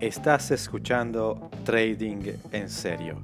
Estás 0.00 0.50
escuchando 0.50 1.50
Trading 1.62 2.32
en 2.52 2.70
Serio, 2.70 3.20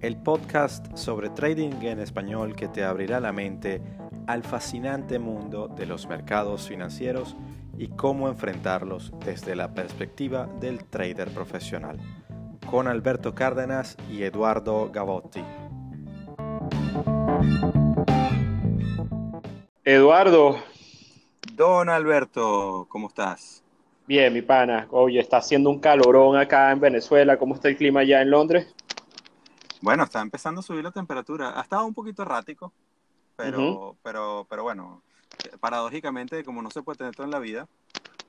el 0.00 0.16
podcast 0.16 0.96
sobre 0.96 1.30
trading 1.30 1.70
en 1.82 2.00
español 2.00 2.56
que 2.56 2.66
te 2.66 2.82
abrirá 2.82 3.20
la 3.20 3.32
mente 3.32 3.80
al 4.26 4.42
fascinante 4.42 5.20
mundo 5.20 5.68
de 5.68 5.86
los 5.86 6.08
mercados 6.08 6.66
financieros 6.66 7.36
y 7.78 7.86
cómo 7.90 8.28
enfrentarlos 8.28 9.12
desde 9.24 9.54
la 9.54 9.72
perspectiva 9.72 10.46
del 10.58 10.84
trader 10.84 11.32
profesional, 11.32 12.00
con 12.68 12.88
Alberto 12.88 13.32
Cárdenas 13.32 13.96
y 14.10 14.24
Eduardo 14.24 14.90
Gavotti. 14.90 15.44
Eduardo. 19.84 20.56
Don 21.54 21.88
Alberto, 21.88 22.86
¿cómo 22.90 23.06
estás? 23.06 23.62
Bien, 24.10 24.32
mi 24.32 24.42
pana. 24.42 24.88
Oye, 24.90 25.20
está 25.20 25.36
haciendo 25.36 25.70
un 25.70 25.78
calorón 25.78 26.36
acá 26.36 26.72
en 26.72 26.80
Venezuela. 26.80 27.38
¿Cómo 27.38 27.54
está 27.54 27.68
el 27.68 27.76
clima 27.76 28.00
allá 28.00 28.20
en 28.20 28.28
Londres? 28.32 28.74
Bueno, 29.82 30.02
está 30.02 30.20
empezando 30.20 30.58
a 30.58 30.64
subir 30.64 30.82
la 30.82 30.90
temperatura. 30.90 31.56
Ha 31.56 31.62
estado 31.62 31.86
un 31.86 31.94
poquito 31.94 32.22
errático, 32.22 32.72
pero, 33.36 33.96
pero, 34.02 34.48
pero 34.50 34.64
bueno, 34.64 35.04
paradójicamente, 35.60 36.42
como 36.42 36.60
no 36.60 36.72
se 36.72 36.82
puede 36.82 36.98
tener 36.98 37.14
todo 37.14 37.24
en 37.24 37.30
la 37.30 37.38
vida, 37.38 37.68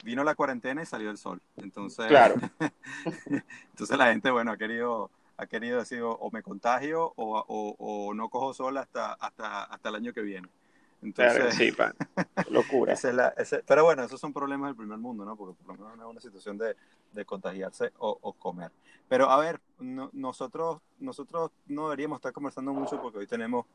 vino 0.04 0.24
la 0.24 0.36
cuarentena 0.36 0.84
y 0.84 0.86
salió 0.86 1.10
el 1.10 1.18
sol. 1.18 1.42
Entonces, 1.58 2.06
claro. 2.06 2.36
entonces 3.72 3.98
la 3.98 4.12
gente, 4.12 4.30
bueno, 4.30 4.52
ha 4.52 4.58
querido, 4.58 5.10
ha 5.38 5.48
querido 5.48 5.80
decir 5.80 6.04
o, 6.04 6.30
me 6.32 6.44
contagio 6.44 7.12
o, 7.16 7.76
o, 7.80 8.14
no 8.14 8.30
cojo 8.30 8.54
sol 8.54 8.78
hasta, 8.78 9.14
hasta, 9.14 9.64
hasta 9.64 9.90
el 9.90 9.96
año 9.96 10.14
que 10.14 10.22
viene. 10.22 10.48
Entonces, 11.02 11.56
sí, 11.56 11.72
pa. 11.72 11.94
locura. 12.50 12.96
pero 13.66 13.84
bueno, 13.84 14.04
esos 14.04 14.20
son 14.20 14.34
problemas 14.34 14.70
del 14.70 14.76
primer 14.76 15.00
mundo, 15.00 15.26
¿no? 15.26 15.36
Porque 15.36 15.56
por 15.64 15.76
lo 15.76 15.84
menos 15.84 15.98
no 15.98 16.04
es 16.04 16.12
una 16.12 16.22
situación 16.22 16.58
de, 16.58 16.76
de 17.12 17.26
contagiarse 17.26 17.92
o, 17.98 18.34
comer. 18.34 18.72
Pero 19.08 19.30
a 19.30 19.40
ver, 19.40 19.60
nosotros, 19.80 20.82
nosotros 21.00 21.52
no 21.68 21.86
deberíamos 21.86 22.18
estar 22.18 22.32
conversando 22.32 22.72
mucho 22.74 23.02
porque 23.02 23.20
hoy 23.20 23.28
tenemos 23.28 23.66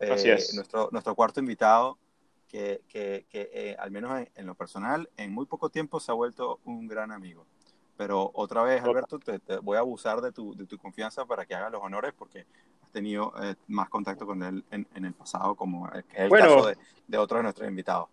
eh, 0.00 0.38
nuestro, 0.54 0.88
nuestro 0.92 1.14
cuarto 1.14 1.40
invitado 1.40 1.98
que, 2.48 2.82
que, 2.88 3.26
que 3.28 3.50
eh, 3.52 3.76
al 3.78 3.90
menos 3.90 4.26
en, 4.34 4.46
lo 4.46 4.54
personal, 4.54 5.10
en 5.16 5.32
muy 5.32 5.46
poco 5.46 5.70
tiempo 5.70 6.00
se 6.00 6.12
ha 6.12 6.14
vuelto 6.14 6.60
un 6.64 6.86
gran 6.86 7.10
amigo. 7.10 7.46
Pero 7.96 8.30
otra 8.34 8.62
vez, 8.62 8.82
Alberto, 8.82 9.18
te, 9.18 9.40
voy 9.58 9.76
a 9.76 9.80
abusar 9.80 10.20
de 10.20 10.30
tu, 10.30 10.54
de 10.54 10.66
tu 10.66 10.78
confianza 10.78 11.24
para 11.24 11.46
que 11.46 11.54
hagas 11.54 11.72
los 11.72 11.82
honores 11.82 12.12
porque 12.16 12.46
tenido 12.96 13.30
eh, 13.42 13.54
más 13.68 13.90
contacto 13.90 14.24
con 14.24 14.42
él 14.42 14.64
en, 14.70 15.04
el 15.04 15.12
pasado, 15.12 15.54
como 15.54 15.86
es 15.88 16.02
el 16.14 16.30
caso 16.30 16.68
de, 16.68 16.76
de 17.06 17.18
otros 17.18 17.40
de 17.40 17.42
nuestros 17.42 17.68
invitados. 17.68 18.08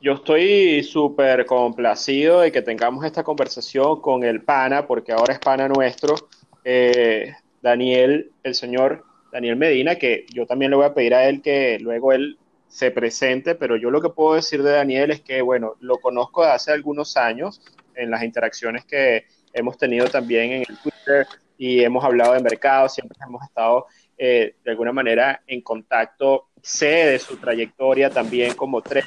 Yo 0.00 0.14
estoy 0.14 0.82
súper 0.82 1.46
complacido 1.46 2.40
de 2.40 2.50
que 2.50 2.60
tengamos 2.60 3.04
esta 3.04 3.22
conversación 3.22 4.00
con 4.00 4.24
el 4.24 4.42
pana, 4.42 4.88
porque 4.88 5.12
ahora 5.12 5.32
es 5.32 5.38
pana 5.38 5.68
nuestro, 5.68 6.16
eh, 6.64 7.34
Daniel, 7.62 8.32
el 8.42 8.54
señor 8.56 9.04
Daniel 9.30 9.54
Medina, 9.54 9.94
que 9.94 10.26
yo 10.34 10.44
también 10.44 10.72
le 10.72 10.76
voy 10.76 10.86
a 10.86 10.94
pedir 10.94 11.14
a 11.14 11.28
él 11.28 11.40
que 11.40 11.78
luego 11.78 12.12
él 12.12 12.36
se 12.66 12.90
presente, 12.90 13.54
pero 13.54 13.76
yo 13.76 13.92
lo 13.92 14.02
que 14.02 14.08
puedo 14.08 14.34
decir 14.34 14.64
de 14.64 14.72
Daniel 14.72 15.12
es 15.12 15.20
que, 15.20 15.40
bueno, 15.40 15.76
lo 15.78 15.98
conozco 15.98 16.44
de 16.44 16.50
hace 16.50 16.72
algunos 16.72 17.16
años 17.16 17.62
en 17.94 18.10
las 18.10 18.24
interacciones 18.24 18.84
que 18.84 19.26
hemos 19.52 19.78
tenido 19.78 20.08
también 20.08 20.50
en 20.50 20.64
el 20.68 20.78
Twitter 20.78 21.26
y 21.58 21.82
hemos 21.82 22.04
hablado 22.04 22.34
de 22.34 22.40
mercado, 22.40 22.88
siempre 22.88 23.16
hemos 23.24 23.42
estado 23.44 23.86
eh, 24.18 24.56
de 24.64 24.70
alguna 24.70 24.92
manera 24.92 25.42
en 25.46 25.60
contacto, 25.60 26.48
sé 26.62 26.86
de 26.86 27.18
su 27.18 27.36
trayectoria 27.36 28.08
también 28.08 28.54
como 28.54 28.80
trader, 28.80 29.04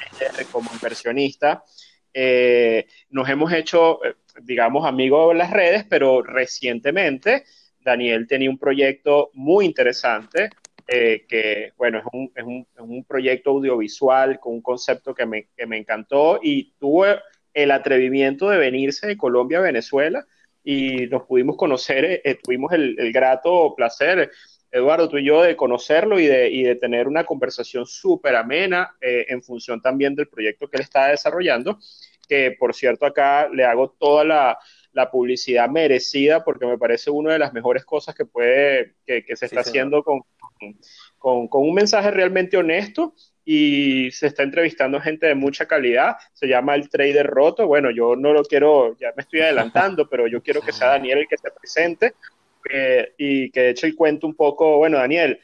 como 0.52 0.70
inversionista. 0.72 1.64
Eh, 2.14 2.86
nos 3.10 3.28
hemos 3.28 3.52
hecho, 3.52 4.04
eh, 4.04 4.14
digamos, 4.42 4.86
amigos 4.86 5.32
en 5.32 5.38
las 5.38 5.50
redes, 5.50 5.84
pero 5.88 6.22
recientemente 6.22 7.44
Daniel 7.80 8.28
tenía 8.28 8.50
un 8.50 8.58
proyecto 8.58 9.30
muy 9.34 9.66
interesante, 9.66 10.50
que, 10.86 11.72
bueno, 11.76 11.98
es 11.98 12.04
un, 12.12 12.32
es, 12.34 12.42
un, 12.42 12.66
es 12.74 12.80
un, 12.80 13.04
proyecto 13.04 13.50
audiovisual 13.50 14.40
con 14.40 14.54
un 14.54 14.60
concepto 14.60 15.14
que 15.14 15.24
me, 15.24 15.46
que 15.56 15.64
me 15.64 15.76
encantó 15.78 16.40
y 16.42 16.72
tuvo 16.80 17.04
el 17.54 17.70
atrevimiento 17.70 18.48
de 18.48 18.58
venirse 18.58 19.06
de 19.06 19.16
Colombia 19.16 19.58
a 19.58 19.62
Venezuela 19.62 20.26
y 20.64 21.06
nos 21.06 21.22
pudimos 21.26 21.56
conocer, 21.56 22.20
tuvimos 22.42 22.72
el, 22.72 22.96
el, 22.98 23.12
grato 23.12 23.72
placer 23.76 24.32
Eduardo, 24.72 25.08
tú 25.08 25.18
y 25.18 25.24
yo, 25.24 25.42
de 25.42 25.56
conocerlo 25.56 26.20
y 26.20 26.26
de, 26.26 26.48
y 26.48 26.62
de 26.62 26.76
tener 26.76 27.08
una 27.08 27.24
conversación 27.24 27.86
súper 27.86 28.36
amena 28.36 28.94
eh, 29.00 29.26
en 29.28 29.42
función 29.42 29.80
también 29.80 30.14
del 30.14 30.28
proyecto 30.28 30.68
que 30.68 30.76
él 30.76 30.82
está 30.82 31.08
desarrollando, 31.08 31.78
que 32.28 32.56
por 32.58 32.74
cierto 32.74 33.04
acá 33.04 33.48
le 33.48 33.64
hago 33.64 33.90
toda 33.90 34.24
la, 34.24 34.58
publicidad 35.10 35.68
merecida 35.70 36.44
porque 36.44 36.66
me 36.66 36.76
parece 36.76 37.10
una 37.10 37.32
de 37.32 37.38
las 37.38 37.54
mejores 37.54 37.84
cosas 37.84 38.14
que 38.14 38.26
puede, 38.26 38.96
que, 39.06 39.24
se 39.34 39.46
está 39.46 39.60
haciendo 39.60 40.02
con, 40.02 40.20
con, 41.18 41.48
con, 41.48 41.62
un 41.62 41.72
mensaje 41.72 42.10
realmente 42.10 42.58
honesto 42.58 43.14
y 43.44 44.10
se 44.10 44.26
está 44.26 44.42
entrevistando 44.42 45.00
gente 45.00 45.26
de 45.26 45.34
mucha 45.34 45.66
calidad, 45.66 46.16
se 46.34 46.48
llama 46.48 46.74
el 46.74 46.90
Trader 46.90 47.26
Roto, 47.26 47.66
bueno, 47.66 47.90
yo 47.90 48.14
no 48.14 48.32
lo 48.32 48.42
quiero, 48.42 48.96
ya 48.98 49.12
me 49.16 49.22
estoy 49.22 49.40
adelantando, 49.40 50.06
pero 50.10 50.26
yo 50.26 50.42
quiero 50.42 50.60
que 50.60 50.72
sea 50.72 50.88
Daniel 50.88 51.18
el 51.18 51.28
que 51.28 51.38
se 51.38 51.50
presente 51.50 52.14
y 53.18 53.50
que 53.50 53.60
de 53.60 53.70
hecho 53.70 53.86
el 53.86 53.94
cuento 53.94 54.26
un 54.26 54.34
poco, 54.34 54.78
bueno, 54.78 54.98
Daniel, 54.98 55.40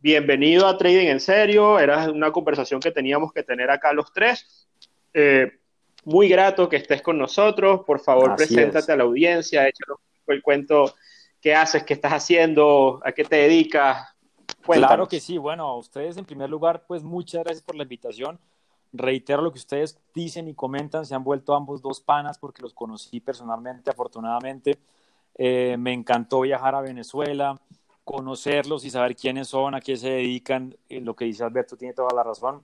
bienvenido 0.00 0.66
a 0.66 0.78
Trading 0.78 1.08
en 1.08 1.20
Serio, 1.20 1.78
era 1.78 2.10
una 2.10 2.30
conversación 2.30 2.80
que 2.80 2.90
teníamos 2.90 3.32
que 3.32 3.42
tener 3.42 3.70
acá 3.70 3.92
los 3.92 4.12
tres. 4.12 4.68
Eh, 5.12 5.58
muy 6.04 6.28
grato 6.28 6.68
que 6.68 6.76
estés 6.76 7.02
con 7.02 7.18
nosotros, 7.18 7.82
por 7.84 8.00
favor, 8.00 8.36
preséntate 8.36 8.92
a 8.92 8.96
la 8.96 9.04
audiencia, 9.04 9.66
échanos 9.66 9.98
el 10.28 10.42
cuento, 10.42 10.94
qué 11.40 11.54
haces, 11.54 11.84
qué 11.84 11.94
estás 11.94 12.12
haciendo, 12.12 13.00
a 13.04 13.12
qué 13.12 13.24
te 13.24 13.36
dedicas. 13.36 14.06
Claro 14.62 15.08
que 15.08 15.20
sí, 15.20 15.38
bueno, 15.38 15.66
a 15.66 15.76
ustedes 15.76 16.16
en 16.16 16.24
primer 16.24 16.50
lugar, 16.50 16.84
pues 16.86 17.02
muchas 17.02 17.44
gracias 17.44 17.62
por 17.62 17.76
la 17.76 17.82
invitación. 17.82 18.38
Reitero 18.92 19.42
lo 19.42 19.52
que 19.52 19.58
ustedes 19.58 19.98
dicen 20.14 20.48
y 20.48 20.54
comentan, 20.54 21.04
se 21.04 21.14
han 21.14 21.24
vuelto 21.24 21.54
ambos 21.54 21.82
dos 21.82 22.00
panas 22.00 22.38
porque 22.38 22.62
los 22.62 22.74
conocí 22.74 23.20
personalmente, 23.20 23.90
afortunadamente. 23.90 24.78
Eh, 25.38 25.76
me 25.78 25.92
encantó 25.92 26.40
viajar 26.40 26.74
a 26.74 26.80
Venezuela, 26.80 27.58
conocerlos 28.04 28.84
y 28.84 28.90
saber 28.90 29.14
quiénes 29.14 29.48
son, 29.48 29.74
a 29.74 29.80
qué 29.80 29.96
se 29.96 30.10
dedican. 30.10 30.76
Lo 30.88 31.14
que 31.14 31.24
dice 31.24 31.44
Alberto 31.44 31.76
tiene 31.76 31.94
toda 31.94 32.14
la 32.14 32.24
razón. 32.24 32.62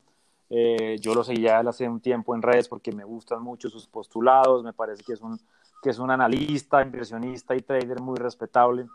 Eh, 0.51 0.99
yo 1.01 1.15
lo 1.15 1.25
seguía 1.25 1.61
hace 1.61 1.89
un 1.89 2.01
tiempo 2.01 2.35
en 2.35 2.43
redes 2.43 2.69
porque 2.69 2.93
me 2.93 3.05
gustan 3.05 3.43
mucho 3.43 3.71
sus 3.71 3.87
postulados, 3.87 4.63
me 4.63 4.73
parece 4.73 5.03
que 5.03 5.15
es 5.15 5.21
un, 5.21 5.41
que 5.83 5.91
es 5.91 5.99
un 5.99 6.11
analista, 6.11 6.83
inversionista 6.83 7.55
y 7.55 7.61
trader 7.63 8.01
muy 8.01 8.17
respetable, 8.17 8.87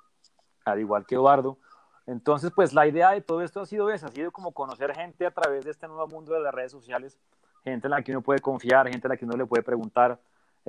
al 0.65 0.79
igual 0.79 1.05
que 1.05 1.15
Eduardo. 1.15 1.57
Entonces, 2.05 2.51
pues 2.55 2.73
la 2.73 2.87
idea 2.87 3.11
de 3.11 3.21
todo 3.21 3.41
esto 3.41 3.61
ha 3.61 3.65
sido 3.65 3.89
esa, 3.91 4.07
ha 4.07 4.11
sido 4.11 4.31
como 4.31 4.51
conocer 4.51 4.95
gente 4.95 5.25
a 5.25 5.31
través 5.31 5.65
de 5.65 5.71
este 5.71 5.87
nuevo 5.87 6.07
mundo 6.07 6.33
de 6.33 6.39
las 6.39 6.53
redes 6.53 6.71
sociales, 6.71 7.19
gente 7.63 7.87
en 7.87 7.91
la 7.91 8.01
que 8.01 8.11
uno 8.11 8.21
puede 8.21 8.39
confiar, 8.39 8.87
gente 8.89 9.07
en 9.07 9.09
la 9.09 9.17
que 9.17 9.25
uno 9.25 9.37
le 9.37 9.45
puede 9.45 9.61
preguntar, 9.63 10.19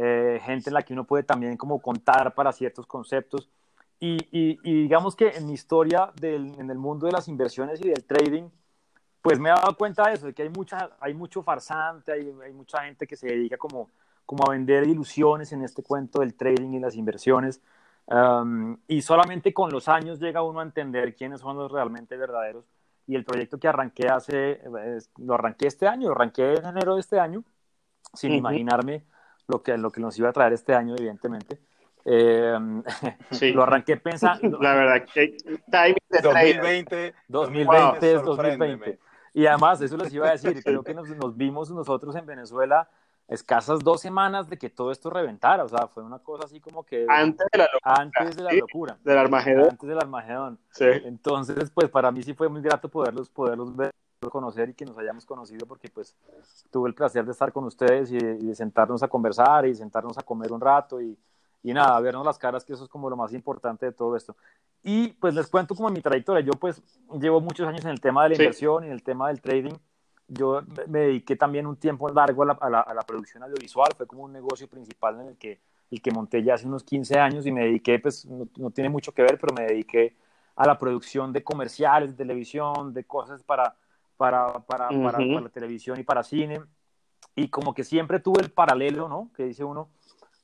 eh, 0.02 0.40
gente 0.42 0.70
en 0.70 0.74
la 0.74 0.82
que 0.82 0.94
uno 0.94 1.04
puede 1.04 1.24
también 1.24 1.58
como 1.58 1.80
contar 1.82 2.34
para 2.34 2.52
ciertos 2.52 2.86
conceptos. 2.86 3.50
Y, 3.98 4.16
y, 4.32 4.56
digamos 4.62 5.14
que 5.14 5.28
en 5.28 5.46
mi 5.46 5.52
historia 5.52 6.10
del, 6.18 6.58
en 6.58 6.70
el 6.70 6.78
mundo 6.78 7.04
de 7.04 7.12
las 7.12 7.28
inversiones 7.28 7.84
y 7.84 7.88
del 7.90 8.02
trading, 8.06 8.48
pues 9.20 9.38
me 9.38 9.50
he 9.50 9.52
dado 9.52 9.76
cuenta 9.76 10.04
de 10.08 10.14
eso, 10.14 10.26
de 10.26 10.32
que 10.32 10.42
hay, 10.42 10.48
mucha, 10.48 10.90
hay 11.00 11.12
mucho 11.12 11.42
farsante, 11.42 12.12
hay, 12.12 12.34
hay 12.42 12.52
mucha 12.54 12.82
gente 12.84 13.06
que 13.06 13.14
se 13.14 13.26
dedica 13.26 13.58
como, 13.58 13.90
como 14.24 14.44
a 14.48 14.52
vender 14.52 14.88
ilusiones 14.88 15.52
en 15.52 15.62
este 15.62 15.82
cuento 15.82 16.20
del 16.20 16.34
trading 16.34 16.70
y 16.72 16.80
las 16.80 16.96
inversiones. 16.96 17.60
Um, 18.06 18.78
y 18.88 19.02
solamente 19.02 19.52
con 19.52 19.70
los 19.70 19.86
años 19.86 20.18
llega 20.18 20.42
uno 20.42 20.60
a 20.60 20.62
entender 20.62 21.14
quiénes 21.14 21.42
son 21.42 21.58
los 21.58 21.70
realmente 21.70 22.16
verdaderos. 22.16 22.64
Y 23.06 23.16
el 23.16 23.24
proyecto 23.26 23.58
que 23.58 23.68
arranqué 23.68 24.08
hace, 24.08 24.62
lo 25.18 25.34
arranqué 25.34 25.66
este 25.66 25.86
año, 25.86 26.08
lo 26.08 26.14
arranqué 26.14 26.54
en 26.54 26.64
enero 26.64 26.94
de 26.94 27.00
este 27.00 27.20
año, 27.20 27.44
sin 28.14 28.32
imaginarme 28.32 29.04
lo 29.50 29.62
que, 29.62 29.76
lo 29.76 29.90
que 29.90 30.00
nos 30.00 30.18
iba 30.18 30.28
a 30.28 30.32
traer 30.32 30.52
este 30.52 30.74
año, 30.74 30.94
evidentemente. 30.96 31.60
Eh, 32.04 32.56
sí. 33.30 33.52
lo 33.52 33.62
arranqué 33.62 33.96
pensando. 33.96 34.58
La 34.62 34.74
verdad 34.74 35.04
que 35.12 35.36
2020, 36.22 37.14
2020 37.28 38.14
2020. 38.14 38.98
Y 39.34 39.46
además, 39.46 39.80
eso 39.80 39.96
les 39.96 40.12
iba 40.12 40.28
a 40.28 40.32
decir, 40.32 40.62
creo 40.62 40.82
que 40.82 40.94
nos, 40.94 41.08
nos 41.10 41.36
vimos 41.36 41.70
nosotros 41.70 42.16
en 42.16 42.26
Venezuela 42.26 42.88
escasas 43.30 43.78
dos 43.80 44.00
semanas 44.00 44.50
de 44.50 44.58
que 44.58 44.68
todo 44.68 44.90
esto 44.90 45.08
reventara, 45.08 45.62
o 45.62 45.68
sea, 45.68 45.86
fue 45.86 46.02
una 46.02 46.18
cosa 46.18 46.46
así 46.46 46.60
como 46.60 46.84
que... 46.84 47.06
Antes 47.08 47.46
de 47.52 47.58
la 47.58 47.68
locura. 47.72 47.94
Antes 47.94 48.36
de 48.36 48.42
la 48.42 48.52
locura. 48.52 48.98
Del 49.04 49.18
Armagedón. 49.18 49.68
Antes 49.70 49.88
del 49.88 49.98
Armagedón. 49.98 50.58
Sí. 50.70 50.84
Entonces, 51.04 51.70
pues 51.70 51.88
para 51.88 52.10
mí 52.10 52.24
sí 52.24 52.34
fue 52.34 52.48
muy 52.48 52.60
grato 52.60 52.88
poderlos, 52.88 53.30
poderlos 53.30 53.74
ver, 53.76 53.94
conocer 54.30 54.68
y 54.68 54.74
que 54.74 54.84
nos 54.84 54.98
hayamos 54.98 55.24
conocido 55.24 55.66
porque 55.66 55.88
pues 55.88 56.14
tuve 56.70 56.88
el 56.90 56.94
placer 56.94 57.24
de 57.24 57.32
estar 57.32 57.52
con 57.52 57.64
ustedes 57.64 58.12
y 58.12 58.18
de, 58.18 58.36
y 58.38 58.46
de 58.48 58.54
sentarnos 58.54 59.02
a 59.02 59.08
conversar 59.08 59.66
y 59.66 59.74
sentarnos 59.74 60.18
a 60.18 60.22
comer 60.22 60.52
un 60.52 60.60
rato 60.60 61.00
y, 61.00 61.16
y 61.62 61.72
nada, 61.72 61.98
vernos 62.00 62.26
las 62.26 62.38
caras, 62.38 62.64
que 62.64 62.74
eso 62.74 62.84
es 62.84 62.90
como 62.90 63.08
lo 63.08 63.16
más 63.16 63.32
importante 63.32 63.86
de 63.86 63.92
todo 63.92 64.16
esto. 64.16 64.36
Y 64.82 65.08
pues 65.08 65.34
les 65.34 65.46
cuento 65.46 65.74
como 65.74 65.88
mi 65.88 66.02
trayectoria, 66.02 66.42
yo 66.44 66.52
pues 66.52 66.82
llevo 67.18 67.40
muchos 67.40 67.66
años 67.66 67.82
en 67.84 67.90
el 67.92 68.00
tema 68.00 68.24
de 68.24 68.30
la 68.30 68.34
Sí. 68.36 68.42
inversión 68.42 68.84
y 68.84 68.86
en 68.88 68.92
el 68.92 69.02
tema 69.02 69.28
del 69.28 69.40
trading. 69.40 69.74
Yo 70.28 70.62
me- 70.62 70.86
me 70.86 70.98
dediqué 71.00 71.36
también 71.36 71.66
un 71.66 71.76
tiempo 71.76 72.08
largo 72.10 72.42
a 72.42 72.46
la, 72.46 72.52
a 72.60 72.70
la- 72.70 72.80
a 72.80 72.94
la 72.94 73.02
producción 73.02 73.42
audiovisual, 73.42 73.88
fue 73.96 74.06
como 74.06 74.22
un 74.24 74.32
negocio 74.32 74.68
principal 74.68 75.18
en 75.20 75.28
el 75.28 75.36
que, 75.38 75.60
el 75.90 76.00
que 76.02 76.10
monté 76.12 76.42
ya 76.42 76.54
hace 76.54 76.66
unos 76.66 76.84
15 76.84 77.18
años 77.18 77.46
y 77.46 77.52
me 77.52 77.62
dediqué, 77.64 77.98
pues 77.98 78.26
no, 78.26 78.46
no 78.58 78.70
tiene 78.70 78.90
mucho 78.90 79.12
que 79.12 79.22
ver, 79.22 79.38
pero 79.40 79.54
me 79.54 79.64
dediqué 79.66 80.14
a 80.56 80.66
la 80.66 80.78
producción 80.78 81.32
de 81.32 81.42
comerciales, 81.42 82.10
de 82.10 82.16
televisión, 82.16 82.92
de 82.92 83.04
cosas 83.04 83.42
para, 83.42 83.74
para, 84.20 84.52
para, 84.66 84.88
para, 84.88 85.18
Ujú. 85.18 85.28
para 85.32 85.40
la 85.40 85.48
televisión 85.48 85.98
y 85.98 86.02
para 86.02 86.22
cine. 86.22 86.60
Y 87.34 87.48
como 87.48 87.72
que 87.72 87.84
siempre 87.84 88.20
tuve 88.20 88.42
el 88.42 88.50
paralelo, 88.52 89.08
¿no? 89.08 89.30
Que 89.34 89.44
dice 89.44 89.64
uno, 89.64 89.88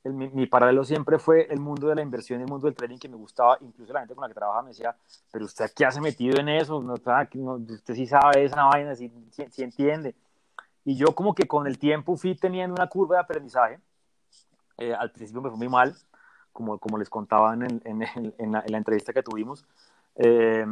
el- 0.03 0.13
mi, 0.15 0.29
mi 0.29 0.47
paralelo 0.47 0.83
siempre 0.83 1.19
fue 1.19 1.45
el 1.53 1.59
mundo 1.59 1.87
de 1.87 1.93
la 1.93 2.01
inversión 2.01 2.41
el 2.41 2.47
mundo 2.47 2.65
del 2.65 2.73
trading 2.75 2.97
que 2.97 3.07
me 3.07 3.17
gustaba. 3.17 3.55
Incluso 3.61 3.93
la 3.93 3.99
gente 3.99 4.15
con 4.15 4.23
la 4.23 4.29
que 4.29 4.33
trabajaba 4.33 4.63
me 4.63 4.69
decía, 4.69 4.95
pero 5.31 5.45
usted 5.45 5.69
qué 5.75 5.85
hace 5.85 6.01
metido 6.01 6.39
en 6.39 6.49
eso, 6.49 6.81
no, 6.81 6.95
no, 7.35 7.53
usted 7.53 7.93
sí 7.93 8.07
sabe 8.07 8.45
esa 8.45 8.63
vaina, 8.63 8.95
sí, 8.95 9.11
sí- 9.29 9.45
sí 9.51 9.61
entiende. 9.61 10.15
Y 10.83 10.95
yo 10.95 11.13
como 11.13 11.35
que 11.35 11.45
con 11.47 11.67
el 11.67 11.77
tiempo 11.77 12.17
fui 12.17 12.33
teniendo 12.33 12.73
una 12.73 12.87
curva 12.87 13.17
de 13.17 13.21
aprendizaje. 13.21 13.79
Eh, 14.79 14.91
al 14.95 15.11
principio 15.11 15.39
me 15.43 15.49
fue 15.49 15.57
muy 15.59 15.69
mal, 15.69 15.95
como, 16.51 16.79
como 16.79 16.97
les 16.97 17.11
contaba 17.11 17.53
en, 17.53 17.61
el- 17.61 17.81
en, 17.85 18.01
el- 18.01 18.33
en 18.39 18.51
la, 18.53 18.61
en 18.65 18.71
la 18.71 18.77
entrevista 18.79 19.13
que 19.13 19.21
tuvimos. 19.21 19.65
Eh, 20.19 20.65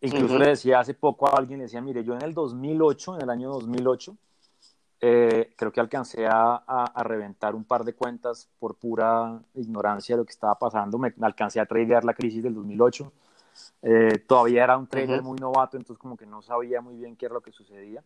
incluso 0.00 0.34
Ujú. 0.34 0.42
le 0.42 0.48
decía 0.50 0.80
hace 0.80 0.94
poco 0.94 1.28
a 1.28 1.36
alguien, 1.38 1.60
decía, 1.60 1.80
mire, 1.80 2.02
yo 2.04 2.14
en 2.14 2.22
el 2.22 2.34
2008, 2.34 3.14
en 3.16 3.22
el 3.22 3.30
año 3.30 3.50
2008, 3.50 4.16
eh, 5.00 5.54
creo 5.56 5.70
que 5.70 5.78
alcancé 5.80 6.26
a, 6.26 6.54
a- 6.66 6.90
a 6.92 7.02
reventar 7.04 7.54
un 7.54 7.64
par 7.64 7.84
de 7.84 7.94
cuentas 7.94 8.48
por 8.58 8.74
pura 8.74 9.40
ignorancia 9.54 10.16
de 10.16 10.22
lo 10.22 10.24
que 10.26 10.32
estaba 10.32 10.58
pasando. 10.58 10.98
Me, 10.98 11.12
me 11.16 11.26
alcancé 11.26 11.60
a 11.60 11.66
tradear 11.66 12.04
la 12.04 12.14
crisis 12.14 12.42
del 12.42 12.54
2008. 12.54 13.12
Eh, 13.82 14.18
todavía 14.26 14.64
era 14.64 14.76
un 14.76 14.88
trader 14.88 15.20
Ujú. 15.20 15.30
muy 15.30 15.38
novato, 15.38 15.76
entonces 15.76 16.00
como 16.00 16.16
que 16.16 16.26
no 16.26 16.42
sabía 16.42 16.80
muy 16.80 16.96
bien 16.96 17.14
qué 17.16 17.26
era 17.26 17.34
lo 17.34 17.40
que 17.40 17.52
sucedía. 17.52 18.02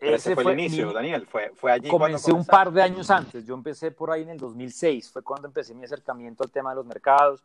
Pero 0.00 0.16
ese 0.16 0.34
fue, 0.34 0.52
el 0.54 0.58
inicio, 0.58 0.88
mi- 0.88 0.94
Daniel. 0.94 1.26
Fue, 1.26 1.52
fue 1.54 1.70
allí 1.72 1.88
Comencé 1.88 2.32
un 2.32 2.44
par 2.46 2.72
de 2.72 2.82
años 2.82 3.10
antes. 3.10 3.44
Yo 3.44 3.54
empecé 3.54 3.90
por 3.90 4.10
ahí 4.10 4.22
en 4.22 4.30
el 4.30 4.38
2006. 4.38 5.10
Fue 5.12 5.22
cuando 5.22 5.46
empecé 5.46 5.74
mi 5.74 5.84
acercamiento 5.84 6.42
al 6.42 6.50
tema 6.50 6.70
de 6.70 6.76
los 6.76 6.86
mercados. 6.86 7.44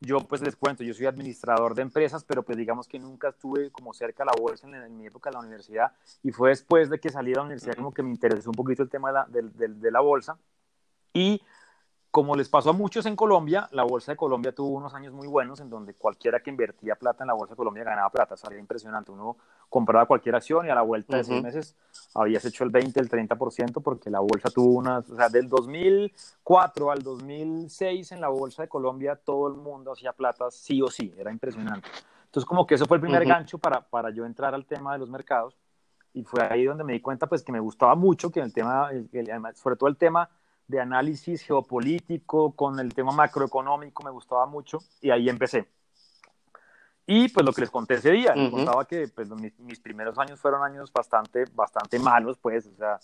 Yo, 0.00 0.20
pues 0.20 0.40
les 0.42 0.54
cuento, 0.54 0.84
yo 0.84 0.94
soy 0.94 1.06
administrador 1.06 1.74
de 1.74 1.82
empresas, 1.82 2.22
pero 2.22 2.44
pues 2.44 2.56
digamos 2.56 2.86
que 2.86 3.00
nunca 3.00 3.30
estuve 3.30 3.70
como 3.72 3.92
cerca 3.92 4.22
a 4.22 4.26
la 4.26 4.32
bolsa 4.40 4.66
en, 4.68 4.74
en 4.76 4.96
mi 4.96 5.06
época 5.06 5.30
de 5.30 5.34
la 5.34 5.40
universidad. 5.40 5.92
Y 6.22 6.30
fue 6.30 6.50
después 6.50 6.88
de 6.88 7.00
que 7.00 7.10
salí 7.10 7.30
de 7.30 7.36
la 7.36 7.42
universidad 7.42 7.74
como 7.74 7.92
que 7.92 8.02
me 8.04 8.10
interesó 8.10 8.50
un 8.50 8.54
poquito 8.56 8.82
el 8.84 8.88
tema 8.90 9.08
de 9.08 9.14
la, 9.14 9.26
de- 9.26 9.42
de- 9.68 9.74
de 9.74 9.90
la 9.90 10.00
bolsa. 10.00 10.38
Y 11.12 11.42
como 12.10 12.34
les 12.34 12.48
pasó 12.48 12.70
a 12.70 12.72
muchos 12.72 13.04
en 13.06 13.14
Colombia, 13.14 13.68
la 13.72 13.82
Bolsa 13.84 14.12
de 14.12 14.16
Colombia 14.16 14.54
tuvo 14.54 14.76
unos 14.76 14.94
años 14.94 15.12
muy 15.12 15.26
buenos 15.28 15.60
en 15.60 15.68
donde 15.68 15.92
cualquiera 15.94 16.40
que 16.40 16.48
invertía 16.50 16.96
plata 16.96 17.22
en 17.22 17.28
la 17.28 17.34
Bolsa 17.34 17.52
de 17.52 17.56
Colombia 17.56 17.84
ganaba 17.84 18.08
plata, 18.10 18.36
salía 18.36 18.58
impresionante. 18.58 19.12
Uno 19.12 19.36
compraba 19.68 20.06
cualquier 20.06 20.34
acción 20.34 20.66
y 20.66 20.70
a 20.70 20.74
la 20.74 20.82
vuelta 20.82 21.16
de 21.18 21.24
seis 21.24 21.36
Ujú. 21.36 21.44
meses 21.44 21.76
habías 22.14 22.44
hecho 22.46 22.64
el 22.64 22.70
20, 22.70 22.98
el 22.98 23.10
30% 23.10 23.82
porque 23.82 24.08
la 24.10 24.20
bolsa 24.20 24.48
tuvo 24.48 24.78
unas, 24.78 25.08
o 25.10 25.16
sea, 25.16 25.28
del 25.28 25.48
2004 25.48 26.90
al 26.90 27.02
2006 27.02 28.12
en 28.12 28.20
la 28.20 28.28
Bolsa 28.28 28.62
de 28.62 28.68
Colombia 28.68 29.14
todo 29.16 29.48
el 29.48 29.54
mundo 29.54 29.92
hacía 29.92 30.12
plata 30.12 30.50
sí 30.50 30.80
o 30.80 30.88
sí, 30.88 31.14
era 31.18 31.30
impresionante. 31.30 31.88
Entonces 32.24 32.46
como 32.46 32.66
que 32.66 32.74
eso 32.76 32.86
fue 32.86 32.96
el 32.96 33.00
primer 33.02 33.24
gancho 33.26 33.58
para, 33.58 33.80
para 33.82 34.10
yo 34.10 34.24
entrar 34.24 34.54
al 34.54 34.64
tema 34.64 34.92
de 34.94 34.98
los 34.98 35.10
mercados 35.10 35.56
y 36.14 36.24
fue 36.24 36.42
ahí 36.50 36.64
donde 36.64 36.84
me 36.84 36.94
di 36.94 37.00
cuenta 37.00 37.26
pues 37.26 37.42
que 37.42 37.52
me 37.52 37.60
gustaba 37.60 37.94
mucho 37.94 38.30
que 38.30 38.40
el 38.40 38.52
tema, 38.52 38.90
el- 38.90 39.08
sobre 39.54 39.76
todo 39.76 39.88
el 39.88 39.96
tema 39.96 40.28
de 40.68 40.80
análisis 40.80 41.42
geopolítico 41.42 42.52
con 42.52 42.78
el 42.78 42.94
tema 42.94 43.10
macroeconómico 43.10 44.04
me 44.04 44.10
gustaba 44.10 44.46
mucho 44.46 44.78
y 45.00 45.10
ahí 45.10 45.28
empecé. 45.28 45.66
Y 47.06 47.30
pues 47.30 47.44
lo 47.44 47.52
que 47.54 47.62
les 47.62 47.70
conté 47.70 47.94
ese 47.94 48.10
día, 48.10 48.34
les 48.34 48.48
Ujú. 48.48 48.56
contaba 48.56 48.84
que 48.84 49.08
pues, 49.08 49.30
mis, 49.30 49.58
mis 49.60 49.80
primeros 49.80 50.18
años 50.18 50.38
fueron 50.38 50.62
años 50.62 50.92
bastante, 50.92 51.44
bastante 51.54 51.98
malos, 51.98 52.36
pues, 52.36 52.66
o 52.66 52.76
sea, 52.76 53.00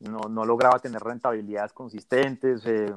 no, 0.00 0.18
no 0.30 0.46
lograba 0.46 0.78
tener 0.78 1.02
rentabilidades 1.02 1.74
consistentes, 1.74 2.64
eh, 2.64 2.94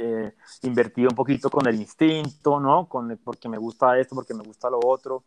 eh, 0.00 0.34
invertía 0.62 1.06
un 1.08 1.14
poquito 1.14 1.50
con 1.50 1.68
el 1.68 1.76
instinto, 1.76 2.58
¿no? 2.58 2.88
Con 2.88 3.16
porque 3.18 3.48
me 3.48 3.58
gusta 3.58 3.96
esto, 3.96 4.16
porque 4.16 4.34
me 4.34 4.42
gusta 4.42 4.68
lo 4.68 4.80
otro, 4.84 5.22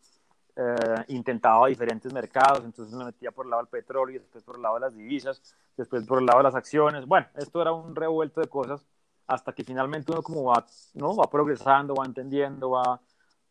eh, 0.60 1.06
intentaba 1.10 1.68
diferentes 1.68 2.12
mercados, 2.12 2.64
entonces 2.66 2.96
me 2.96 3.06
metía 3.06 3.32
por 3.32 3.46
el 3.46 3.52
lado 3.52 3.62
del 3.62 3.70
petróleo, 3.70 4.20
después 4.20 4.44
por 4.44 4.56
el 4.56 4.64
lado 4.64 4.76
de 4.76 4.82
las 4.82 4.96
divisas, 4.96 5.42
después 5.78 6.04
por 6.08 6.20
el 6.20 6.26
lado 6.26 6.40
de 6.40 6.44
las 6.46 6.56
acciones, 6.56 7.06
bueno, 7.06 7.28
esto 7.36 7.62
era 7.62 7.72
un 7.72 7.96
revuelto 7.96 8.42
de 8.42 8.48
cosas 8.48 8.86
hasta 9.28 9.54
que 9.54 9.64
finalmente 9.64 10.12
uno 10.12 10.24
como 10.24 10.46
va, 10.46 10.66
¿no? 10.96 11.16
va 11.16 11.30
progresando, 11.30 11.94
va 11.94 12.06
entendiendo, 12.06 12.72
va, 12.72 13.00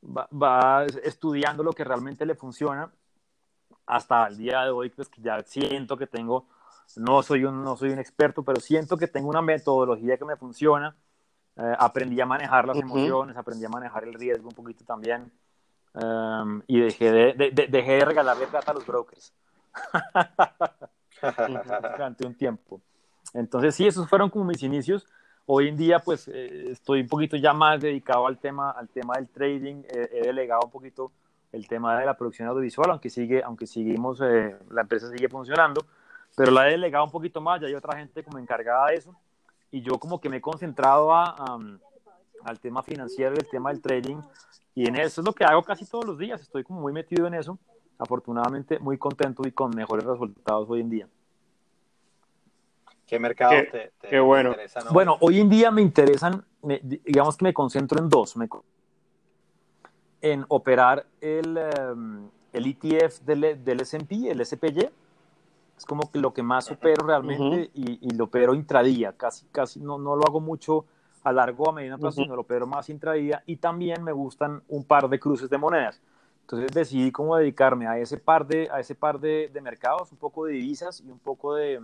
va, 0.04 0.28
va 0.32 0.84
estudiando 1.04 1.62
lo 1.62 1.72
que 1.72 1.84
realmente 1.84 2.26
le 2.26 2.34
funciona 2.34 2.90
hasta 3.86 4.26
el 4.26 4.36
día 4.36 4.62
de 4.64 4.70
hoy, 4.70 4.90
pues 4.90 5.08
que 5.08 5.22
ya 5.22 5.40
siento 5.44 5.96
que 5.96 6.06
tengo, 6.06 6.46
no 6.96 7.22
soy 7.22 7.44
un, 7.44 7.62
no 7.62 7.76
soy 7.76 7.90
un 7.90 7.98
experto, 7.98 8.42
pero 8.42 8.60
siento 8.60 8.96
que 8.96 9.06
tengo 9.06 9.28
una 9.28 9.42
metodología 9.42 10.16
que 10.16 10.24
me 10.24 10.36
funciona. 10.36 10.96
Eh, 11.56 11.74
aprendí 11.78 12.20
a 12.20 12.26
manejar 12.26 12.66
las 12.66 12.76
Ujú. 12.76 12.86
emociones, 12.86 13.36
aprendí 13.36 13.64
a 13.64 13.68
manejar 13.68 14.04
el 14.04 14.14
riesgo 14.14 14.48
un 14.48 14.54
poquito 14.54 14.84
también. 14.84 15.32
Um, 15.98 16.60
y 16.66 16.80
dejé 16.80 17.10
de, 17.10 17.32
de, 17.32 17.50
de, 17.52 17.68
dejé 17.68 17.92
de 17.92 18.04
regalarle 18.04 18.46
plata 18.48 18.70
a 18.70 18.74
los 18.74 18.84
brokers 18.84 19.32
durante 21.22 22.26
un 22.26 22.34
tiempo. 22.34 22.82
Entonces, 23.32 23.74
sí, 23.74 23.86
esos 23.86 24.06
fueron 24.06 24.28
como 24.28 24.44
mis 24.44 24.62
inicios. 24.62 25.06
Hoy 25.46 25.68
en 25.68 25.76
día, 25.76 26.00
pues, 26.00 26.28
eh, 26.28 26.70
estoy 26.70 27.00
un 27.00 27.08
poquito 27.08 27.38
ya 27.38 27.54
más 27.54 27.80
dedicado 27.80 28.26
al 28.26 28.36
tema, 28.38 28.72
al 28.72 28.90
tema 28.90 29.14
del 29.14 29.28
trading. 29.28 29.84
Eh, 29.88 30.10
he 30.12 30.26
delegado 30.26 30.62
un 30.64 30.70
poquito 30.70 31.12
el 31.52 31.66
tema 31.66 31.98
de 31.98 32.04
la 32.04 32.14
producción 32.14 32.46
audiovisual, 32.48 32.90
aunque 32.90 33.08
sigue, 33.08 33.42
aunque 33.42 33.66
seguimos, 33.66 34.20
eh, 34.20 34.54
la 34.70 34.82
empresa 34.82 35.08
sigue 35.08 35.30
funcionando, 35.30 35.86
pero 36.36 36.50
la 36.50 36.68
he 36.68 36.72
delegado 36.72 37.04
un 37.04 37.10
poquito 37.10 37.40
más. 37.40 37.58
Ya 37.58 37.68
hay 37.68 37.74
otra 37.74 37.96
gente 37.96 38.22
como 38.22 38.38
encargada 38.38 38.88
de 38.88 38.96
eso. 38.96 39.14
Y 39.70 39.80
yo 39.80 39.98
como 39.98 40.20
que 40.20 40.28
me 40.28 40.36
he 40.38 40.40
concentrado 40.42 41.14
a, 41.14 41.30
a, 41.30 41.58
al 42.44 42.60
tema 42.60 42.82
financiero 42.82 43.34
y 43.34 43.38
el 43.38 43.48
tema 43.48 43.70
del 43.70 43.80
trading. 43.80 44.16
Y 44.74 44.88
en 44.88 44.96
eso 44.96 45.20
es 45.20 45.26
lo 45.26 45.32
que 45.32 45.44
hago 45.44 45.62
casi 45.62 45.84
todos 45.86 46.04
los 46.04 46.18
días. 46.18 46.40
Estoy 46.40 46.64
como 46.64 46.80
muy 46.80 46.92
metido 46.92 47.26
en 47.26 47.34
eso. 47.34 47.58
Afortunadamente, 47.98 48.78
muy 48.78 48.98
contento 48.98 49.42
y 49.46 49.52
con 49.52 49.70
mejores 49.74 50.04
resultados 50.04 50.68
hoy 50.68 50.80
en 50.80 50.90
día. 50.90 51.08
¿Qué 53.06 53.18
mercados 53.18 53.54
Qué- 53.54 53.70
te, 53.70 53.92
te- 54.00 54.08
qué 54.08 54.20
bueno. 54.20 54.50
te 54.50 54.56
interesan 54.56 54.88
hoy? 54.88 54.92
Bueno, 54.92 55.16
hoy 55.20 55.40
en 55.40 55.48
día 55.48 55.70
me 55.70 55.80
interesan, 55.80 56.44
me- 56.62 56.80
digamos 56.82 57.36
que 57.36 57.44
me 57.44 57.54
concentro 57.54 57.98
en 58.00 58.08
dos. 58.08 58.36
Me, 58.36 58.48
en 60.20 60.44
operar 60.48 61.06
el, 61.20 61.56
em, 61.56 62.28
el 62.52 62.66
ETF 62.66 63.20
del, 63.24 63.64
del 63.64 63.80
S&P, 63.80 64.30
el 64.30 64.40
SPY. 64.40 64.88
Es 65.78 65.84
como 65.84 66.10
que 66.10 66.18
lo 66.18 66.32
que 66.32 66.42
más 66.42 66.70
opero 66.70 67.06
realmente 67.06 67.70
y, 67.74 67.98
y 68.08 68.10
lo 68.16 68.24
opero 68.24 68.54
intradía. 68.54 69.12
Casi, 69.12 69.46
casi 69.52 69.78
no, 69.80 69.98
no 69.98 70.16
lo 70.16 70.22
hago 70.26 70.40
mucho 70.40 70.86
a 71.26 71.32
largo 71.32 71.64
o 71.64 71.70
a 71.70 71.72
mediano 71.72 71.98
plazo, 71.98 72.20
Ujú. 72.20 72.24
sino 72.24 72.36
lo 72.36 72.42
opero 72.42 72.68
más 72.68 72.88
intradía. 72.88 73.42
Y 73.46 73.56
también 73.56 74.04
me 74.04 74.12
gustan 74.12 74.62
un 74.68 74.84
par 74.84 75.08
de 75.08 75.18
cruces 75.18 75.50
de 75.50 75.58
monedas. 75.58 76.00
Entonces 76.42 76.70
decidí 76.72 77.10
cómo 77.10 77.36
dedicarme 77.36 77.88
a 77.88 77.98
ese 77.98 78.16
par 78.16 78.46
de, 78.46 78.68
a 78.70 78.78
ese 78.78 78.94
par 78.94 79.18
de, 79.18 79.50
de 79.52 79.60
mercados, 79.60 80.12
un 80.12 80.18
poco 80.18 80.44
de 80.44 80.52
divisas 80.52 81.02
y 81.04 81.10
un 81.10 81.18
poco 81.18 81.56
de, 81.56 81.82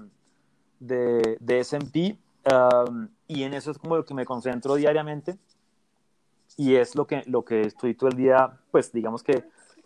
de, 0.79 1.37
de 1.41 1.59
S&P. 1.59 2.17
um, 2.53 3.09
y 3.27 3.43
en 3.43 3.55
eso 3.55 3.73
es 3.73 3.79
como 3.79 3.97
lo 3.97 4.05
que 4.05 4.15
me 4.15 4.25
concentro 4.25 4.77
diariamente. 4.77 5.37
Y 6.57 6.77
es 6.77 6.95
lo 6.95 7.09
que, 7.09 7.25
lo 7.27 7.45
que 7.45 7.63
estoy 7.63 7.95
todo 7.95 8.11
el 8.11 8.17
día, 8.17 8.61
pues 8.71 8.93
digamos 8.93 9.25
que, 9.25 9.43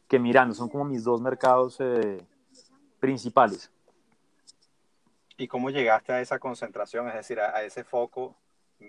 que 0.07 0.19
mirando. 0.19 0.55
Son 0.55 0.69
como 0.69 0.85
mis 0.85 1.03
dos 1.03 1.23
mercados 1.23 1.79
eh, 1.81 2.23
principales. 3.01 3.71
¿Y 5.39 5.49
cómo 5.49 5.71
llegaste 5.71 6.13
a 6.13 6.21
esa 6.21 6.39
concentración, 6.39 7.09
es 7.09 7.15
decir, 7.15 7.41
a, 7.41 7.57
a 7.57 7.63
ese 7.63 7.85
foco? 7.85 8.35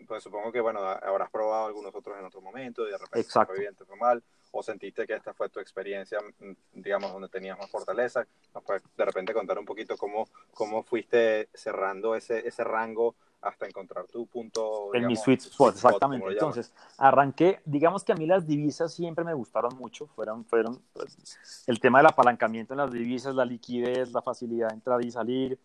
Pues 0.08 0.24
supongo 0.24 0.52
que, 0.52 0.62
bueno, 0.62 0.80
habrás 0.80 1.30
probado 1.30 1.68
algunos 1.68 1.94
otros 1.96 2.18
en 2.20 2.26
otro 2.26 2.42
momento 2.42 2.88
y 2.88 2.92
de 2.92 2.98
repente 2.98 3.20
Exacto. 3.20 3.54
fue 3.54 3.62
bien, 3.62 3.76
te 3.76 3.86
fue 3.86 3.96
mal, 3.96 4.22
o 4.52 4.62
sentiste 4.62 5.06
que 5.08 5.14
esta 5.14 5.34
fue 5.34 5.50
tu 5.50 5.60
experiencia, 5.60 6.20
mm, 6.40 6.82
digamos, 6.82 7.12
donde 7.12 7.30
tenías 7.30 7.58
más 7.58 7.70
fortaleza. 7.70 8.26
¿Nos 8.54 8.64
puedes 8.64 8.84
de 8.96 9.06
repente 9.06 9.34
contar 9.34 9.58
un 9.58 9.66
poquito 9.66 9.96
cómo, 9.98 10.28
cómo 10.54 10.84
fuiste 10.84 11.50
cerrando 11.54 12.16
ese, 12.16 12.46
ese 12.48 12.64
rango 12.64 13.16
hasta 13.42 13.66
encontrar 13.66 14.08
tu 14.08 14.26
punto? 14.26 14.94
En 14.94 15.08
mi 15.08 15.16
sweet 15.16 15.42
spot, 15.42 15.76
exactamente. 15.76 16.28
Entonces, 16.32 16.74
arranqué, 16.98 17.62
digamos 17.64 18.04
que 18.04 18.12
a 18.12 18.16
mí 18.16 18.26
las 18.26 18.46
divisas 18.46 18.94
siempre 18.94 19.24
me 19.24 19.34
gustaron 19.34 19.78
mucho, 19.78 20.08
fueron, 20.08 20.44
fueron 20.44 20.82
pues, 20.92 21.64
el 21.68 21.80
tema 21.80 22.00
del 22.00 22.08
apalancamiento 22.08 22.74
en 22.74 22.80
las 22.80 22.92
divisas, 22.92 23.36
la 23.36 23.46
liquidez, 23.46 24.12
la 24.12 24.22
facilidad 24.22 24.70
de 24.70 24.74
entrar 24.76 25.04
y 25.06 25.12
salir, 25.12 25.60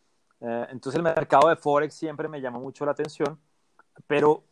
Eh, 0.44 0.66
entonces 0.70 0.96
el 0.96 1.04
mercado 1.04 1.48
de 1.48 1.54
Forex 1.54 1.94
siempre 1.94 2.26
me 2.26 2.40
llamó 2.40 2.58
mucho 2.58 2.84
la 2.84 2.90
atención, 2.90 3.38
pero 4.06 4.42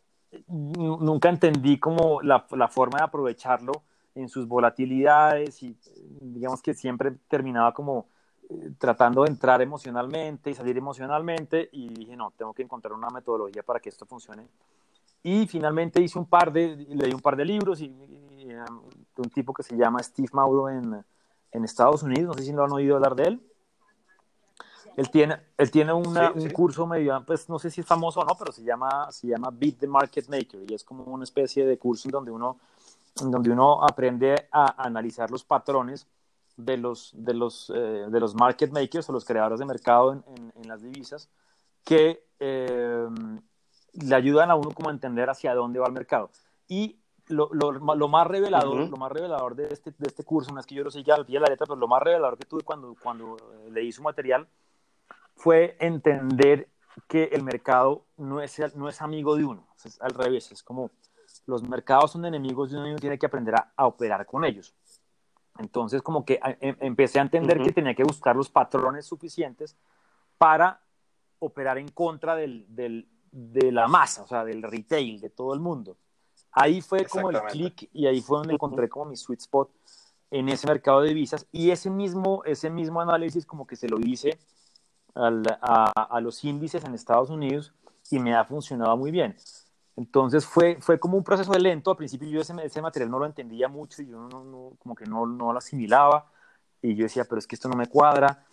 nunca 0.47 1.29
entendí 1.29 1.79
como 1.79 2.23
la, 2.23 2.47
la, 2.51 2.69
forma 2.69 2.99
de 2.99 3.05
aprovecharlo 3.05 3.73
en 4.15 4.29
sus 4.29 4.47
volatilidades 4.47 5.63
y 5.63 5.77
digamos 6.21 6.63
que 6.63 6.75
siempre 6.75 7.13
terminaba 7.29 7.73
como 7.75 8.07
eh, 8.51 8.73
tratando 8.79 9.23
de 9.23 9.31
entrar 9.31 9.63
emocionalmente 9.63 10.51
y 10.51 10.55
salir 10.55 10.77
emocionalmente 10.77 11.69
y 11.73 11.89
dije, 11.89 12.17
no, 12.17 12.33
tengo 12.37 12.53
que 12.53 12.63
encontrar 12.63 12.95
una 12.95 13.09
metodología 13.09 13.63
para 13.63 13.81
que 13.81 13.89
esto 13.89 14.07
funcione. 14.07 14.49
Y 15.23 15.47
finalmente 15.47 16.01
hice 16.03 16.19
un 16.19 16.27
par 16.27 16.53
de, 16.53 16.77
leí 16.89 17.13
un 17.13 17.21
par 17.21 17.37
de 17.37 17.45
libros 17.45 17.81
y, 17.81 17.89
um, 17.89 18.81
un 19.17 19.31
tipo 19.31 19.53
que 19.53 19.63
se 19.63 19.77
llama 19.77 20.03
Steve 20.03 20.31
Mauro 20.33 20.69
en, 20.69 21.05
en, 21.53 21.65
Estados 21.65 22.03
Unidos, 22.03 22.29
no 22.29 22.35
sé 22.35 22.45
si 22.45 22.53
lo 22.53 22.65
han 22.65 22.73
oído 22.73 22.97
hablar 22.97 23.15
de 23.15 23.25
él. 23.25 23.41
Él 25.01 25.11
tiene, 25.11 25.41
él 25.57 25.71
tiene 25.71 25.95
una, 25.95 26.31
un 26.31 26.51
curso 26.51 26.87
medio, 26.87 27.25
pues 27.27 27.49
no 27.49 27.59
sé 27.59 27.71
si 27.71 27.81
es 27.81 27.87
famoso 27.87 28.21
o 28.21 28.25
no, 28.27 28.37
pero 28.39 28.53
se 28.53 28.63
llama, 28.63 29.11
se 29.11 29.29
llama 29.29 29.49
Beat 29.51 29.79
the 29.79 29.87
Market 29.87 30.29
Maker 30.29 30.61
y 30.71 30.75
es 30.75 30.85
como 30.85 31.05
una 31.05 31.25
especie 31.25 31.65
de 31.65 31.79
curso 31.79 32.09
en 32.09 32.13
donde 32.13 32.31
uno, 32.31 32.59
donde 33.15 33.49
uno 33.49 33.83
aprende 33.83 34.49
a 34.53 34.85
analizar 34.85 35.31
los 35.31 35.43
patrones 35.43 36.07
de 36.55 36.77
los, 36.77 37.13
de 37.15 37.33
los, 37.33 37.73
eh, 37.75 38.09
de 38.11 38.21
los 38.21 38.35
market 38.35 38.73
makers 38.73 39.09
o 39.09 39.15
los 39.15 39.25
creadores 39.25 39.59
de 39.59 39.65
mercado 39.65 40.13
en, 40.13 40.53
en, 40.55 40.69
las 40.69 40.83
divisas 40.83 41.31
que 41.83 42.27
eh, 42.39 43.09
le 43.95 44.15
ayudan 44.15 44.51
a 44.51 44.55
uno 44.55 44.71
como 44.73 44.91
a 44.91 44.93
entender 44.93 45.31
hacia 45.31 45.55
dónde 45.55 45.79
va 45.79 45.87
el 45.87 45.95
mercado. 45.95 46.29
Y 46.69 46.99
lo, 47.29 47.49
lo, 47.55 47.73
lo 47.73 48.09
más 48.09 48.27
revelador, 48.27 48.91
lo 48.91 48.97
más 48.99 49.11
revelador 49.11 49.55
de 49.55 49.69
este, 49.69 49.93
de 49.97 50.09
este 50.09 50.25
curso, 50.25 50.53
no 50.53 50.61
es 50.61 50.67
que 50.67 50.75
yo 50.75 50.85
lo 50.85 50.91
sé 50.91 51.03
ya 51.03 51.15
al 51.15 51.25
pie 51.25 51.39
de 51.39 51.47
la 51.47 51.51
letra, 51.51 51.65
pero 51.65 51.79
lo 51.79 51.89
más 51.89 52.03
revelador 52.03 52.37
que 52.37 52.45
tuve 52.45 52.65
cuando, 52.65 52.95
cuando 53.03 53.39
leí 53.71 53.93
su 53.93 54.03
material 54.03 54.47
fue 55.41 55.75
entender 55.81 56.69
que 57.09 57.25
el 57.33 57.43
mercado 57.43 58.05
no 58.19 58.43
es, 58.43 58.61
no 58.77 58.91
es 58.91 59.01
amigo 59.01 59.37
de 59.37 59.47
uno, 59.47 59.67
es 59.83 59.99
al 60.03 60.11
revés, 60.11 60.53
es 60.53 60.63
como 60.63 60.91
los 61.47 61.63
mercados 61.63 62.11
son 62.11 62.27
enemigos 62.27 62.71
de 62.71 62.77
uno 62.77 62.89
y 62.89 62.91
uno 62.91 62.99
tiene 62.99 63.19
que 63.19 63.25
aprender 63.25 63.55
a, 63.55 63.73
a 63.75 63.87
operar 63.87 64.27
con 64.27 64.45
ellos. 64.45 64.75
Entonces, 65.59 66.03
como 66.03 66.27
que 66.27 66.39
em, 66.61 66.77
empecé 66.81 67.21
a 67.21 67.23
entender 67.23 67.63
que 67.63 67.73
tenía 67.73 67.95
que 67.95 68.05
buscar 68.05 68.37
los 68.37 68.51
patrones 68.51 69.07
suficientes 69.07 69.79
para 70.37 70.83
operar 71.39 71.79
en 71.79 71.89
contra 71.89 72.37
del, 72.37 72.67
del, 72.69 73.09
de 73.33 73.73
la 73.73 73.89
masa, 73.89 74.25
o 74.25 74.27
sea, 74.27 74.45
del 74.45 74.63
retail, 74.63 75.21
de 75.21 75.31
todo 75.31 75.55
el 75.55 75.61
mundo. 75.61 75.97
Ahí 76.53 76.83
fue 76.83 77.07
como 77.07 77.31
el 77.31 77.41
clic 77.45 77.89
y 77.95 78.07
ahí 78.07 78.21
fue 78.21 78.39
donde 78.39 78.55
encontré 78.55 78.91
como 78.91 79.07
mi 79.07 79.17
sweet 79.17 79.41
spot 79.41 79.71
en 80.31 80.51
ese 80.51 80.67
mercado 80.67 81.01
de 81.01 81.09
divisas 81.09 81.47
y 81.51 81.71
ese 81.71 81.89
mismo, 81.89 82.45
ese 82.45 82.69
mismo 82.69 83.01
análisis 83.01 83.47
como 83.47 83.67
que 83.67 83.77
se 83.77 83.89
lo 83.89 83.99
hice 84.01 84.39
a, 85.15 85.93
a, 86.17 86.21
los 86.21 86.45
índices 86.45 86.85
en 86.85 86.95
Estados 86.95 87.31
Unidos 87.31 87.73
y 88.11 88.19
me 88.19 88.35
ha 88.35 88.45
funcionado 88.45 88.97
muy 88.97 89.11
bien. 89.11 89.37
Entonces 89.97 90.47
fue, 90.47 90.79
fue 90.81 90.99
como 90.99 91.17
un 91.17 91.25
proceso 91.25 91.53
de 91.53 91.61
lento. 91.61 91.91
Al 91.91 91.97
principio 91.97 92.29
yo 92.29 92.41
ese, 92.41 92.55
ese 92.65 92.81
material 92.83 93.11
no 93.11 93.19
lo 93.19 93.27
entendía 93.27 93.69
mucho 93.69 94.03
y 94.03 94.07
yo 94.07 94.19
no, 94.29 94.45
no, 94.45 94.73
como 94.79 94.95
que 94.95 95.05
no, 95.05 95.27
no 95.27 95.53
lo 95.53 95.59
asimilaba 95.59 96.27
y 96.83 96.95
yo 96.95 97.05
decía, 97.05 97.25
pero 97.25 97.39
es 97.39 97.47
que 97.47 97.55
esto 97.55 97.69
no 97.69 97.77
me 97.77 97.87
cuadra. 97.87 98.45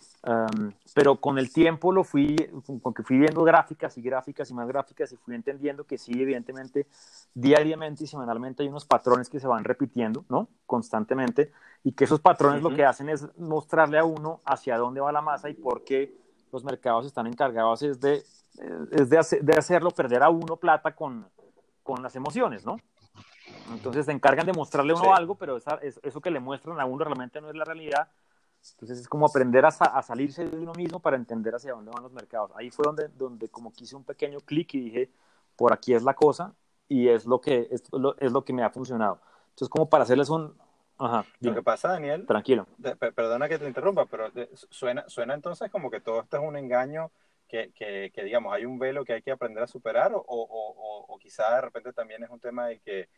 pero 0.94 1.16
con 1.16 1.38
el 1.38 1.52
tiempo 1.52 1.92
lo 1.92 2.04
fui, 2.04 2.36
con 2.82 2.92
que 2.92 3.02
fui 3.02 3.18
viendo 3.18 3.42
gráficas 3.42 3.96
y 3.96 4.02
gráficas 4.02 4.50
y 4.50 4.54
más 4.54 4.68
gráficas 4.68 5.12
y 5.12 5.16
fui 5.16 5.34
entendiendo 5.34 5.84
que 5.84 5.96
sí, 5.96 6.12
evidentemente, 6.20 6.86
diariamente 7.34 8.04
y 8.04 8.06
semanalmente 8.06 8.62
hay 8.62 8.68
unos 8.68 8.84
patrones 8.84 9.28
que 9.28 9.40
se 9.40 9.46
van 9.46 9.64
repitiendo, 9.64 10.24
¿no? 10.28 10.48
Constantemente 10.66 11.52
y 11.84 11.92
que 11.92 12.04
esos 12.04 12.20
patrones 12.20 12.62
lo 12.62 12.74
que 12.74 12.84
hacen 12.84 13.08
es 13.08 13.26
mostrarle 13.38 13.98
a 13.98 14.04
uno 14.04 14.40
hacia 14.44 14.76
dónde 14.76 15.00
va 15.00 15.12
la 15.12 15.22
masa 15.22 15.48
y 15.48 15.54
por 15.54 15.84
qué 15.84 16.14
los 16.52 16.64
mercados 16.64 17.06
están 17.06 17.26
encargados 17.26 17.82
es 17.82 18.00
de, 18.00 18.22
es 18.92 19.10
de, 19.10 19.38
de 19.42 19.54
hacerlo 19.56 19.90
perder 19.90 20.22
a 20.22 20.30
uno 20.30 20.56
plata 20.56 20.94
con, 20.94 21.28
con 21.82 22.02
las 22.02 22.14
emociones, 22.16 22.64
¿no? 22.64 22.76
Entonces 23.72 24.06
se 24.06 24.12
encargan 24.12 24.46
de 24.46 24.52
mostrarle 24.52 24.92
a 24.92 24.96
uno 24.96 25.14
algo, 25.14 25.34
pero 25.34 25.56
eso 25.56 26.20
que 26.20 26.30
le 26.30 26.40
muestran 26.40 26.80
a 26.80 26.84
uno 26.84 27.04
realmente 27.04 27.40
no 27.40 27.48
es 27.48 27.56
la 27.56 27.64
realidad. 27.64 28.08
Entonces 28.72 28.98
es 28.98 29.08
como 29.08 29.26
aprender 29.26 29.64
a, 29.64 29.68
a, 29.68 30.02
salirse 30.02 30.44
de 30.44 30.56
uno 30.56 30.72
mismo 30.72 31.00
para 31.00 31.16
entender 31.16 31.54
hacia 31.54 31.72
dónde 31.72 31.90
van 31.90 32.02
los 32.02 32.12
mercados. 32.12 32.50
Ahí 32.56 32.70
fue 32.70 32.84
donde, 32.84 33.08
donde 33.08 33.48
como 33.48 33.72
quise 33.72 33.96
un 33.96 34.04
pequeño 34.04 34.40
clic 34.40 34.74
y 34.74 34.80
dije, 34.80 35.10
por 35.56 35.72
aquí 35.72 35.94
es 35.94 36.02
la 36.02 36.14
cosa 36.14 36.54
y 36.88 37.08
es 37.08 37.24
lo 37.24 37.40
que, 37.40 37.68
es 37.70 37.84
lo, 37.92 38.16
es 38.18 38.32
lo 38.32 38.44
que 38.44 38.52
me 38.52 38.62
ha 38.64 38.70
funcionado. 38.70 39.20
Entonces 39.50 39.68
como 39.68 39.88
para 39.88 40.04
hacerles 40.04 40.28
un... 40.28 40.54
Ajá, 40.98 41.24
lo 41.40 41.54
que 41.54 41.62
pasa, 41.62 41.88
Daniel... 41.88 42.26
Tranquilo. 42.26 42.66
perdona 43.14 43.48
que 43.48 43.58
te 43.58 43.66
interrumpa, 43.66 44.06
pero 44.06 44.30
suena, 44.70 45.04
suena 45.08 45.34
entonces 45.34 45.70
como 45.70 45.90
que 45.90 46.00
todo 46.00 46.20
esto 46.20 46.36
es 46.36 46.42
un 46.42 46.56
engaño 46.56 47.10
que, 47.46 47.72
que, 47.72 48.10
que, 48.12 48.24
digamos, 48.24 48.52
hay 48.52 48.64
un 48.64 48.78
velo 48.78 49.04
que 49.04 49.14
hay 49.14 49.22
que 49.22 49.30
aprender 49.30 49.62
a 49.62 49.66
superar 49.66 50.12
o, 50.12 50.18
o, 50.18 50.42
o, 50.48 51.04
o 51.08 51.18
quizá 51.18 51.54
de 51.54 51.60
repente 51.62 51.92
también 51.92 52.22
es 52.24 52.30
un 52.30 52.40
tema 52.40 52.66
de 52.66 52.80
que 52.80 53.08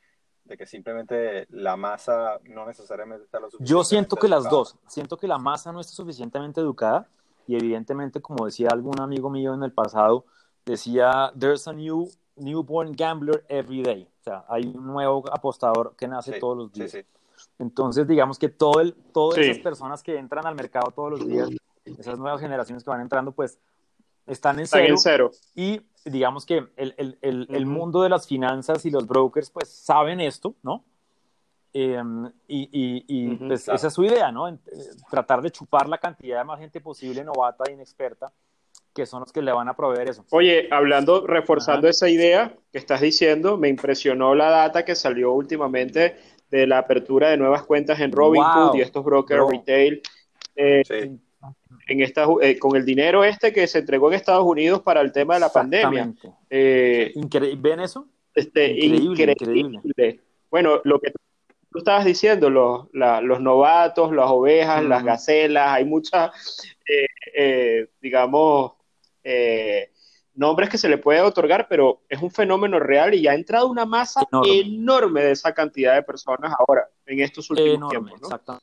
de 0.45 0.57
que 0.57 0.67
simplemente 0.67 1.47
la 1.51 1.77
masa 1.77 2.41
no 2.45 2.67
necesariamente 2.67 3.25
está 3.25 3.39
lo 3.39 3.51
suficientemente 3.51 3.71
Yo 3.71 3.85
siento 3.85 4.17
que 4.17 4.29
las 4.29 4.49
dos, 4.49 4.77
siento 4.87 5.17
que 5.17 5.29
la 5.29 5.39
masa 5.39 5.73
no 5.73 5.81
está 5.81 5.93
suficientemente 5.93 6.61
educada 6.61 7.09
y 7.47 7.57
evidentemente, 7.57 8.21
como 8.21 8.47
decía 8.47 8.69
algún 8.73 9.01
amigo 9.01 9.31
mío 9.31 9.55
en 9.55 9.63
el 9.63 9.73
pasado, 9.73 10.25
decía, 10.65 11.33
there's 11.39 11.67
a 11.67 11.73
new 11.73 12.09
newborn 12.37 12.93
gambler 12.93 13.45
every 13.49 13.83
day. 13.83 14.09
O 14.21 14.23
sea, 14.23 14.45
hay 14.49 14.67
un 14.67 14.87
nuevo 14.87 15.25
apostador 15.33 15.95
que 15.97 16.09
nace 16.09 16.39
todos 16.39 16.57
los 16.57 16.73
días. 16.73 16.97
Entonces, 17.59 18.07
digamos 18.07 18.39
que 18.39 18.49
todo 18.49 18.81
el, 18.81 18.95
todas 19.13 19.39
esas 19.39 19.59
personas 19.59 20.03
que 20.03 20.17
entran 20.17 20.47
al 20.47 20.55
mercado 20.55 20.91
todos 20.91 21.11
los 21.11 21.27
días, 21.27 21.49
esas 21.85 22.19
nuevas 22.19 22.41
generaciones 22.41 22.85
que 22.85 22.91
van 22.91 23.01
entrando, 23.01 23.33
pues 23.33 23.59
están 24.27 24.59
en 24.59 24.67
cero. 24.67 24.87
En 24.89 24.99
cero. 24.99 25.31
Y 25.55 25.81
digamos 26.05 26.47
que 26.47 26.67
el, 26.77 26.95
el, 26.97 27.19
el, 27.21 27.47
el, 27.51 27.67
mundo 27.67 28.03
de 28.03 28.09
las 28.09 28.27
finanzas 28.27 28.85
y 28.87 28.91
los 28.91 29.07
brokers 29.07 29.51
pues 29.51 29.69
saben 29.69 30.21
esto, 30.21 30.55
¿no? 30.63 30.85
Em, 31.73 32.27
y, 32.49 32.69
y, 32.73 33.05
y 33.07 33.37
pues, 33.37 33.69
esa 33.69 33.87
es 33.87 33.95
su 33.95 34.05
idea, 34.05 34.33
¿no? 34.33 34.59
tratar 35.09 35.41
de 35.41 35.53
chupar 35.53 35.89
la 35.89 35.99
cantidad 35.99 36.39
de 36.39 36.45
más 36.45 36.59
gente 36.59 36.81
posible 36.81 37.23
novata 37.23 37.65
e 37.69 37.73
inexperta 37.73 38.33
que 38.95 39.07
son 39.07 39.21
los 39.21 39.33
que 39.33 39.43
le 39.43 39.53
van 39.53 39.69
a 39.69 39.75
proveer 39.75 40.09
eso. 40.09 40.25
Oye, 40.31 40.69
hablando, 40.71 41.27
reforzando 41.27 41.89
esa 41.89 42.09
idea 42.09 42.55
que 42.73 42.79
estás 42.79 43.01
diciendo, 43.01 43.57
me 43.57 43.69
impresionó 43.69 44.35
la 44.35 44.51
data 44.51 44.85
que 44.85 44.95
salió 44.95 45.33
últimamente 45.33 46.17
de 46.51 46.67
la 46.67 46.79
apertura 46.79 47.31
de 47.31 47.37
nuevas 47.37 47.63
cuentas 47.65 48.01
en 48.01 48.13
Robinhood 48.13 48.75
y 48.75 48.81
estos 48.81 49.05
brokers 49.05 49.45
retail. 49.51 50.03
Eh, 50.57 50.83
sí 50.85 51.21
en 51.91 52.01
esta, 52.01 52.27
eh, 52.41 52.59
con 52.59 52.77
el 52.77 52.85
dinero 52.85 53.25
este 53.25 53.53
que 53.53 53.67
se 53.67 53.79
entregó 53.81 54.09
en 54.09 54.15
Estados 54.15 54.45
Unidos 54.45 54.81
para 54.83 55.01
el 55.01 55.11
tema 55.11 55.35
de 55.35 55.41
la 55.41 55.53
pandemia. 55.53 56.13
Eh, 56.49 57.13
¿Ven 57.59 57.81
eso? 57.81 58.07
Este, 58.35 58.71
increíble, 58.71 59.33
increíble. 59.33 60.21
Bueno, 60.51 60.81
lo 60.85 61.01
que 61.01 61.13
tú 61.71 61.79
estabas 61.79 62.05
diciendo, 62.05 62.49
los, 62.49 62.87
los 62.93 63.41
novatos, 63.41 64.13
las 64.13 64.31
ovejas, 64.31 64.85
las 64.85 65.03
gacelas, 65.03 65.73
hay 65.73 65.85
muchas, 65.85 66.31
eh, 67.35 67.89
digamos, 68.01 68.73
nombres 70.35 70.69
que 70.69 70.79
se 70.79 70.89
le 70.89 70.99
puede 70.99 71.21
otorgar, 71.21 71.67
pero 71.69 72.03
es 72.09 72.21
un 72.23 72.31
fenómeno 72.31 72.79
real 72.79 73.15
y 73.15 73.27
ha 73.27 73.35
entrado 73.35 73.69
una 73.69 73.85
masa 73.85 74.27
enorme, 74.47 75.23
de 75.23 75.33
esa 75.33 75.53
cantidad 75.53 75.95
de 75.95 76.03
personas 76.03 76.55
ahora, 76.59 76.89
en 77.07 77.21
estos 77.21 77.51
últimos 77.51 77.91
tiempos. 77.91 78.21
¿no? 78.21 78.61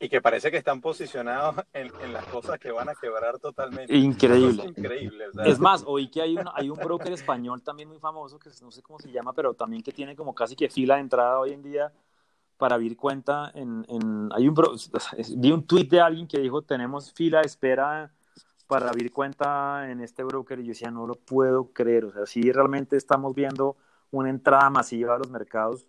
Y 0.00 0.08
que 0.08 0.20
parece 0.20 0.52
que 0.52 0.58
están 0.58 0.80
posicionados 0.80 1.56
en, 1.72 1.90
en, 2.00 2.12
las 2.12 2.24
cosas 2.26 2.56
que 2.60 2.70
van 2.70 2.88
a 2.88 2.94
quebrar 2.94 3.40
totalmente. 3.40 3.96
Increíble. 3.96 4.62
Es, 4.62 4.78
increíble, 4.78 5.24
es 5.44 5.58
más, 5.58 5.82
oí 5.84 6.08
que 6.08 6.22
hay, 6.22 6.36
una, 6.36 6.52
hay 6.54 6.70
un 6.70 6.78
broker 6.78 7.12
español 7.12 7.62
también 7.62 7.88
muy 7.88 7.98
famoso, 7.98 8.38
que 8.38 8.48
no 8.62 8.70
sé 8.70 8.80
cómo 8.80 9.00
se 9.00 9.10
llama, 9.10 9.32
pero 9.32 9.54
también 9.54 9.82
que 9.82 9.90
tiene 9.90 10.14
como 10.14 10.36
casi 10.36 10.54
que 10.54 10.68
fila 10.68 10.94
de 10.94 11.00
entrada 11.00 11.40
hoy 11.40 11.52
en 11.52 11.62
día 11.62 11.92
para 12.56 12.76
abrir 12.76 12.96
cuenta 12.96 13.50
en... 13.54 13.84
en 13.88 14.28
hay 14.32 14.46
un 14.46 14.54
vi 15.36 15.50
un 15.50 15.66
tweet 15.66 15.86
de 15.86 16.00
alguien 16.00 16.28
que 16.28 16.38
dijo, 16.38 16.62
tenemos 16.62 17.12
fila 17.12 17.40
de 17.40 17.46
espera 17.46 18.12
para 18.68 18.88
abrir 18.88 19.12
cuenta 19.12 19.90
en 19.90 20.00
este 20.00 20.22
broker 20.22 20.60
y 20.60 20.64
yo 20.64 20.68
decía, 20.68 20.92
no 20.92 21.06
lo 21.08 21.14
puedo 21.14 21.72
creer. 21.72 22.04
O 22.04 22.12
sea, 22.12 22.26
sí 22.26 22.52
realmente 22.52 22.96
estamos 22.96 23.34
viendo 23.34 23.76
una 24.12 24.30
entrada 24.30 24.70
masiva 24.70 25.16
a 25.16 25.18
los 25.18 25.30
mercados 25.30 25.88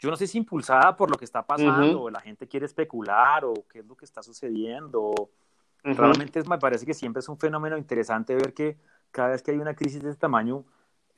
yo 0.00 0.10
no 0.10 0.16
sé 0.16 0.26
si 0.26 0.38
impulsada 0.38 0.96
por 0.96 1.10
lo 1.10 1.18
que 1.18 1.26
está 1.26 1.46
pasando, 1.46 2.02
o 2.02 2.10
la 2.10 2.20
gente 2.20 2.48
quiere 2.48 2.64
especular, 2.64 3.44
o 3.44 3.52
qué 3.68 3.80
es 3.80 3.86
lo 3.86 3.94
que 3.96 4.06
está 4.06 4.22
sucediendo. 4.22 5.30
Realmente 5.82 6.42
me 6.48 6.58
parece 6.58 6.86
que 6.86 6.94
siempre 6.94 7.20
es 7.20 7.28
un 7.28 7.38
fenómeno 7.38 7.76
interesante 7.76 8.34
ver 8.34 8.54
que 8.54 8.78
cada 9.10 9.28
vez 9.28 9.42
que 9.42 9.50
hay 9.50 9.58
una 9.58 9.74
crisis 9.74 10.02
de 10.02 10.08
este 10.08 10.20
tamaño, 10.20 10.64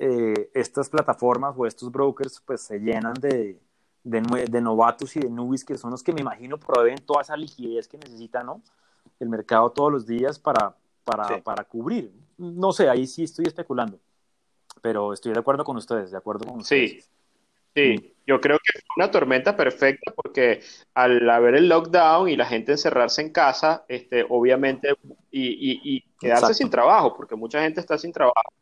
eh, 0.01 0.51
estas 0.53 0.89
plataformas 0.89 1.55
o 1.57 1.65
estos 1.65 1.93
brokers 1.93 2.41
pues 2.45 2.63
se 2.63 2.81
llenan 2.81 3.15
de, 3.15 3.61
de, 4.03 4.61
novatos 4.61 5.15
y 5.15 5.21
de 5.21 5.31
nubis 5.31 5.65
que 5.65 5.79
son 5.79 5.93
los 5.93 6.03
que 6.03 6.13
me 6.13 6.23
imagino 6.23 6.59
proveen 6.59 6.99
toda 7.07 7.23
esa 7.23 7.37
liquidez 7.37 7.87
que 7.87 7.99
necesita 7.99 8.43
¿no? 8.43 8.63
el 9.21 9.29
mercado 9.29 9.71
todos 9.71 9.93
los 9.93 10.07
días 10.07 10.41
para, 10.41 10.75
para, 11.05 11.43
para 11.43 11.65
cubrir. 11.65 12.13
No 12.39 12.73
sé, 12.73 12.89
ahí 12.89 13.07
sí 13.07 13.25
estoy 13.25 13.47
especulando, 13.47 13.99
pero 14.81 15.13
estoy 15.13 15.33
de 15.33 15.41
acuerdo 15.41 15.65
con 15.65 15.77
ustedes, 15.77 16.11
de 16.11 16.17
acuerdo 16.17 16.47
con 16.47 16.61
ustedes. 16.61 17.05
Sí, 17.75 17.95
sí. 17.97 18.15
yo 18.27 18.41
creo 18.41 18.59
que 18.59 18.81
fue 18.81 19.05
una 19.05 19.11
tormenta 19.11 19.57
perfecta 19.57 20.13
porque 20.15 20.61
al 20.95 21.29
haber 21.29 21.55
el 21.55 21.69
lockdown 21.69 22.29
y 22.29 22.37
la 22.37 22.47
gente 22.47 22.73
encerrarse 22.73 23.23
en 23.23 23.31
casa, 23.31 23.85
este, 23.89 24.25
obviamente, 24.29 24.89
y, 25.31 25.97
y, 25.97 26.05
quedarse 26.19 26.55
sin 26.55 26.71
trabajo, 26.71 27.15
porque 27.15 27.37
mucha 27.37 27.61
gente 27.63 27.81
está 27.81 27.99
sin 27.99 28.13
trabajo, 28.13 28.53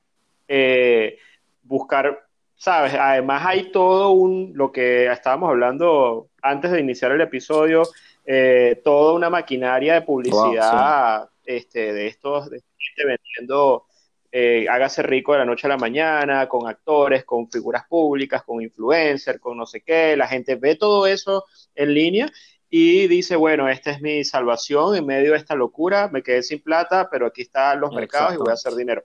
eh, 0.49 1.19
buscar, 1.63 2.27
¿sabes? 2.57 2.95
Además 2.95 3.43
hay 3.47 3.71
todo 3.71 4.11
un, 4.11 4.53
lo 4.55 4.73
que 4.73 5.07
estábamos 5.07 5.51
hablando 5.51 6.29
antes 6.43 6.71
de 6.71 6.81
iniciar 6.81 7.13
el 7.13 7.21
episodio, 7.21 7.83
eh, 8.27 8.81
toda 8.85 9.15
una 9.15 9.31
maquinaria 9.31 9.95
de 9.95 10.03
publicidad 10.03 11.29
este, 11.57 11.93
de 11.93 12.07
estos, 12.07 12.51
de 12.51 12.63
gente 12.79 13.07
vendiendo 13.07 13.87
eh, 14.33 14.67
hágase 14.69 15.03
rico 15.03 15.33
de 15.33 15.41
la 15.41 15.45
noche 15.45 15.67
a 15.67 15.71
la 15.71 15.77
mañana, 15.77 16.49
con 16.49 16.69
actores, 16.69 17.25
con 17.25 17.51
figuras 17.51 17.85
públicas, 17.89 18.45
con 18.45 18.63
influencers, 18.63 19.41
con 19.41 19.57
no 19.57 19.67
sé 19.67 19.81
qué. 19.83 20.17
La 20.17 20.29
gente 20.29 20.55
ve 20.55 20.77
todo 20.77 21.07
eso 21.07 21.45
en 21.75 21.95
línea 21.95 22.31
y 22.69 23.09
dice, 23.09 23.35
bueno, 23.35 23.69
esta 23.69 23.91
es 23.91 24.01
mi 24.01 24.23
salvación 24.23 24.95
en 24.95 25.05
medio 25.05 25.33
de 25.33 25.39
esta 25.39 25.57
locura, 25.57 26.09
me 26.13 26.23
quedé 26.23 26.43
sin 26.45 26.63
plata, 26.63 27.09
pero 27.11 27.27
aquí 27.27 27.43
están 27.43 27.81
los 27.81 27.93
mercados 27.93 28.35
y 28.35 28.37
voy 28.37 28.51
a 28.51 28.55
hacer 28.55 28.75
dinero. 28.75 29.03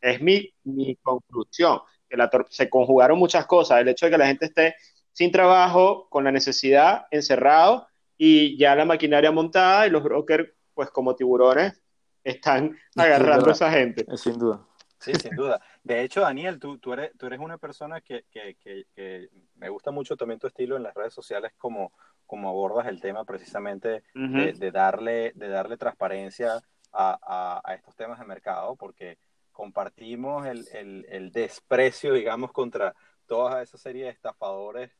Es 0.00 0.20
mi, 0.20 0.52
mi 0.64 0.96
conclusión, 0.96 1.78
que 2.08 2.16
la 2.16 2.28
se 2.50 2.68
conjugaron 2.68 3.18
muchas 3.18 3.46
cosas, 3.46 3.80
el 3.80 3.88
hecho 3.88 4.06
de 4.06 4.12
que 4.12 4.18
la 4.18 4.26
gente 4.26 4.46
esté 4.46 4.74
sin 5.12 5.30
trabajo, 5.30 6.08
con 6.10 6.24
la 6.24 6.32
necesidad, 6.32 7.06
encerrado, 7.12 7.86
y 8.18 8.58
ya 8.58 8.74
la 8.74 8.84
maquinaria 8.84 9.30
montada 9.30 9.86
y 9.86 9.90
los 9.90 10.02
brokers, 10.02 10.50
pues 10.74 10.90
como 10.90 11.14
tiburones, 11.14 11.83
están 12.24 12.76
agarrando 12.96 13.50
a 13.50 13.52
esa 13.52 13.70
gente. 13.70 14.04
Sin 14.16 14.38
duda. 14.38 14.66
Sí, 14.98 15.12
sin 15.14 15.36
duda. 15.36 15.60
De 15.82 16.02
hecho, 16.02 16.22
Daniel, 16.22 16.58
tú, 16.58 16.78
tú, 16.78 16.94
eres, 16.94 17.12
tú 17.18 17.26
eres 17.26 17.38
una 17.38 17.58
persona 17.58 18.00
que, 18.00 18.24
que, 18.30 18.56
que, 18.56 19.28
me 19.56 19.68
gusta 19.68 19.90
mucho 19.90 20.16
también 20.16 20.40
tu 20.40 20.46
estilo 20.46 20.76
en 20.76 20.82
las 20.82 20.94
redes 20.94 21.12
sociales, 21.12 21.52
como, 21.58 21.92
como 22.26 22.48
abordas 22.48 22.86
el 22.86 23.02
tema 23.02 23.24
precisamente 23.24 24.02
de, 24.14 24.70
darle, 24.72 25.32
de 25.34 25.48
darle 25.48 25.76
transparencia 25.76 26.58
a, 26.92 27.60
a, 27.62 27.74
estos 27.74 27.94
temas 27.96 28.18
de 28.18 28.24
mercado, 28.24 28.76
porque 28.76 29.18
compartimos 29.52 30.46
el, 30.46 30.66
el, 30.72 31.06
el, 31.10 31.32
desprecio, 31.32 32.14
digamos, 32.14 32.50
contra 32.50 32.94
toda 33.26 33.62
esa 33.62 33.76
serie 33.76 34.04
de 34.04 34.10
estafadores, 34.10 34.90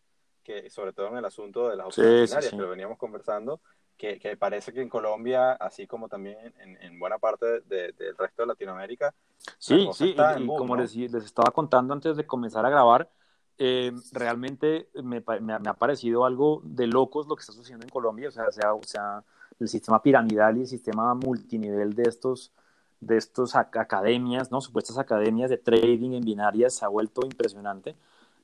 que 0.42 0.68
sobre 0.68 0.92
todo 0.92 1.08
en 1.08 1.16
el 1.16 1.24
asunto 1.24 1.70
de 1.70 1.76
las 1.76 1.86
opciones 1.86 2.50
que 2.50 2.56
lo 2.56 2.68
veníamos 2.68 2.98
conversando, 2.98 3.62
que, 3.96 4.36
parece 4.38 4.72
que 4.72 4.82
en 4.82 4.88
Colombia, 4.88 5.52
así 5.52 5.86
como 5.86 6.08
también 6.08 6.36
en, 6.58 6.98
buena 6.98 7.18
parte 7.18 7.60
del 7.62 8.16
resto 8.18 8.42
de 8.42 8.46
Latinoamérica, 8.46 9.14
sí, 9.58 9.88
sí, 9.92 10.14
y, 10.38 10.46
como 10.46 10.76
les, 10.76 10.94
les, 10.94 11.24
estaba 11.24 11.50
contando 11.50 11.94
antes 11.94 12.16
de 12.16 12.26
comenzar 12.26 12.66
a 12.66 12.70
grabar, 12.70 13.10
eh, 13.58 13.92
realmente 14.12 14.88
me, 14.94 15.22
me, 15.40 15.68
ha 15.68 15.74
parecido 15.74 16.24
algo 16.24 16.60
de 16.64 16.86
locos 16.86 17.26
lo 17.28 17.36
que 17.36 17.40
está 17.40 17.52
sucediendo 17.52 17.86
en 17.86 17.90
Colombia, 17.90 18.28
o 18.28 18.32
sea, 18.32 18.50
sea, 18.50 18.74
o 18.74 18.82
sea 18.82 19.24
el 19.60 19.68
sistema 19.68 20.02
piramidal 20.02 20.56
y 20.58 20.62
el 20.62 20.66
sistema 20.66 21.14
multinivel 21.14 21.94
de 21.94 22.04
estos 22.04 22.52
de 23.00 23.18
estos 23.18 23.54
academias, 23.54 24.50
¿no? 24.50 24.60
supuestas 24.60 24.96
academias 24.98 25.50
de 25.50 25.58
trading 25.58 26.12
en 26.12 26.24
binarias 26.24 26.74
se 26.74 26.84
ha 26.84 26.88
vuelto 26.88 27.20
impresionante. 27.24 27.96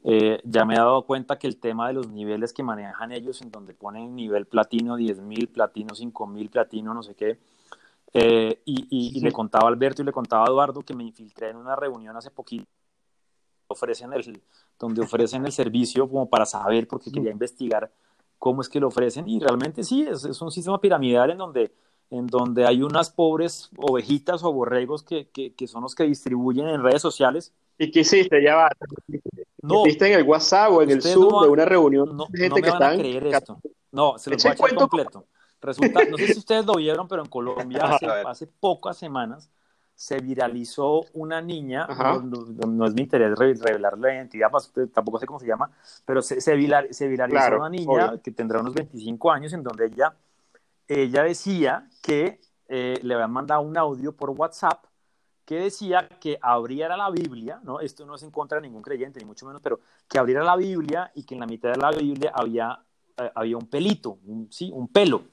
Eh, 0.03 0.41
ya 0.45 0.65
me 0.65 0.75
he 0.75 0.79
dado 0.79 1.05
cuenta 1.05 1.39
que 1.39 1.47
el 1.47 1.59
tema 1.59 1.89
de 1.89 1.95
los 1.95 2.09
niveles 2.09 2.53
que 2.53 2.63
manejan 2.63 3.13
ellos, 3.13 3.43
en 3.43 3.51
donde 3.51 3.75
ponen 3.75 4.15
nivel 4.15 4.47
platino 4.47 4.97
10.000, 4.97 5.53
platino 5.53 5.95
5.000, 5.95 6.51
platino 6.51 6.95
no 6.95 7.03
sé 7.03 7.15
qué, 7.15 7.39
eh, 8.13 8.63
y, 8.65 9.21
le 9.21 9.33
contaba 9.33 9.67
a 9.67 9.69
Alberto 9.69 10.03
y 10.03 10.05
le 10.05 10.13
contaba 10.13 10.45
a 10.45 10.49
Eduardo 10.49 10.81
que 10.81 10.95
me 10.95 11.05
infiltré 11.05 11.51
en 11.51 11.57
una 11.57 11.77
reunión 11.77 12.17
hace 12.17 12.31
poquito 12.31 12.67
ofrecen 13.71 14.13
el, 14.13 14.43
donde 14.79 15.03
ofrecen 15.03 15.45
el 15.47 15.53
servicio 15.53 16.09
como 16.09 16.29
para 16.29 16.45
saber, 16.45 16.89
porque 16.89 17.11
quería 17.11 17.31
investigar 17.31 17.91
cómo 18.39 18.63
es 18.63 18.69
que 18.69 18.81
lo 18.81 18.89
ofrecen, 18.89 19.29
y 19.29 19.39
realmente 19.39 19.85
sí, 19.85 20.03
es, 20.03 20.25
es 20.25 20.43
un 20.43 20.51
sistema 20.51 20.81
piramidal 20.81 21.31
en 21.31 21.39
donde, 21.39 21.73
en 22.11 22.27
donde 22.27 22.67
hay 22.67 22.83
unas 22.83 23.11
pobres 23.11 23.71
ovejitas 23.77 24.43
o 24.43 24.53
borregos 24.53 25.03
que, 25.03 25.29
que, 25.29 25.55
que 25.55 25.69
son 25.69 25.83
los 25.83 25.95
que 25.95 26.05
distribuyen 26.05 26.69
en 26.69 26.83
redes 26.83 27.03
sociales. 27.03 27.53
¿Y 27.81 27.91
qué 27.91 28.01
hiciste? 28.01 28.43
Ya 28.43 28.57
va. 28.57 28.71
No, 29.63 29.85
¿Viste 29.85 30.07
en 30.07 30.19
el 30.19 30.23
WhatsApp 30.25 30.71
o 30.71 30.83
en 30.83 30.91
el 30.91 31.01
Zoom 31.03 31.43
de 31.43 31.49
una 31.49 31.65
reunión 31.65 32.15
no, 32.15 32.27
de 32.29 32.39
gente 32.39 32.61
que 32.61 32.69
están... 32.69 32.99
creer 32.99 33.27
esto. 33.29 33.59
No, 33.91 34.19
se 34.19 34.31
los 34.31 34.43
voy 34.43 34.51
a 34.51 34.55
echar 34.55 34.75
completo. 34.75 35.27
Resulta, 35.63 36.05
no 36.05 36.19
sé 36.19 36.27
si 36.27 36.39
ustedes 36.39 36.67
lo 36.67 36.75
vieron, 36.75 37.09
pero 37.09 37.23
en 37.23 37.29
Colombia 37.31 37.85
hace, 37.85 38.07
hace 38.07 38.47
pocas 38.47 38.99
semanas 38.99 39.51
se 39.95 40.19
viralizó 40.19 41.03
una 41.15 41.41
niña, 41.43 41.87
no, 42.67 42.87
es 42.87 42.95
mi 42.95 43.03
interés 43.03 43.39
revelar 43.39 43.99
la 43.99 44.15
identidad, 44.15 44.51
pues, 44.51 44.73
tampoco 44.95 45.19
sé 45.19 45.27
cómo 45.27 45.39
se 45.39 45.47
llama, 45.47 45.71
pero 46.07 46.23
se, 46.23 46.41
se, 46.41 46.55
viralizó 46.55 47.57
una 47.59 47.69
niña 47.69 48.19
que 48.23 48.31
tendrá 48.31 48.61
unos 48.61 48.73
25 48.73 49.31
años 49.31 49.53
en 49.53 49.63
donde 49.63 49.87
ella, 49.87 50.15
ella 50.89 51.25
decía 51.25 51.87
que 52.03 52.41
eh, 52.69 52.99
le 53.03 53.15
habían 53.15 53.31
mandado 53.31 53.61
un 53.61 53.77
audio 53.77 54.13
por 54.17 54.31
WhatsApp 54.31 54.85
que 55.51 55.57
decía 55.57 56.09
que 56.21 56.39
abriera 56.41 56.97
la 56.97 57.11
Biblia, 57.11 57.59
¿no? 57.65 57.81
Esto 57.81 58.07
no 58.07 58.15
es 58.15 58.23
en 58.23 58.31
contra 58.31 58.61
de 58.61 58.69
ningún 58.69 58.83
creyente, 58.83 59.19
ni 59.19 59.27
mucho 59.27 59.47
menos, 59.47 59.61
pero 59.61 59.81
que 60.09 60.17
abriera 60.17 60.45
la 60.45 60.55
Biblia 60.55 61.11
y 61.13 61.25
que 61.25 61.35
en 61.35 61.41
la 61.41 61.47
mitad 61.47 61.73
de 61.73 61.77
la 61.77 61.91
Biblia 61.91 62.31
había, 62.33 62.79
eh, 63.17 63.33
había 63.35 63.57
un 63.57 63.67
pelito, 63.67 64.21
un, 64.27 64.47
sí, 64.53 64.71
un 64.73 64.87
pelo, 64.87 65.25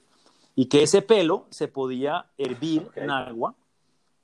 y 0.56 0.66
que 0.66 0.82
ese 0.82 1.02
pelo 1.02 1.46
se 1.50 1.68
podía 1.68 2.26
hervir 2.36 2.90
en 2.96 3.12
agua, 3.12 3.54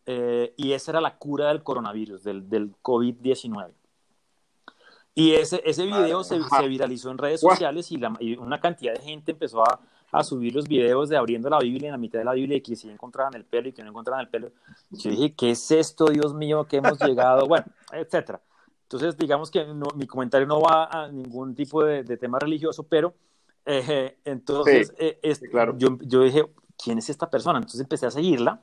eh, 0.05 0.53
y 0.57 0.73
esa 0.73 0.91
era 0.91 1.01
la 1.01 1.17
cura 1.17 1.47
del 1.47 1.63
coronavirus, 1.63 2.25
del, 2.25 2.49
del 2.49 2.75
COVID-19. 2.83 3.71
Y 5.15 5.35
ese, 5.35 5.63
ese 5.65 5.87
video 5.87 6.25
se, 6.25 6.43
se, 6.43 6.67
viralizó 6.67 7.13
en 7.13 7.19
redes 7.19 7.41
sociales 7.41 7.93
y, 7.93 7.99
la, 7.99 8.17
y 8.19 8.37
una 8.37 8.61
cantidad 8.61 8.95
de 8.95 9.01
gente 9.01 9.31
empezó 9.31 9.63
a, 9.63 9.79
a 10.15 10.23
subir 10.23 10.55
los 10.55 10.69
videos 10.69 11.09
de 11.09 11.17
abriendo 11.17 11.51
la 11.51 11.59
Biblia 11.59 11.89
en 11.89 11.93
la 11.93 11.99
mitad 11.99 12.21
de 12.21 12.25
la 12.25 12.35
Biblia 12.35 12.57
y 12.59 12.61
que 12.61 12.77
si 12.77 12.89
encontraban 12.89 13.35
el 13.35 13.45
pelo 13.45 13.69
y 13.69 13.73
que 13.73 13.83
no 13.83 13.91
encontraban 13.91 14.25
el 14.25 14.31
pelo. 14.31 14.53
Yo 14.91 15.11
dije, 15.11 15.35
¿qué 15.35 15.51
es 15.51 15.71
esto, 15.73 16.07
Dios 16.07 16.35
mío, 16.35 16.65
que 16.67 16.77
hemos 16.77 16.99
llegado? 17.01 17.47
Bueno, 17.49 17.67
etcétera. 17.93 18.41
Entonces, 18.83 19.17
digamos 19.17 19.51
que 19.51 19.65
mi 19.97 20.07
comentario 20.07 20.47
no 20.47 20.61
va 20.61 20.85
a 20.85 21.09
ningún 21.09 21.55
tipo 21.55 21.85
de, 21.85 22.05
tema 22.17 22.39
religioso, 22.39 22.85
pero 22.85 23.15
eh, 23.67 24.19
entonces 24.25 24.93
eh, 24.99 25.19
claro. 25.51 25.75
yo, 25.77 25.99
yo, 26.03 26.23
dije, 26.23 26.45
¿quién 26.83 26.99
es 26.99 27.11
esta 27.11 27.29
persona? 27.29 27.59
Entonces 27.59 27.81
empecé 27.81 28.07
a 28.07 28.11
seguirla 28.11 28.63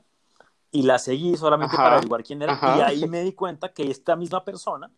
y 0.70 0.82
la 0.82 0.98
seguí 0.98 1.36
solamente 1.36 1.76
para 1.76 1.96
averiguar 1.96 2.22
quién 2.22 2.40
era 2.40 2.58
y 2.78 2.80
ahí 2.80 3.08
me 3.08 3.22
di 3.22 3.32
cuenta 3.32 3.72
que 3.72 3.90
esta 3.90 4.16
misma 4.16 4.42
persona 4.44 4.90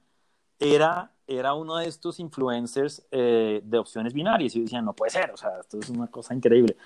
era 0.58 1.10
era 1.26 1.54
uno 1.54 1.76
de 1.76 1.88
estos 1.88 2.20
influencers 2.20 3.06
eh, 3.10 3.60
de 3.64 3.78
opciones 3.78 4.12
binarias 4.12 4.54
y 4.54 4.58
yo 4.58 4.64
decía, 4.64 4.82
no 4.82 4.92
puede 4.92 5.10
ser, 5.10 5.30
o 5.30 5.36
sea, 5.36 5.60
esto 5.60 5.78
es 5.78 5.88
una 5.88 6.06
cosa 6.08 6.34
increíble. 6.34 6.76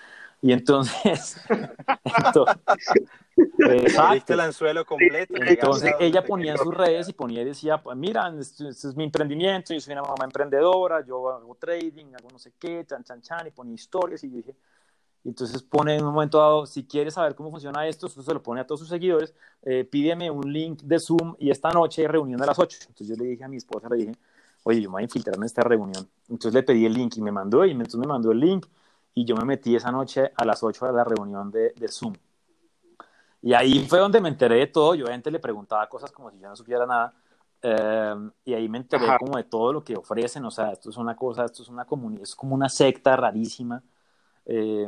Y 0.41 0.53
entonces, 0.53 1.37
entonces 2.05 2.57
el 4.29 4.41
anzuelo 4.41 4.85
completo. 4.87 5.35
Entonces 5.37 5.95
ella 5.99 6.25
ponía 6.25 6.53
en 6.53 6.59
sus 6.59 6.73
redes 6.73 7.09
y 7.09 7.13
ponía 7.13 7.43
y 7.43 7.47
decía, 7.47 7.83
pues 7.83 7.97
mira, 7.97 8.33
este, 8.39 8.69
es 8.69 8.95
mi 8.95 9.03
emprendimiento, 9.05 9.75
yo 9.75 9.81
soy 9.81 9.95
una 9.95 10.03
mamá 10.03 10.25
emprendedora, 10.25 11.05
yo 11.05 11.29
hago 11.31 11.57
trading, 11.57 12.15
hago 12.17 12.29
no 12.31 12.39
sé 12.39 12.53
qué, 12.59 12.85
chan, 12.87 13.03
chan, 13.03 13.21
chan, 13.21 13.49
y 13.49 13.51
ponía 13.51 13.75
historias 13.75 14.23
y 14.23 14.31
yo 14.31 14.37
dije, 14.37 14.55
entonces 15.29 15.63
pone 15.63 15.97
en 15.97 16.05
un 16.05 16.15
momento 16.15 16.39
dado, 16.39 16.67
si 16.67 16.85
quieres 16.85 17.15
saber 17.15 17.35
cómo 17.35 17.51
funciona 17.51 17.87
esto, 17.87 18.09
se 18.09 18.35
lo 18.35 18.43
pone 18.43 18.61
a 18.61 18.67
todos 18.67 18.81
sus 18.81 18.89
seguidores, 18.89 19.35
eh, 19.63 19.85
pídeme 19.85 20.31
un 20.31 20.53
link 20.53 20.83
de 20.83 20.99
Zoom 20.99 21.37
y 21.39 21.51
esta 21.51 21.71
noche 21.71 22.03
hay 22.03 22.09
reunión 22.09 22.43
a 22.43 22.47
las 22.47 22.59
8. 22.59 22.79
Entonces 22.89 23.09
yo 23.09 23.23
le 23.23 23.31
dije 23.31 23.45
a 23.45 23.49
mi 23.49 23.59
esposa, 23.59 23.89
le 23.91 23.97
dije, 23.97 24.13
oye, 24.63 24.81
yo 24.81 24.89
me 24.89 24.95
voy 24.95 25.03
a 25.03 25.05
infiltrar 25.05 25.37
en 25.37 25.45
esta 25.45 25.63
reunión. 25.63 26.09
Entonces 26.29 26.55
le 26.55 26.63
pedí 26.63 26.87
el 26.87 26.95
link 26.95 27.17
y 27.17 27.21
me 27.21 27.31
mandó, 27.31 27.65
y 27.65 27.73
entonces 27.73 28.01
me 28.01 28.07
mandó 28.07 28.33
el 28.33 28.41
link 28.41 28.67
y 29.15 29.25
yo 29.25 29.37
me 29.37 29.45
metí 29.45 29.77
esa 29.77 29.93
noche 29.93 30.33
a 30.35 30.45
las 30.45 30.63
8 30.63 30.87
a 30.87 30.93
la 30.93 31.05
reunión 31.05 31.51
de, 31.51 31.73
de 31.77 31.89
Zoom. 31.89 32.15
Y 33.43 33.53
ahí 33.53 33.87
fue 33.87 33.99
donde 33.99 34.21
me 34.21 34.29
enteré 34.29 34.57
de 34.57 34.67
todo. 34.67 34.95
Yo 34.95 35.05
obviamente 35.05 35.31
le 35.31 35.39
preguntaba 35.39 35.89
cosas 35.89 36.11
como 36.11 36.31
si 36.31 36.39
yo 36.39 36.49
no 36.49 36.57
supiera 36.57 36.87
nada. 36.87 37.15
Eh, 37.63 38.15
y 38.45 38.55
ahí 38.55 38.69
me 38.69 38.79
enteré 38.79 39.07
como 39.19 39.37
de 39.37 39.45
todo 39.45 39.73
lo 39.73 39.85
que 39.85 39.97
ofrecen. 39.97 40.45
O 40.45 40.51
sea, 40.51 40.73
esto 40.73 40.91
es 40.91 40.97
una 40.97 41.15
cosa, 41.15 41.45
esto 41.45 41.63
es 41.63 41.69
una 41.69 41.85
comunidad, 41.85 42.23
es 42.23 42.35
como 42.35 42.55
una 42.55 42.69
secta 42.69 43.17
rarísima. 43.17 43.83
Eh, 44.51 44.87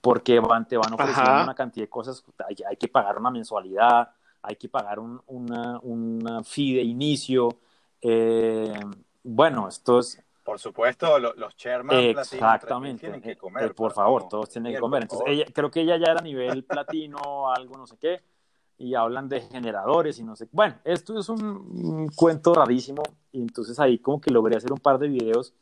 porque 0.00 0.40
van, 0.40 0.66
te 0.66 0.76
van 0.76 0.92
ofreciendo 0.92 1.44
una 1.44 1.54
cantidad 1.54 1.84
de 1.84 1.88
cosas. 1.88 2.24
Hay, 2.46 2.56
hay, 2.68 2.76
que 2.76 2.88
pagar 2.88 3.16
una 3.16 3.30
mensualidad, 3.30 4.10
hay 4.42 4.56
que 4.56 4.68
pagar 4.68 4.98
un, 4.98 5.22
una, 5.28 5.78
una 5.80 6.42
fee 6.42 6.74
de 6.74 6.82
inicio. 6.82 7.60
Eh, 8.02 8.80
bueno, 9.22 9.68
esto 9.68 10.00
es... 10.00 10.20
Por 10.42 10.58
supuesto, 10.58 11.18
los 11.18 11.56
chairman 11.56 11.96
Exactamente. 11.96 13.00
tienen 13.00 13.20
que 13.20 13.36
comer. 13.36 13.64
Eh, 13.64 13.74
por 13.74 13.92
favor, 13.92 14.28
todos 14.28 14.48
tienen 14.48 14.72
que 14.74 14.80
comer. 14.80 15.02
Entonces, 15.02 15.26
ella, 15.28 15.44
creo 15.52 15.70
que 15.70 15.80
ella 15.80 15.96
ya 15.96 16.12
era 16.12 16.20
nivel 16.20 16.64
platino, 16.64 17.50
algo 17.50 17.76
no 17.76 17.86
sé 17.86 17.96
qué, 17.98 18.22
y 18.78 18.94
hablan 18.94 19.28
de 19.28 19.40
generadores 19.40 20.18
y 20.18 20.24
no 20.24 20.36
sé. 20.36 20.48
Bueno, 20.52 20.76
esto 20.84 21.18
es 21.18 21.28
un, 21.28 22.08
cuento 22.14 22.54
rarísimo, 22.54 23.02
y 23.32 23.40
entonces 23.40 23.78
ahí 23.80 23.98
como 23.98 24.20
que 24.20 24.30
logré 24.30 24.56
hacer 24.56 24.72
un 24.72 24.78
par 24.78 24.98
de 24.98 25.08
videos 25.08 25.52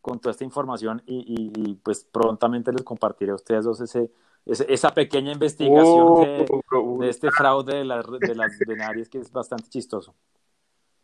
con 0.00 0.20
toda 0.20 0.32
esta 0.32 0.44
información 0.44 1.02
y, 1.06 1.74
pues 1.82 2.04
prontamente 2.04 2.72
les 2.72 2.82
compartiré 2.82 3.32
a 3.32 3.34
ustedes 3.34 3.64
dos 3.64 3.80
ese, 3.80 4.10
esa 4.46 4.94
pequeña 4.94 5.32
investigación 5.32 6.22
de, 6.22 6.46
uh, 6.76 7.02
este 7.02 7.30
fraude 7.30 7.76
de, 7.76 7.84
las 7.84 8.06
de 8.06 8.34
las 8.34 8.58
binarias 8.58 9.08
que 9.08 9.18
es 9.18 9.30
bastante 9.30 9.68
chistoso. 9.68 10.14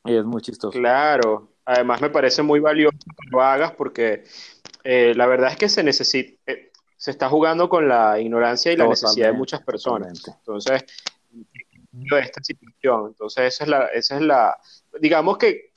Y 0.04 0.14
es 0.14 0.24
muy 0.24 0.42
chistoso. 0.42 0.78
Claro, 0.78 1.54
Además, 1.66 2.00
me 2.00 2.10
parece 2.10 2.42
muy 2.42 2.60
valioso 2.60 2.96
que 2.98 3.30
lo 3.30 3.42
hagas 3.42 3.72
porque 3.72 4.24
eh, 4.82 5.14
la 5.16 5.26
verdad 5.26 5.52
es 5.52 5.56
que 5.56 5.68
se 5.68 5.82
necesita, 5.82 6.38
eh, 6.46 6.70
se 6.96 7.10
está 7.10 7.28
jugando 7.28 7.68
con 7.68 7.88
la 7.88 8.20
ignorancia 8.20 8.72
y 8.72 8.76
la 8.76 8.86
necesidad 8.86 9.28
de 9.28 9.32
muchas 9.32 9.62
personas. 9.62 10.22
Entonces, 10.26 10.84
de 11.32 12.18
esta 12.20 12.42
situación. 12.42 13.06
Entonces, 13.08 13.54
esa 13.54 13.64
es 13.64 13.70
la, 13.70 13.86
esa 13.86 14.16
es 14.16 14.20
la, 14.22 14.58
digamos 15.00 15.38
que 15.38 15.72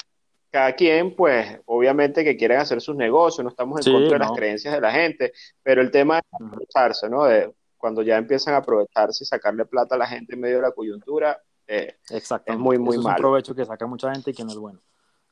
cada 0.50 0.74
quien, 0.74 1.16
pues, 1.16 1.60
obviamente 1.66 2.24
que 2.24 2.38
quieren 2.38 2.60
hacer 2.60 2.82
sus 2.82 2.96
negocios, 2.96 3.44
no 3.44 3.50
estamos 3.50 3.86
en 3.86 3.94
contra 3.94 4.14
de 4.14 4.20
las 4.20 4.32
creencias 4.32 4.74
de 4.74 4.82
la 4.82 4.92
gente, 4.92 5.34
pero 5.62 5.82
el 5.82 5.92
tema 5.92 6.20
es 6.20 6.24
aprovecharse, 6.32 7.10
¿no? 7.10 7.26
De 7.26 7.54
cuando 7.78 8.02
ya 8.02 8.18
empiezan 8.18 8.54
a 8.54 8.58
aprovecharse 8.58 9.24
y 9.24 9.28
sacarle 9.28 9.66
plata 9.66 9.96
a 9.96 9.98
la 9.98 10.08
gente 10.08 10.34
en 10.34 10.42
medio 10.42 10.58
de 10.58 10.64
la 10.64 10.72
coyuntura, 10.72 11.42
eh, 11.68 11.98
es 12.10 12.30
muy, 12.58 12.78
muy 12.78 12.98
malo. 12.98 13.10
Es 13.10 13.16
un 13.16 13.16
provecho 13.16 13.56
que 13.56 13.66
saca 13.66 13.86
mucha 13.86 14.12
gente 14.14 14.32
y 14.32 14.34
que 14.34 14.44
no 14.44 14.52
es 14.52 14.58
bueno. 14.58 14.80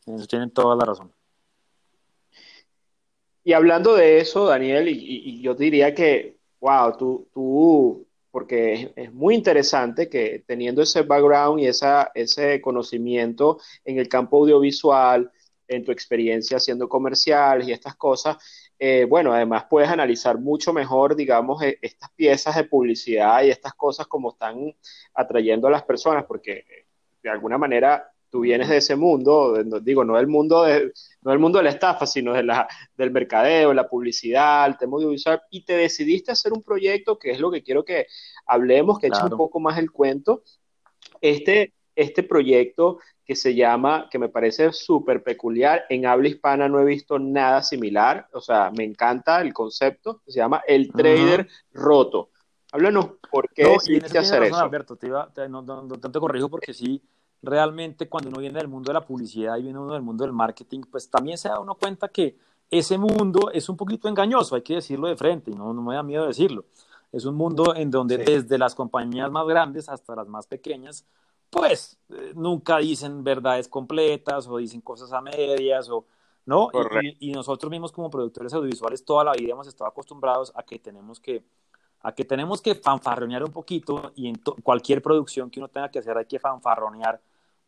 Eso 0.05 0.27
tienen 0.27 0.51
toda 0.51 0.75
la 0.75 0.85
razón. 0.85 1.11
Y 3.43 3.53
hablando 3.53 3.95
de 3.95 4.19
eso, 4.19 4.45
Daniel, 4.45 4.87
y, 4.89 5.41
yo 5.41 5.53
diría 5.53 5.93
que, 5.93 6.39
wow, 6.59 6.97
tú, 6.97 7.27
tú 7.31 8.04
porque 8.35 8.91
es, 8.97 9.13
muy 9.13 9.33
interesante 9.33 10.09
que 10.09 10.43
teniendo 10.45 10.81
ese 10.81 11.03
background 11.03 11.61
y 11.61 11.67
esa, 11.67 12.11
ese 12.13 12.59
conocimiento 12.59 13.61
en 13.85 13.97
el 13.97 14.09
campo 14.09 14.39
audiovisual, 14.39 15.31
en 15.69 15.85
tu 15.85 15.93
experiencia 15.93 16.57
haciendo 16.57 16.89
comerciales 16.89 17.65
y 17.65 17.71
estas 17.71 17.95
cosas, 17.95 18.35
eh, 18.77 19.05
bueno, 19.05 19.31
además 19.31 19.67
puedes 19.69 19.89
analizar 19.89 20.37
mucho 20.37 20.73
mejor, 20.73 21.15
digamos, 21.15 21.63
e, 21.63 21.79
estas 21.81 22.09
piezas 22.11 22.57
de 22.57 22.65
publicidad 22.65 23.41
y 23.41 23.51
estas 23.51 23.73
cosas 23.73 24.05
como 24.05 24.31
están 24.31 24.75
atrayendo 25.13 25.69
a 25.69 25.71
las 25.71 25.83
personas, 25.83 26.25
porque 26.25 26.65
de 27.23 27.29
alguna 27.29 27.57
manera 27.57 28.11
tú 28.29 28.41
vienes 28.41 28.67
de 28.67 28.75
ese 28.75 28.97
mundo, 28.97 29.63
digo, 29.81 30.03
no 30.03 30.17
del 30.17 30.27
mundo 30.27 30.63
de, 30.63 30.91
no 31.25 31.31
del 31.31 31.39
mundo 31.39 31.57
de 31.57 31.63
la 31.63 31.71
estafa, 31.71 32.05
sino 32.05 32.33
de 32.33 32.43
la, 32.43 32.67
del 32.95 33.09
mercadeo, 33.09 33.73
la 33.73 33.89
publicidad, 33.89 34.67
el 34.67 34.77
tema 34.77 34.97
audiovisual, 34.97 35.41
y 35.49 35.65
te 35.65 35.75
decidiste 35.75 36.31
hacer 36.31 36.53
un 36.53 36.61
proyecto 36.61 37.17
que 37.17 37.31
es 37.31 37.39
lo 37.39 37.49
que 37.49 37.63
quiero 37.63 37.83
que 37.83 38.05
hablemos, 38.45 38.99
que 38.99 39.07
eche 39.07 39.23
un 39.23 39.35
poco 39.35 39.59
más 39.59 39.79
el 39.79 39.91
cuento. 39.91 40.43
Este, 41.19 41.73
este 41.95 42.21
proyecto 42.21 42.99
que 43.25 43.35
se 43.35 43.55
llama, 43.55 44.07
que 44.11 44.19
me 44.19 44.29
parece 44.29 44.71
súper 44.71 45.23
peculiar, 45.23 45.85
en 45.89 46.05
habla 46.05 46.27
hispana 46.27 46.69
no 46.69 46.79
he 46.79 46.85
visto 46.85 47.17
nada 47.17 47.63
similar, 47.63 48.27
o 48.31 48.39
sea, 48.39 48.69
me 48.69 48.83
encanta 48.83 49.41
el 49.41 49.51
concepto, 49.51 50.21
se 50.27 50.37
llama 50.37 50.61
El 50.67 50.91
Trader 50.91 51.47
Roto. 51.73 52.29
Háblanos 52.71 53.13
por 53.31 53.49
qué 53.49 53.65
decidiste 53.65 54.19
hacer 54.19 54.43
eso. 54.43 54.57
Alberto, 54.57 54.95
te, 54.95 55.09
no, 55.49 55.63
no, 55.63 55.87
te 55.87 56.19
corrijo 56.19 56.49
porque 56.49 56.71
sí, 56.71 57.01
realmente 57.45 58.09
cuando 58.09 58.29
uno 58.29 58.39
viene 58.39 58.59
del 58.59 58.67
mundo 58.67 58.89
de 58.89 58.93
la 58.93 59.05
publicidad 59.05 59.57
y 59.57 59.63
viene 59.63 59.79
uno 59.79 59.93
del 59.93 60.01
mundo 60.01 60.23
del 60.23 60.33
marketing, 60.33 60.81
pues 60.89 61.09
también 61.09 61.37
se 61.37 61.49
da 61.49 61.59
uno 61.59 61.75
cuenta 61.75 62.07
que 62.09 62.37
ese 62.69 62.97
mundo 62.97 63.51
es 63.51 63.69
un 63.69 63.77
poquito 63.77 64.07
engañoso, 64.07 64.55
hay 64.55 64.61
que 64.61 64.75
decirlo 64.75 65.07
de 65.07 65.15
frente, 65.15 65.51
y 65.51 65.55
no, 65.55 65.73
no 65.73 65.81
me 65.81 65.95
da 65.95 66.03
miedo 66.03 66.25
decirlo. 66.25 66.65
Es 67.11 67.25
un 67.25 67.35
mundo 67.35 67.75
en 67.75 67.91
donde 67.91 68.17
desde 68.17 68.57
las 68.57 68.75
compañías 68.75 69.31
más 69.31 69.47
grandes 69.47 69.87
hasta 69.87 70.15
las 70.15 70.27
más 70.27 70.47
pequeñas, 70.47 71.05
pues 71.49 71.97
eh, 72.09 72.33
nunca 72.35 72.77
dicen 72.79 73.23
verdades 73.23 73.67
completas 73.67 74.47
o 74.47 74.57
dicen 74.57 74.81
cosas 74.81 75.13
a 75.13 75.21
medias 75.21 75.89
o 75.89 76.05
no. 76.45 76.69
Y, 77.01 77.29
y, 77.29 77.31
nosotros 77.31 77.69
mismos 77.71 77.91
como 77.91 78.09
productores 78.09 78.53
audiovisuales 78.53 79.05
toda 79.05 79.23
la 79.23 79.33
vida 79.33 79.53
hemos 79.53 79.67
estado 79.67 79.89
acostumbrados 79.89 80.51
a 80.55 80.63
que 80.63 80.79
tenemos 80.79 81.19
que 81.19 81.43
a 82.01 82.13
que 82.13 82.23
tenemos 82.23 82.61
que 82.61 82.75
fanfarronear 82.75 83.43
un 83.43 83.51
poquito 83.51 84.11
y 84.15 84.27
en 84.27 84.35
cualquier 84.61 85.01
producción 85.01 85.49
que 85.49 85.59
uno 85.59 85.69
tenga 85.69 85.89
que 85.89 85.97
hacer 85.97 86.15
hay 86.15 86.25
que 86.25 86.37
fanfarronear 86.37 87.19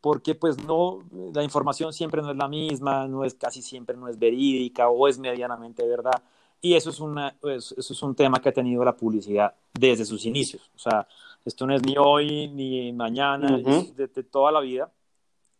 porque 0.01 0.35
pues 0.35 0.63
no, 0.63 0.99
la 1.33 1.43
información 1.43 1.93
siempre 1.93 2.21
no 2.21 2.31
es 2.31 2.37
la 2.37 2.47
misma, 2.47 3.07
no 3.07 3.23
es 3.23 3.33
casi 3.33 3.61
siempre 3.61 3.97
no 3.97 4.07
es 4.07 4.17
verídica 4.17 4.89
o 4.89 5.07
es 5.07 5.17
medianamente 5.17 5.85
verdad. 5.87 6.21
Y 6.61 6.73
eso 6.73 6.89
es, 6.89 6.99
una, 6.99 7.35
pues, 7.39 7.73
eso 7.77 7.93
es 7.93 8.01
un 8.01 8.15
tema 8.15 8.41
que 8.41 8.49
ha 8.49 8.53
tenido 8.53 8.83
la 8.83 8.95
publicidad 8.95 9.53
desde 9.73 10.05
sus 10.05 10.25
inicios. 10.25 10.71
O 10.75 10.79
sea, 10.79 11.07
esto 11.45 11.67
no 11.67 11.75
es 11.75 11.83
ni 11.85 11.95
hoy 11.97 12.47
ni 12.47 12.91
mañana, 12.93 13.61
es 13.65 13.95
de, 13.95 14.07
toda 14.07 14.51
la 14.51 14.59
vida. 14.59 14.91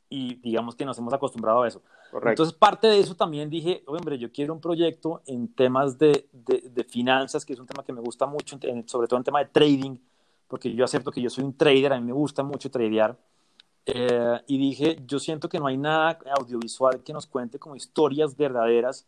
Y 0.10 0.36
digamos 0.36 0.76
que 0.76 0.86
nos 0.86 0.98
hemos 0.98 1.14
acostumbrado 1.14 1.64
a 1.64 1.68
eso. 1.68 1.82
Entonces, 2.24 2.56
parte 2.56 2.88
de 2.88 3.00
eso 3.00 3.16
también 3.16 3.50
dije, 3.50 3.84
hombre, 3.86 4.18
yo 4.18 4.32
quiero 4.32 4.54
un 4.54 4.62
proyecto 4.62 5.22
en 5.26 5.54
temas 5.54 5.98
de, 5.98 6.28
de, 6.32 6.84
finanzas, 6.86 7.46
que 7.46 7.54
es 7.54 7.60
un 7.60 7.68
tema 7.68 7.84
que 7.84 7.94
me 7.94 8.02
gusta 8.02 8.26
mucho, 8.26 8.58
sobre 8.86 9.08
todo 9.08 9.18
en 9.18 9.24
tema 9.24 9.40
de 9.40 9.46
trading, 9.46 9.98
porque 10.48 10.74
yo 10.74 10.86
acepto 10.86 11.12
que 11.12 11.22
yo 11.22 11.30
soy 11.30 11.44
un 11.44 11.56
trader, 11.56 11.94
a 11.94 12.00
mí 12.00 12.06
me 12.06 12.14
gusta 12.14 12.44
mucho 12.44 12.72
tradear. 12.72 13.18
Eh, 13.90 14.42
y 14.48 14.58
dije, 14.58 15.02
yo 15.08 15.18
siento 15.18 15.48
que 15.48 15.60
no 15.60 15.68
hay 15.68 15.78
nada 15.78 16.20
audiovisual 16.38 17.04
que 17.04 17.14
nos 17.14 17.26
cuente 17.26 17.58
como 17.58 17.78
historias 17.78 18.36
verdaderas 18.36 19.08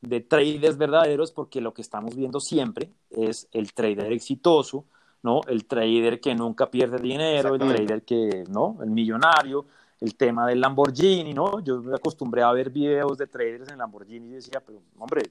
de 0.00 0.20
traders 0.20 0.76
verdaderos, 0.76 1.30
porque 1.30 1.60
lo 1.60 1.72
que 1.72 1.82
estamos 1.82 2.16
viendo 2.16 2.40
siempre 2.40 2.90
es 3.10 3.48
el 3.52 3.72
trader 3.72 4.12
exitoso, 4.12 4.84
¿no? 5.22 5.42
El 5.46 5.64
trader 5.66 6.20
que 6.20 6.34
nunca 6.34 6.68
pierde 6.70 6.98
dinero, 6.98 7.54
el 7.54 7.60
trader 7.60 8.02
que, 8.02 8.44
¿no? 8.48 8.78
El 8.82 8.90
millonario, 8.90 9.66
el 10.00 10.16
tema 10.16 10.46
del 10.48 10.60
Lamborghini, 10.60 11.32
¿no? 11.32 11.60
Yo 11.60 11.80
me 11.80 11.94
acostumbré 11.94 12.42
a 12.42 12.50
ver 12.50 12.70
videos 12.70 13.16
de 13.18 13.28
traders 13.28 13.70
en 13.70 13.78
Lamborghini 13.78 14.28
y 14.28 14.32
decía, 14.32 14.60
pero 14.64 14.82
hombre, 14.98 15.22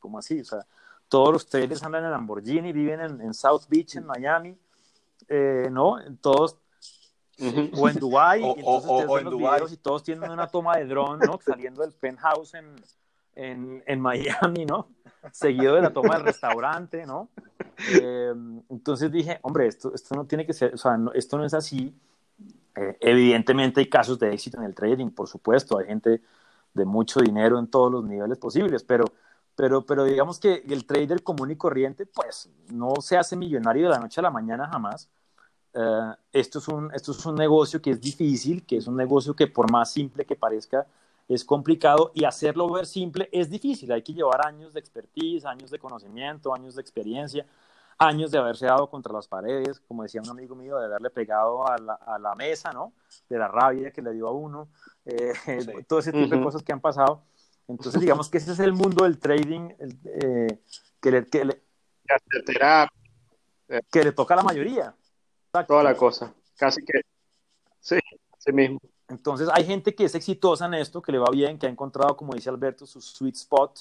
¿cómo 0.00 0.18
así? 0.18 0.40
O 0.40 0.44
sea, 0.44 0.66
todos 1.06 1.32
los 1.34 1.46
traders 1.46 1.82
andan 1.82 2.04
en 2.04 2.12
Lamborghini, 2.12 2.72
viven 2.72 3.00
en, 3.00 3.34
South 3.34 3.62
Beach, 3.68 3.96
en 3.96 4.06
Miami, 4.06 4.56
eh, 5.28 5.68
¿no? 5.70 5.98
Todos, 6.20 6.56
o 7.76 7.88
en 7.88 7.96
Dubai, 7.96 8.42
y 8.42 8.44
entonces 8.44 8.90
o, 8.90 9.18
en 9.18 9.24
los 9.24 9.36
videos 9.36 9.72
y 9.72 9.76
todos 9.76 10.02
tienen 10.02 10.30
una 10.30 10.48
toma 10.48 10.76
de 10.76 10.86
dron, 10.86 11.18
¿no? 11.20 11.38
Saliendo 11.44 11.82
del 11.82 11.92
penthouse 11.92 12.54
en, 12.54 12.74
en, 13.34 13.82
en, 13.86 14.00
Miami, 14.00 14.64
¿no? 14.66 14.88
Seguido 15.32 15.74
de 15.74 15.82
la 15.82 15.90
toma 15.90 16.16
del 16.16 16.24
restaurante, 16.24 17.06
¿no? 17.06 17.28
Eh, 17.92 18.32
entonces 18.70 19.12
dije, 19.12 19.38
hombre, 19.42 19.68
esto, 19.68 19.94
esto 19.94 20.14
no 20.16 20.26
tiene 20.26 20.44
que 20.44 20.52
ser, 20.52 20.74
o 20.74 20.76
sea, 20.76 20.98
esto 21.14 21.38
no 21.38 21.44
es 21.44 21.54
así 21.54 21.94
eh, 22.78 22.96
evidentemente 23.00 23.80
hay 23.80 23.88
casos 23.88 24.18
de 24.20 24.32
éxito 24.32 24.58
en 24.58 24.64
el 24.64 24.74
trading, 24.74 25.10
por 25.10 25.28
supuesto, 25.28 25.78
hay 25.78 25.86
gente 25.86 26.22
de 26.74 26.84
mucho 26.84 27.20
dinero 27.20 27.58
en 27.58 27.66
todos 27.66 27.90
los 27.90 28.04
niveles 28.04 28.38
posibles, 28.38 28.84
pero, 28.84 29.04
pero, 29.56 29.84
pero 29.84 30.04
digamos 30.04 30.38
que 30.38 30.62
el 30.68 30.86
trader 30.86 31.24
común 31.24 31.50
y 31.50 31.56
corriente, 31.56 32.06
pues 32.06 32.48
no 32.68 33.00
se 33.00 33.16
hace 33.16 33.34
millonario 33.36 33.88
de 33.88 33.94
la 33.94 33.98
noche 33.98 34.20
a 34.20 34.22
la 34.22 34.30
mañana 34.30 34.68
jamás. 34.68 35.10
Eh, 35.78 36.14
esto, 36.32 36.58
es 36.58 36.68
un, 36.68 36.90
esto 36.94 37.12
es 37.12 37.24
un 37.26 37.36
negocio 37.36 37.80
que 37.80 37.90
es 37.90 38.00
difícil, 38.00 38.66
que 38.66 38.78
es 38.78 38.86
un 38.86 38.96
negocio 38.96 39.34
que 39.34 39.46
por 39.46 39.70
más 39.70 39.92
simple 39.92 40.24
que 40.24 40.34
parezca, 40.34 40.86
es 41.28 41.44
complicado 41.44 42.10
y 42.14 42.24
hacerlo 42.24 42.70
ver 42.70 42.86
simple 42.86 43.28
es 43.32 43.48
difícil. 43.50 43.92
Hay 43.92 44.02
que 44.02 44.14
llevar 44.14 44.46
años 44.46 44.72
de 44.72 44.80
expertise, 44.80 45.44
años 45.44 45.70
de 45.70 45.78
conocimiento, 45.78 46.54
años 46.54 46.74
de 46.74 46.82
experiencia 46.82 47.46
años 47.98 48.30
de 48.30 48.38
haberse 48.38 48.66
dado 48.66 48.88
contra 48.88 49.12
las 49.12 49.26
paredes, 49.26 49.80
como 49.80 50.04
decía 50.04 50.22
un 50.22 50.30
amigo 50.30 50.54
mío, 50.54 50.78
de 50.78 50.86
haberle 50.86 51.10
pegado 51.10 51.68
a 51.68 51.76
la, 51.78 51.94
a 51.94 52.18
la 52.18 52.34
mesa, 52.36 52.72
¿no? 52.72 52.92
De 53.28 53.36
la 53.36 53.48
rabia 53.48 53.90
que 53.90 54.00
le 54.00 54.12
dio 54.12 54.28
a 54.28 54.32
uno, 54.32 54.68
eh, 55.04 55.32
todo 55.88 55.98
ese 55.98 56.12
tipo 56.12 56.34
de 56.34 56.42
cosas 56.42 56.62
que 56.62 56.72
han 56.72 56.80
pasado. 56.80 57.22
Entonces, 57.66 58.00
digamos 58.00 58.30
que 58.30 58.38
ese 58.38 58.52
es 58.52 58.60
el 58.60 58.72
mundo 58.72 59.04
del 59.04 59.18
trading 59.18 59.70
eh, 60.04 60.60
que, 61.00 61.10
le, 61.10 61.26
que, 61.26 61.44
le, 61.44 61.62
que 63.90 64.04
le 64.04 64.12
toca 64.12 64.34
a 64.34 64.38
la 64.38 64.42
mayoría. 64.42 64.94
Toda 65.66 65.82
la 65.82 65.94
cosa, 65.94 66.32
casi 66.56 66.84
que, 66.84 67.00
sí, 67.80 67.98
sí 68.38 68.52
mismo. 68.52 68.80
Entonces, 69.08 69.48
hay 69.52 69.64
gente 69.64 69.94
que 69.94 70.04
es 70.04 70.14
exitosa 70.14 70.66
en 70.66 70.74
esto, 70.74 71.00
que 71.00 71.12
le 71.12 71.18
va 71.18 71.30
bien, 71.30 71.58
que 71.58 71.66
ha 71.66 71.70
encontrado, 71.70 72.16
como 72.16 72.34
dice 72.34 72.50
Alberto, 72.50 72.86
su 72.86 73.00
sweet 73.00 73.36
spot, 73.36 73.80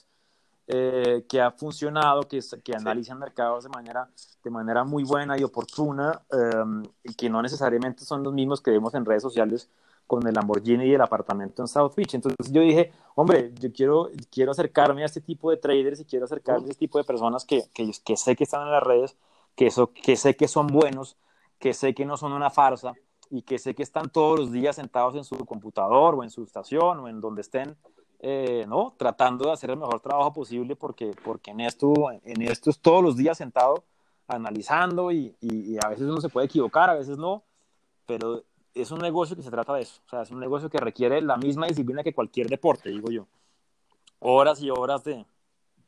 eh, 0.70 1.26
que 1.30 1.40
ha 1.42 1.52
funcionado, 1.52 2.24
que, 2.24 2.42
que 2.64 2.76
analizan 2.76 3.20
mercados 3.20 3.64
de 3.64 3.70
manera, 3.70 4.10
de 4.44 4.50
manera 4.50 4.84
muy 4.84 5.04
buena 5.04 5.38
y 5.38 5.44
oportuna 5.44 6.22
em, 6.30 6.84
y 7.04 7.14
que 7.14 7.30
no 7.30 7.42
necesariamente 7.42 8.04
son 8.04 8.22
los 8.22 8.34
mismos 8.34 8.62
que 8.62 8.72
vemos 8.72 8.94
en 8.94 9.06
redes 9.06 9.22
sociales 9.22 9.70
con 10.06 10.28
el 10.28 10.34
Lamborghini 10.34 10.86
y 10.86 10.94
el 10.94 11.02
apartamento 11.02 11.62
en 11.62 11.70
South 11.70 11.94
Beach. 11.96 12.16
Entonces 12.16 12.52
yo 12.52 12.62
dije, 12.62 12.92
hombre, 13.16 13.54
yo 13.60 13.72
quiero, 13.72 14.10
quiero 14.30 14.52
acercarme 14.52 15.04
a 15.04 15.06
este 15.06 15.22
tipo 15.22 15.52
de 15.52 15.58
traders 15.58 16.02
y 16.02 16.06
quiero 16.06 16.26
acercarme 16.26 16.68
a 16.68 16.72
este 16.72 16.80
tipo 16.80 16.98
de 16.98 17.06
personas 17.06 17.46
que, 17.46 17.64
que, 17.74 17.92
que 18.04 18.18
sé 18.18 18.36
que 18.36 18.44
están 18.44 18.64
en 18.64 18.72
las 18.72 18.84
redes, 18.84 19.16
que, 19.56 19.68
eso, 19.68 19.92
que 19.94 20.18
sé 20.18 20.36
que 20.36 20.50
son 20.50 20.68
buenos, 20.68 21.16
que 21.60 21.74
sé 21.74 21.94
que 21.94 22.06
no 22.06 22.18
son 22.18 22.34
una 22.34 22.50
farsa 22.50 22.94
y 23.30 23.42
que 23.42 23.60
sé 23.60 23.76
que 23.76 23.84
están 23.84 24.10
todos 24.10 24.40
los 24.40 24.52
días 24.52 24.76
sentados 24.76 25.16
en 25.16 25.24
su 25.24 25.38
computador 25.46 26.16
o 26.16 26.24
en 26.24 26.30
su 26.30 26.44
estación 26.44 27.00
o 27.00 27.08
en 27.08 27.20
donde 27.20 27.42
estén 27.42 27.78
eh, 28.20 28.66
¿no? 28.68 28.96
Tratando 28.98 29.46
de 29.46 29.52
hacer 29.52 29.70
el 29.70 29.78
mejor 29.78 30.00
trabajo 30.00 30.34
posible 30.34 30.76
porque, 30.76 31.12
porque 31.24 31.52
en, 31.52 31.60
esto, 31.60 31.94
en 32.24 32.42
esto 32.42 32.72
es 32.72 32.80
todos 32.80 33.04
los 33.04 33.16
días 33.16 33.38
sentado 33.38 33.84
analizando 34.28 35.12
y, 35.12 35.36
y, 35.40 35.78
a 35.82 35.88
veces 35.88 36.08
uno 36.08 36.20
se 36.20 36.28
puede 36.28 36.48
equivocar, 36.48 36.90
a 36.90 36.96
veces 36.96 37.18
no, 37.18 37.44
pero 38.06 38.44
es 38.74 38.92
un 38.92 39.00
negocio 39.00 39.36
que 39.36 39.44
se 39.44 39.52
trata 39.52 39.74
de 39.76 39.84
eso, 39.84 40.02
o 40.06 40.10
sea, 40.10 40.24
es 40.24 40.32
un 40.32 40.40
negocio 40.40 40.70
que 40.70 40.80
requiere 40.80 41.22
la 41.22 41.38
misma 41.38 41.68
disciplina 41.68 42.04
que 42.04 42.14
cualquier 42.14 42.48
deporte, 42.48 42.90
digo 42.90 43.10
yo. 43.10 43.28
Horas 44.20 44.62
y 44.62 44.70
horas 44.70 45.04
de... 45.04 45.26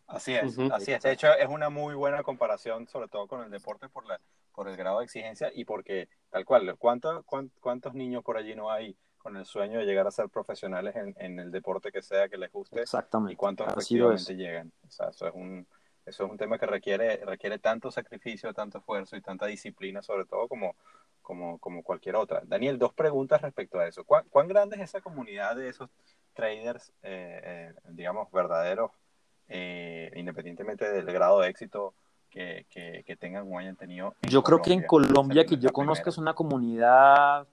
Así 0.08 0.34
es, 0.34 0.58
así 0.72 0.92
es. 0.94 1.04
De 1.04 1.12
hecho, 1.12 1.28
es 1.34 1.50
una 1.50 1.70
muy 1.70 1.96
buena 1.96 2.24
comparación, 2.24 2.88
sobre 2.88 3.10
todo 3.10 3.28
con 3.28 3.44
el 3.44 3.52
deporte, 3.52 3.90
por, 3.90 4.06
la, 4.06 4.20
por 4.60 4.68
el 4.68 4.76
grado 4.76 5.00
de 5.00 5.06
exigencia 5.06 5.50
y 5.56 5.64
porque, 5.64 6.10
tal 6.30 6.44
cual, 6.44 6.76
¿cuántos, 6.78 7.24
cuántos 7.62 7.94
niños 7.94 8.26
por 8.26 8.36
allí 8.36 8.56
no 8.56 8.70
hay 8.70 8.94
con 9.18 9.38
el 9.38 9.46
sueño 9.46 9.80
de 9.80 9.86
llegar 9.86 10.06
a 10.06 10.12
ser 10.12 10.28
profesionales 10.28 10.98
en, 10.98 11.16
en 11.18 11.40
el 11.40 11.50
deporte 11.50 11.94
que 11.94 12.02
sea 12.02 12.28
que 12.28 12.36
les 12.36 12.52
guste 12.52 12.82
Exactamente. 12.82 13.32
y 13.32 13.36
cuántos 13.38 13.70
efectivamente 13.70 14.36
llegan. 14.36 14.70
O 14.86 14.92
sea, 14.92 15.08
eso 15.12 15.28
es 15.30 15.34
un, 15.34 15.66
eso 16.06 16.26
es 16.26 16.30
un 16.30 16.38
tema 16.38 16.60
que 16.60 16.66
requiere, 16.66 17.24
requiere 17.24 17.58
tanto 17.60 17.90
sacrificio, 17.90 18.54
tanto 18.54 18.80
esfuerzo 18.80 19.16
y 19.16 19.22
tanta 19.22 19.46
disciplina, 19.46 20.02
sobre 20.02 20.26
todo 20.26 20.50
como, 20.50 20.76
como, 21.22 21.58
como 21.60 21.82
cualquier 21.82 22.18
otra. 22.18 22.42
Daniel, 22.44 22.78
dos 22.78 22.94
preguntas 22.94 23.42
respecto 23.42 23.80
a 23.80 23.88
eso. 23.88 24.04
¿Cuán, 24.04 24.26
cuán 24.30 24.50
grande 24.50 24.76
es 24.76 24.82
esa 24.82 25.00
comunidad 25.00 25.56
de 25.56 25.70
esos 25.70 25.90
traders, 26.34 26.92
eh, 27.02 27.40
eh, 27.44 27.74
digamos, 27.92 28.30
verdaderos, 28.34 28.92
eh, 29.48 30.12
independientemente 30.18 30.92
del 30.92 31.06
grado 31.06 31.40
de 31.40 31.48
éxito 31.48 31.94
que, 32.30 32.66
que, 32.70 33.04
que 33.06 33.16
tengan 33.16 33.52
o 33.52 33.58
hayan 33.58 33.76
tenido? 33.76 34.16
en 34.22 34.30
Yo 34.30 34.44
creo 34.44 34.62
que 34.62 34.74
en 34.74 34.84
Colombia, 34.84 35.46
que 35.46 35.58
yo 35.58 35.72
conozca, 35.72 36.10
es 36.10 36.18
una 36.18 36.34
comunidad, 36.34 37.48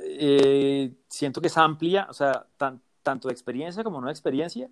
eh, 0.00 0.92
siento 1.08 1.40
que 1.40 1.46
es 1.48 1.56
amplia, 1.56 2.06
o 2.10 2.12
sea, 2.12 2.46
tan- 2.56 2.80
tanto 3.02 3.28
de 3.28 3.32
experiencia 3.32 3.84
como 3.84 4.00
no 4.00 4.06
de 4.06 4.12
experiencia, 4.12 4.68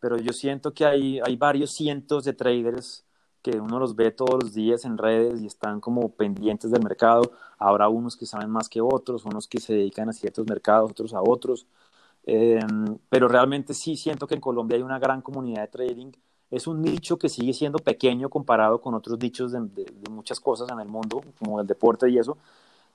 pero 0.00 0.16
yo 0.16 0.32
siento 0.32 0.72
que 0.74 0.84
hay, 0.84 1.20
hay 1.24 1.36
varios 1.36 1.72
cientos 1.72 2.24
de 2.24 2.32
traders 2.32 3.04
que 3.42 3.60
uno 3.60 3.78
los 3.78 3.94
ve 3.94 4.10
todos 4.10 4.42
los 4.42 4.54
días 4.54 4.84
en 4.86 4.96
redes 4.96 5.42
y 5.42 5.46
están 5.46 5.80
como 5.80 6.08
pendientes 6.14 6.70
del 6.70 6.82
mercado. 6.82 7.30
Habrá 7.58 7.88
unos 7.90 8.16
que 8.16 8.24
saben 8.24 8.48
más 8.50 8.70
que 8.70 8.80
otros, 8.80 9.26
unos 9.26 9.46
que 9.46 9.60
se 9.60 9.74
dedican 9.74 10.08
a 10.08 10.14
ciertos 10.14 10.46
mercados, 10.46 10.90
otros 10.90 11.12
a 11.12 11.20
otros. 11.20 11.66
Eh, 12.24 12.58
pero 13.10 13.28
realmente 13.28 13.74
sí 13.74 13.96
siento 13.96 14.26
que 14.26 14.34
en 14.34 14.40
Colombia 14.40 14.76
hay 14.76 14.82
una 14.82 14.98
gran 14.98 15.20
comunidad 15.20 15.60
de 15.62 15.68
trading. 15.68 16.12
Es 16.54 16.66
un 16.66 16.82
nicho 16.82 17.18
que 17.18 17.28
sigue 17.28 17.52
siendo 17.52 17.78
pequeño 17.78 18.28
comparado 18.30 18.80
con 18.80 18.94
otros 18.94 19.18
nichos 19.18 19.52
de, 19.52 19.60
de- 19.60 19.84
de 19.84 20.10
muchas 20.10 20.40
cosas 20.40 20.70
en 20.70 20.80
el 20.80 20.88
mundo, 20.88 21.22
como 21.38 21.60
el 21.60 21.66
deporte 21.66 22.08
y 22.10 22.18
eso. 22.18 22.36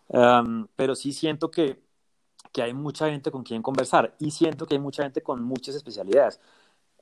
Um, 0.09 0.67
pero 0.75 0.95
sí 0.95 1.13
siento 1.13 1.51
que, 1.51 1.79
que 2.51 2.61
hay 2.63 2.73
mucha 2.73 3.09
gente 3.09 3.31
con 3.31 3.43
quien 3.43 3.61
conversar 3.61 4.15
y 4.19 4.31
siento 4.31 4.65
que 4.65 4.75
hay 4.75 4.79
mucha 4.79 5.03
gente 5.03 5.21
con 5.21 5.43
muchas 5.43 5.75
especialidades. 5.75 6.39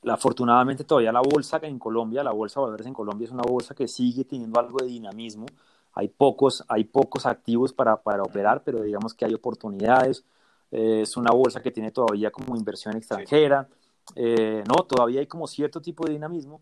Afortunadamente 0.08 0.84
todavía 0.84 1.12
la 1.12 1.22
bolsa 1.22 1.60
en 1.63 1.80
Colombia, 1.80 2.24
la 2.24 2.32
bolsa 2.32 2.60
de 2.60 2.65
valores 2.65 2.88
en 2.88 2.93
Colombia 2.93 3.26
es 3.26 3.32
una 3.32 3.43
bolsa 3.43 3.76
que 3.76 3.88
sigue 3.88 4.24
teniendo 4.26 4.60
algo 4.60 4.80
de 4.80 4.88
dinamismo. 4.88 5.46
Hay 5.93 6.08
pocos, 6.10 6.63
hay 6.67 6.84
pocos 6.86 7.26
activos 7.26 7.74
para, 7.74 8.02
para 8.02 8.24
operar, 8.24 8.63
pero 8.63 8.82
digamos 8.84 9.13
que 9.15 9.26
hay 9.26 9.34
oportunidades. 9.34 10.24
Eh, 10.72 11.02
es 11.02 11.17
una 11.17 11.32
bolsa 11.32 11.62
que 11.62 11.72
tiene 11.72 11.91
todavía 11.91 12.32
como 12.32 12.56
inversión 12.56 12.96
extranjera. 12.96 13.67
Eh, 14.15 14.63
no, 14.67 14.84
todavía 14.86 15.20
hay 15.20 15.28
como 15.28 15.48
cierto 15.48 15.82
tipo 15.82 16.06
de 16.06 16.13
dinamismo 16.13 16.62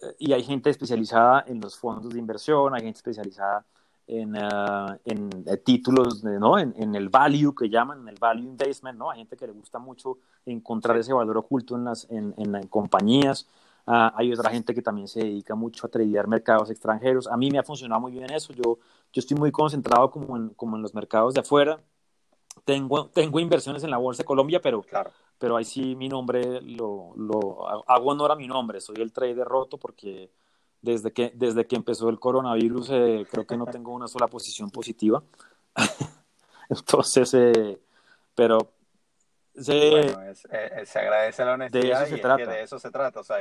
eh, 0.00 0.14
y 0.18 0.32
hay 0.32 0.42
gente 0.42 0.70
especializada 0.70 1.44
en 1.46 1.60
los 1.60 1.76
fondos 1.76 2.12
de 2.12 2.18
inversión, 2.18 2.74
hay 2.74 2.82
gente 2.82 2.98
especializada 2.98 3.64
en, 4.06 4.36
uh, 4.36 4.98
en 5.04 5.30
eh, 5.46 5.56
títulos, 5.58 6.22
¿no? 6.24 6.58
En, 6.58 6.74
en, 6.76 6.94
el 6.94 7.08
value 7.08 7.54
que 7.54 7.68
llaman, 7.68 8.00
en 8.00 8.08
el 8.08 8.16
value 8.18 8.44
investment, 8.44 8.98
¿no? 8.98 9.10
Hay 9.10 9.18
gente 9.18 9.36
que 9.36 9.46
le 9.46 9.52
gusta 9.52 9.78
mucho 9.78 10.18
encontrar 10.44 10.96
ese 10.98 11.12
valor 11.12 11.38
oculto 11.38 11.76
en 11.76 11.84
las 11.84 12.10
en, 12.10 12.34
en, 12.36 12.54
en 12.54 12.66
compañías. 12.66 13.48
Uh, 13.86 14.10
hay 14.14 14.32
otra 14.32 14.50
gente 14.50 14.74
que 14.74 14.82
también 14.82 15.08
se 15.08 15.20
dedica 15.20 15.54
mucho 15.54 15.86
a 15.86 15.90
tradear 15.90 16.28
mercados 16.28 16.70
extranjeros. 16.70 17.26
A 17.26 17.36
mí 17.36 17.50
me 17.50 17.58
ha 17.58 17.62
funcionado 17.62 18.00
muy 18.00 18.12
bien 18.12 18.30
eso. 18.30 18.52
Yo, 18.52 18.78
yo 19.12 19.20
estoy 19.20 19.36
muy 19.36 19.50
concentrado 19.50 20.10
como 20.10 20.36
en, 20.36 20.50
como 20.50 20.76
en 20.76 20.82
los 20.82 20.94
mercados 20.94 21.34
de 21.34 21.40
afuera. 21.40 21.80
Tengo, 22.64 23.06
tengo 23.06 23.40
inversiones 23.40 23.82
en 23.82 23.90
la 23.90 23.98
Bolsa 23.98 24.22
de 24.22 24.26
Colombia, 24.26 24.60
pero, 24.62 24.82
claro. 24.82 25.10
pero 25.38 25.56
ahí 25.56 25.64
sí 25.64 25.96
mi 25.96 26.08
nombre 26.08 26.60
lo, 26.62 27.12
lo 27.16 27.68
hago 27.88 28.10
honor 28.10 28.32
a 28.32 28.36
mi 28.36 28.46
nombre. 28.46 28.80
Soy 28.80 28.96
el 29.00 29.12
trader 29.12 29.46
roto 29.46 29.78
porque 29.78 30.30
desde 30.80 31.12
que, 31.12 31.32
desde 31.34 31.66
que 31.66 31.76
empezó 31.76 32.08
el 32.08 32.18
coronavirus 32.18 32.90
eh, 32.90 33.26
creo 33.30 33.46
que 33.46 33.56
no 33.56 33.66
tengo 33.66 33.92
una 33.92 34.08
sola 34.08 34.26
posición 34.26 34.70
positiva. 34.70 35.22
Entonces, 36.68 37.32
eh, 37.34 37.80
pero... 38.34 38.58
Se, 39.54 39.90
bueno, 39.90 40.22
es, 40.22 40.48
eh, 40.50 40.82
se 40.86 40.98
agradece 40.98 41.44
la 41.44 41.54
honestidad 41.54 41.98
de 42.00 42.04
eso 42.04 42.06
se 42.06 42.16
y 42.16 42.20
trata. 42.20 42.42
Es 42.42 42.48
que 42.48 42.54
de 42.54 42.62
eso 42.62 42.78
se 42.78 42.90
trata. 42.90 43.20
O 43.20 43.24
sea, 43.24 43.36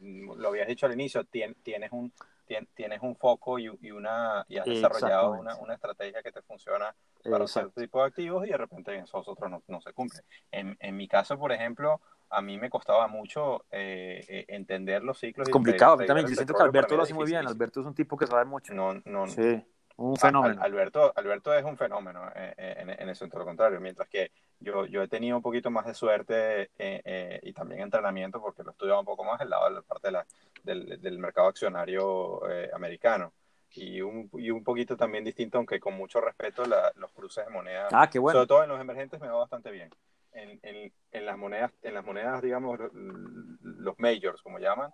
lo 0.00 0.48
habías 0.48 0.66
dicho 0.66 0.86
al 0.86 0.92
inicio, 0.92 1.24
tien, 1.24 1.54
tienes, 1.62 1.92
un, 1.92 2.12
tien, 2.46 2.68
tienes 2.74 3.00
un 3.02 3.14
foco 3.14 3.58
y, 3.58 3.70
y, 3.80 3.90
una, 3.92 4.44
y 4.48 4.58
has 4.58 4.64
desarrollado 4.64 5.32
una, 5.32 5.56
una, 5.56 5.74
estrategia 5.74 6.22
que 6.22 6.32
te 6.32 6.42
funciona 6.42 6.94
para 7.22 7.46
cierto 7.46 7.80
tipo 7.80 8.00
de 8.00 8.08
activos 8.08 8.46
y 8.46 8.50
de 8.50 8.56
repente 8.56 8.94
en 8.94 9.04
esos 9.04 9.26
otros 9.28 9.50
no, 9.50 9.62
no 9.68 9.80
se 9.80 9.92
cumple. 9.92 10.20
En, 10.50 10.76
en, 10.80 10.96
mi 10.96 11.06
caso, 11.06 11.38
por 11.38 11.52
ejemplo, 11.52 12.00
a 12.28 12.42
mí 12.42 12.58
me 12.58 12.68
costaba 12.68 13.06
mucho 13.06 13.64
eh, 13.70 14.44
entender 14.48 15.04
los 15.04 15.18
ciclos. 15.18 15.46
Es 15.46 15.52
complicado, 15.52 15.96
de, 15.96 16.06
también. 16.06 16.26
Yo 16.26 16.34
siento 16.34 16.54
que 16.54 16.62
Alberto 16.62 16.96
lo 16.96 17.04
hace 17.04 17.14
muy 17.14 17.26
bien. 17.26 17.46
Alberto 17.46 17.80
es 17.80 17.86
un 17.86 17.94
tipo 17.94 18.16
que 18.16 18.26
sabe 18.26 18.46
mucho. 18.46 18.74
No, 18.74 18.94
no, 19.04 19.28
sí, 19.28 19.62
un 19.96 20.16
fenómeno. 20.16 20.60
Al, 20.60 20.72
Alberto, 20.72 21.12
Alberto 21.16 21.54
es 21.54 21.64
un 21.64 21.76
fenómeno 21.76 22.30
eh, 22.34 22.54
en, 22.56 22.90
en, 22.90 23.08
eso, 23.08 23.24
en 23.24 23.30
todo 23.30 23.40
lo 23.40 23.46
contrario. 23.46 23.80
Mientras 23.80 24.08
que 24.08 24.30
yo, 24.62 24.86
yo 24.86 25.02
he 25.02 25.08
tenido 25.08 25.36
un 25.36 25.42
poquito 25.42 25.70
más 25.70 25.86
de 25.86 25.94
suerte 25.94 26.62
eh, 26.62 26.68
eh, 26.78 27.40
y 27.42 27.52
también 27.52 27.82
entrenamiento 27.82 28.40
porque 28.40 28.62
lo 28.62 28.70
he 28.70 28.72
estudiado 28.72 29.00
un 29.00 29.06
poco 29.06 29.24
más 29.24 29.40
el 29.40 29.50
lado 29.50 29.68
de 29.68 29.74
la 29.74 29.82
parte 29.82 30.08
de 30.08 30.12
la, 30.12 30.26
del, 30.62 31.00
del, 31.00 31.18
mercado 31.18 31.48
accionario 31.48 32.48
eh, 32.50 32.70
americano. 32.72 33.32
Y 33.74 34.02
un, 34.02 34.28
y 34.34 34.50
un 34.50 34.62
poquito 34.62 34.96
también 34.96 35.24
distinto, 35.24 35.56
aunque 35.56 35.80
con 35.80 35.94
mucho 35.94 36.20
respeto, 36.20 36.64
la, 36.66 36.92
los 36.96 37.10
cruces 37.12 37.46
de 37.46 37.50
moneda. 37.50 37.88
Ah, 37.90 38.08
qué 38.10 38.18
bueno. 38.18 38.38
Sobre 38.38 38.48
todo 38.48 38.62
en 38.64 38.68
los 38.68 38.80
emergentes 38.80 39.18
me 39.20 39.28
va 39.28 39.38
bastante 39.38 39.70
bien. 39.70 39.90
En, 40.32 40.60
en, 40.62 40.92
en, 41.10 41.26
las 41.26 41.38
monedas, 41.38 41.72
en 41.82 41.94
las 41.94 42.04
monedas, 42.04 42.42
digamos, 42.42 42.78
los 42.92 43.98
majors, 43.98 44.42
como 44.42 44.58
llaman, 44.58 44.92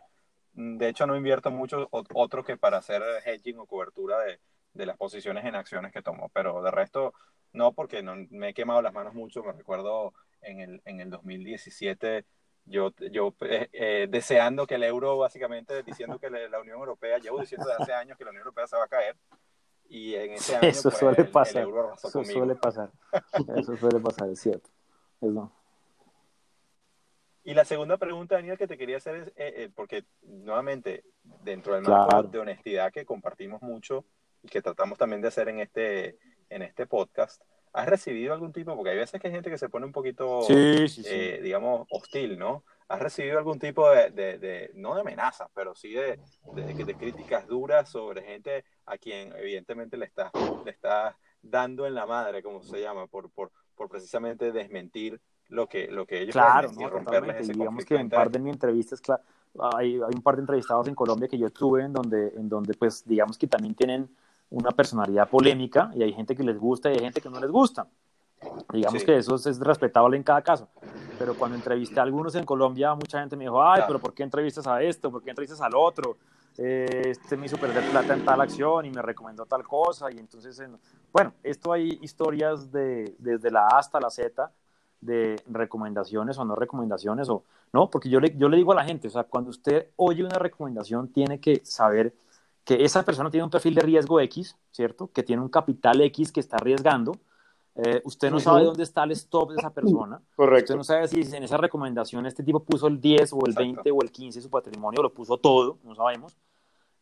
de 0.52 0.88
hecho 0.88 1.06
no 1.06 1.16
invierto 1.16 1.50
mucho 1.50 1.88
otro 1.90 2.44
que 2.44 2.56
para 2.56 2.78
hacer 2.78 3.02
hedging 3.24 3.58
o 3.58 3.66
cobertura 3.66 4.18
de, 4.20 4.40
de 4.74 4.87
las 4.87 4.96
posiciones 4.96 5.44
en 5.44 5.54
acciones 5.54 5.92
que 5.92 6.02
tomo, 6.02 6.31
pero 6.33 6.62
de 6.62 6.70
resto 6.70 7.14
no, 7.52 7.72
porque 7.72 8.02
no, 8.02 8.14
me 8.31 8.50
he 8.50 8.54
quemado 8.54 8.83
las 8.83 8.92
manos 8.92 9.14
mucho, 9.14 9.42
me 9.42 9.52
recuerdo 9.52 10.12
en 10.42 10.61
el, 10.61 10.83
en 10.85 11.00
el 11.00 11.11
2017 11.11 12.24
yo, 12.66 12.92
yo 13.11 13.35
eh, 13.40 13.68
eh, 13.72 14.07
deseando 14.11 14.66
que 14.66 14.74
el 14.74 14.83
euro, 14.83 15.16
básicamente 15.16 15.83
diciendo 15.83 16.18
que 16.18 16.28
la 16.28 16.61
Unión 16.61 16.78
Europea, 16.78 17.18
llevo 17.18 17.40
diciendo 17.40 17.66
desde 17.66 17.83
hace 17.83 17.92
años 17.94 18.18
que 18.18 18.24
la 18.24 18.31
Unión 18.31 18.42
Europea 18.42 18.66
se 18.66 18.76
va 18.76 18.85
a 18.85 18.88
caer, 18.88 19.16
y 19.88 20.14
en 20.14 20.33
ese 20.33 20.57
año 20.57 20.68
eso 20.68 20.90
pues, 20.90 20.98
suele 20.98 21.22
el, 21.22 21.31
pasar, 21.31 21.62
el 21.62 21.68
euro 21.68 21.94
eso 21.94 22.12
conmigo. 22.12 22.35
suele 22.35 22.54
pasar, 22.57 22.90
eso 23.57 23.76
suele 23.76 24.00
pasar, 24.00 24.28
es 24.28 24.40
cierto. 24.40 24.68
Eso. 25.20 25.50
Y 27.44 27.54
la 27.54 27.64
segunda 27.64 27.96
pregunta, 27.96 28.35
Daniel, 28.35 28.59
que 28.59 28.66
te 28.66 28.76
quería 28.76 28.98
hacer 28.98 29.14
es, 29.16 29.28
eh, 29.28 29.33
eh, 29.37 29.70
porque 29.74 30.04
nuevamente, 30.22 31.04
dentro 31.22 31.74
del 31.74 31.85
marco 31.85 32.09
Claro. 32.09 32.28
de 32.28 32.38
honestidad 32.38 32.92
que 32.92 33.07
compartimos 33.07 33.62
mucho 33.62 34.04
y 34.42 34.48
que 34.48 34.62
tratamos 34.62 34.98
también 34.98 35.20
de 35.20 35.29
hacer 35.29 35.48
en 35.48 35.61
este, 35.61 36.18
en 36.51 36.62
este 36.62 36.87
podcast, 36.87 37.42
¿has 37.72 37.87
recibido 37.88 38.33
algún 38.33 38.53
tipo, 38.53 38.74
porque 38.74 38.90
hay 38.90 38.96
veces 38.96 39.20
que 39.20 39.29
hay 39.29 39.35
gente 39.35 39.51
que 39.51 39.59
se 39.59 39.68
pone 39.68 39.87
un 39.87 39.92
poquito, 39.92 40.42
Sí, 40.42 40.88
sí, 40.88 41.03
sí. 41.03 41.09
eh, 41.11 41.40
digamos, 41.42 41.87
hostil, 41.90 42.38
¿no? 42.38 42.64
¿Has 42.88 43.01
recibido 43.01 43.38
algún 43.38 43.59
tipo 43.59 43.90
de, 43.90 44.11
de, 44.11 44.38
de 44.38 44.70
no 44.74 44.94
de 44.94 45.03
amenazas, 45.03 45.48
pero 45.55 45.74
sí 45.74 45.92
de, 45.92 46.18
de, 46.55 46.94
críticas 46.94 47.46
duras 47.46 47.90
sobre 47.90 48.22
gente 48.22 48.64
a 48.87 48.96
quien 48.96 49.33
evidentemente 49.37 49.98
le 49.98 50.07
estás 50.07 50.33
le 50.64 50.70
está 50.70 51.16
dando 51.42 51.87
en 51.87 51.94
la 51.94 52.07
madre, 52.07 52.42
como 52.42 52.62
se 52.62 52.81
llama, 52.81 53.07
por, 53.07 53.31
por, 53.31 53.51
por 53.77 53.88
precisamente 53.90 54.53
desmentir 54.53 55.20
lo 55.48 55.68
que, 55.68 55.88
lo 55.88 56.07
que 56.07 56.22
ellos 56.22 56.33
Claro, 56.33 56.70
y 56.72 56.77
¿no? 56.83 56.90
romperles 56.90 57.37
ese 57.42 57.53
digamos 57.53 57.85
que 57.85 57.96
en 57.96 58.09
par 58.09 58.31
de 58.31 58.38
mi 58.38 58.51
entrevistas, 58.51 59.01
claro, 59.01 59.22
hay, 59.74 59.94
hay 59.96 60.14
un 60.14 60.22
par 60.22 60.37
de 60.37 60.42
entrevistados 60.42 60.88
en 60.88 60.94
Colombia 60.94 61.29
que 61.29 61.38
yo 61.38 61.51
tuve 61.51 61.83
en 61.83 61.92
donde, 61.92 62.29
en 62.37 62.48
donde, 62.48 62.74
pues, 62.74 63.07
digamos 63.07 63.38
que 63.38 63.46
también 63.46 63.74
tienen 63.74 64.09
una 64.50 64.70
personalidad 64.70 65.28
polémica 65.28 65.90
y 65.94 66.02
hay 66.02 66.12
gente 66.12 66.34
que 66.34 66.42
les 66.42 66.58
gusta 66.58 66.90
y 66.90 66.94
hay 66.94 67.00
gente 67.00 67.20
que 67.20 67.28
no 67.30 67.38
les 67.40 67.50
gusta. 67.50 67.87
Digamos 68.72 69.00
Sí. 69.00 69.06
que 69.06 69.16
eso 69.16 69.34
es, 69.34 69.46
es 69.46 69.58
respetable 69.61 70.16
en 70.16 70.22
cada 70.22 70.42
caso. 70.42 70.68
Pero 71.18 71.34
cuando 71.34 71.56
entrevisté 71.56 71.98
a 71.98 72.04
algunos 72.04 72.34
en 72.37 72.44
Colombia, 72.44 72.94
mucha 72.94 73.18
gente 73.20 73.37
me 73.37 73.44
dijo, 73.44 73.61
ay, 73.62 73.76
Claro. 73.78 73.87
pero 73.88 73.98
¿por 73.98 74.14
qué 74.14 74.22
entrevistas 74.22 74.66
a 74.66 74.80
esto? 74.82 75.11
¿Por 75.11 75.22
qué 75.22 75.30
entrevistas 75.30 75.61
al 75.61 75.74
otro? 75.74 76.16
Eh, 76.56 77.02
este 77.11 77.37
me 77.37 77.46
hizo 77.46 77.56
perder 77.56 77.88
plata 77.90 78.14
en 78.14 78.24
tal 78.24 78.40
acción 78.40 78.84
y 78.84 78.90
me 78.90 79.02
recomendó 79.02 79.44
tal 79.46 79.64
cosa. 79.66 80.11
Y 80.12 80.18
entonces, 80.18 80.58
en- 80.61 80.78
bueno, 81.12 81.32
esto 81.42 81.72
hay 81.72 81.98
historias 82.02 82.70
de, 82.72 83.14
desde 83.18 83.50
la 83.50 83.62
A 83.66 83.78
hasta 83.78 84.00
la 84.00 84.11
Z 84.11 84.50
de 85.00 85.37
recomendaciones 85.46 86.38
o 86.38 86.44
no 86.44 86.54
recomendaciones 86.56 87.28
o 87.28 87.44
no, 87.72 87.90
porque 87.90 88.08
yo 88.08 88.18
le, 88.18 88.37
yo 88.37 88.48
le 88.48 88.56
digo 88.56 88.72
a 88.72 88.76
la 88.76 88.84
gente, 88.84 89.06
o 89.08 89.11
sea, 89.11 89.24
cuando 89.24 89.50
usted 89.50 89.88
oye 89.96 90.24
una 90.24 90.38
recomendación 90.38 91.08
tiene 91.08 91.38
que 91.38 91.61
saber 91.64 92.14
que 92.68 92.85
esa 92.85 93.02
persona 93.02 93.31
tiene 93.31 93.44
un 93.44 93.50
perfil 93.50 93.74
de 93.74 93.81
riesgo 93.81 94.20
X, 94.20 94.54
¿cierto? 94.72 95.11
Que 95.11 95.22
tiene 95.22 95.40
un 95.40 95.48
capital 95.48 96.02
X 96.02 96.31
que 96.31 96.40
está 96.40 96.59
arriesgando. 96.59 97.16
Eh, 97.74 98.02
usted 98.04 98.31
no 98.31 98.40
sabe 98.40 98.62
dónde 98.62 98.83
está 98.83 99.04
el 99.04 99.12
stop 99.12 99.52
de 99.52 99.57
esa 99.57 99.72
persona. 99.72 100.16
Usted 100.16 100.37
Correcto. 100.37 100.76
no 100.76 100.85
sabe 100.85 101.09
si 101.09 101.22
en 101.35 101.44
esa 101.44 101.57
recomendación 101.57 102.26
este 102.26 102.42
tipo 102.42 102.62
puso 102.62 102.87
el 102.88 103.00
10 103.00 103.33
o 103.33 103.37
el 103.46 103.52
Exacto. 103.52 103.72
20 103.85 103.90
o 103.90 104.02
el 104.02 104.12
15 104.12 104.38
de 104.38 104.42
su 104.42 104.50
patrimonio, 104.50 105.00
lo 105.00 105.14
puso 105.14 105.38
todo, 105.38 105.78
no 105.83 105.94
sabemos. 105.94 106.37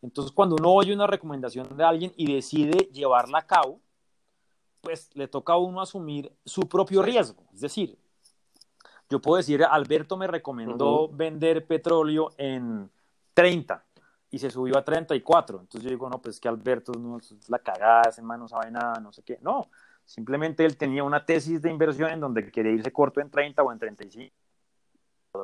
Entonces, 0.03 0.31
cuando 0.31 0.55
uno 0.55 0.71
oye 0.73 0.95
una 0.95 1.09
recomendación 1.09 1.77
de 1.77 1.83
alguien 1.83 2.13
y 2.17 2.33
decide 2.33 2.89
llevarla 2.93 3.39
a 3.39 3.47
cabo, 3.49 3.81
pues 4.83 5.11
le 5.15 5.27
toca 5.27 5.55
a 5.55 5.59
uno 5.59 5.81
asumir 5.81 6.31
su 6.45 6.69
propio 6.69 7.03
riesgo. 7.03 7.43
Es 7.53 7.63
decir, 7.63 7.99
yo 9.11 9.21
puedo 9.21 9.39
decir, 9.39 9.65
Alberto 9.65 10.17
me 10.17 10.29
recomendó 10.29 11.09
vender 11.09 11.67
petróleo 11.67 12.31
en 12.39 12.89
30 13.35 13.86
y 14.37 14.39
se 14.39 14.51
subió 14.51 14.77
a 14.79 14.85
34. 14.85 15.61
Entonces 15.61 15.83
yo 15.83 15.91
digo, 15.91 16.09
no, 16.09 16.21
pues 16.21 16.39
que 16.39 16.49
Alberto 16.49 16.93
no 16.93 17.17
es 17.19 17.35
la 17.49 17.59
cagada, 17.59 18.03
ese 18.09 18.23
man 18.23 18.41
no 18.41 18.49
sabe 18.49 18.71
nada, 18.71 19.01
no 19.01 19.13
sé 19.13 19.23
qué. 19.23 19.39
No, 19.41 19.69
Simplemente 20.07 20.65
él 20.65 20.77
tenía 20.77 21.03
una 21.03 21.27
tesis 21.27 21.61
de 21.61 21.69
inversión 21.69 22.11
en 22.11 22.21
donde 22.21 22.49
quería 22.53 22.71
irse 22.73 22.93
corto 22.93 23.21
en 23.21 23.29
30 23.29 23.61
o 23.63 23.73
en 23.73 23.79
35, 23.81 24.33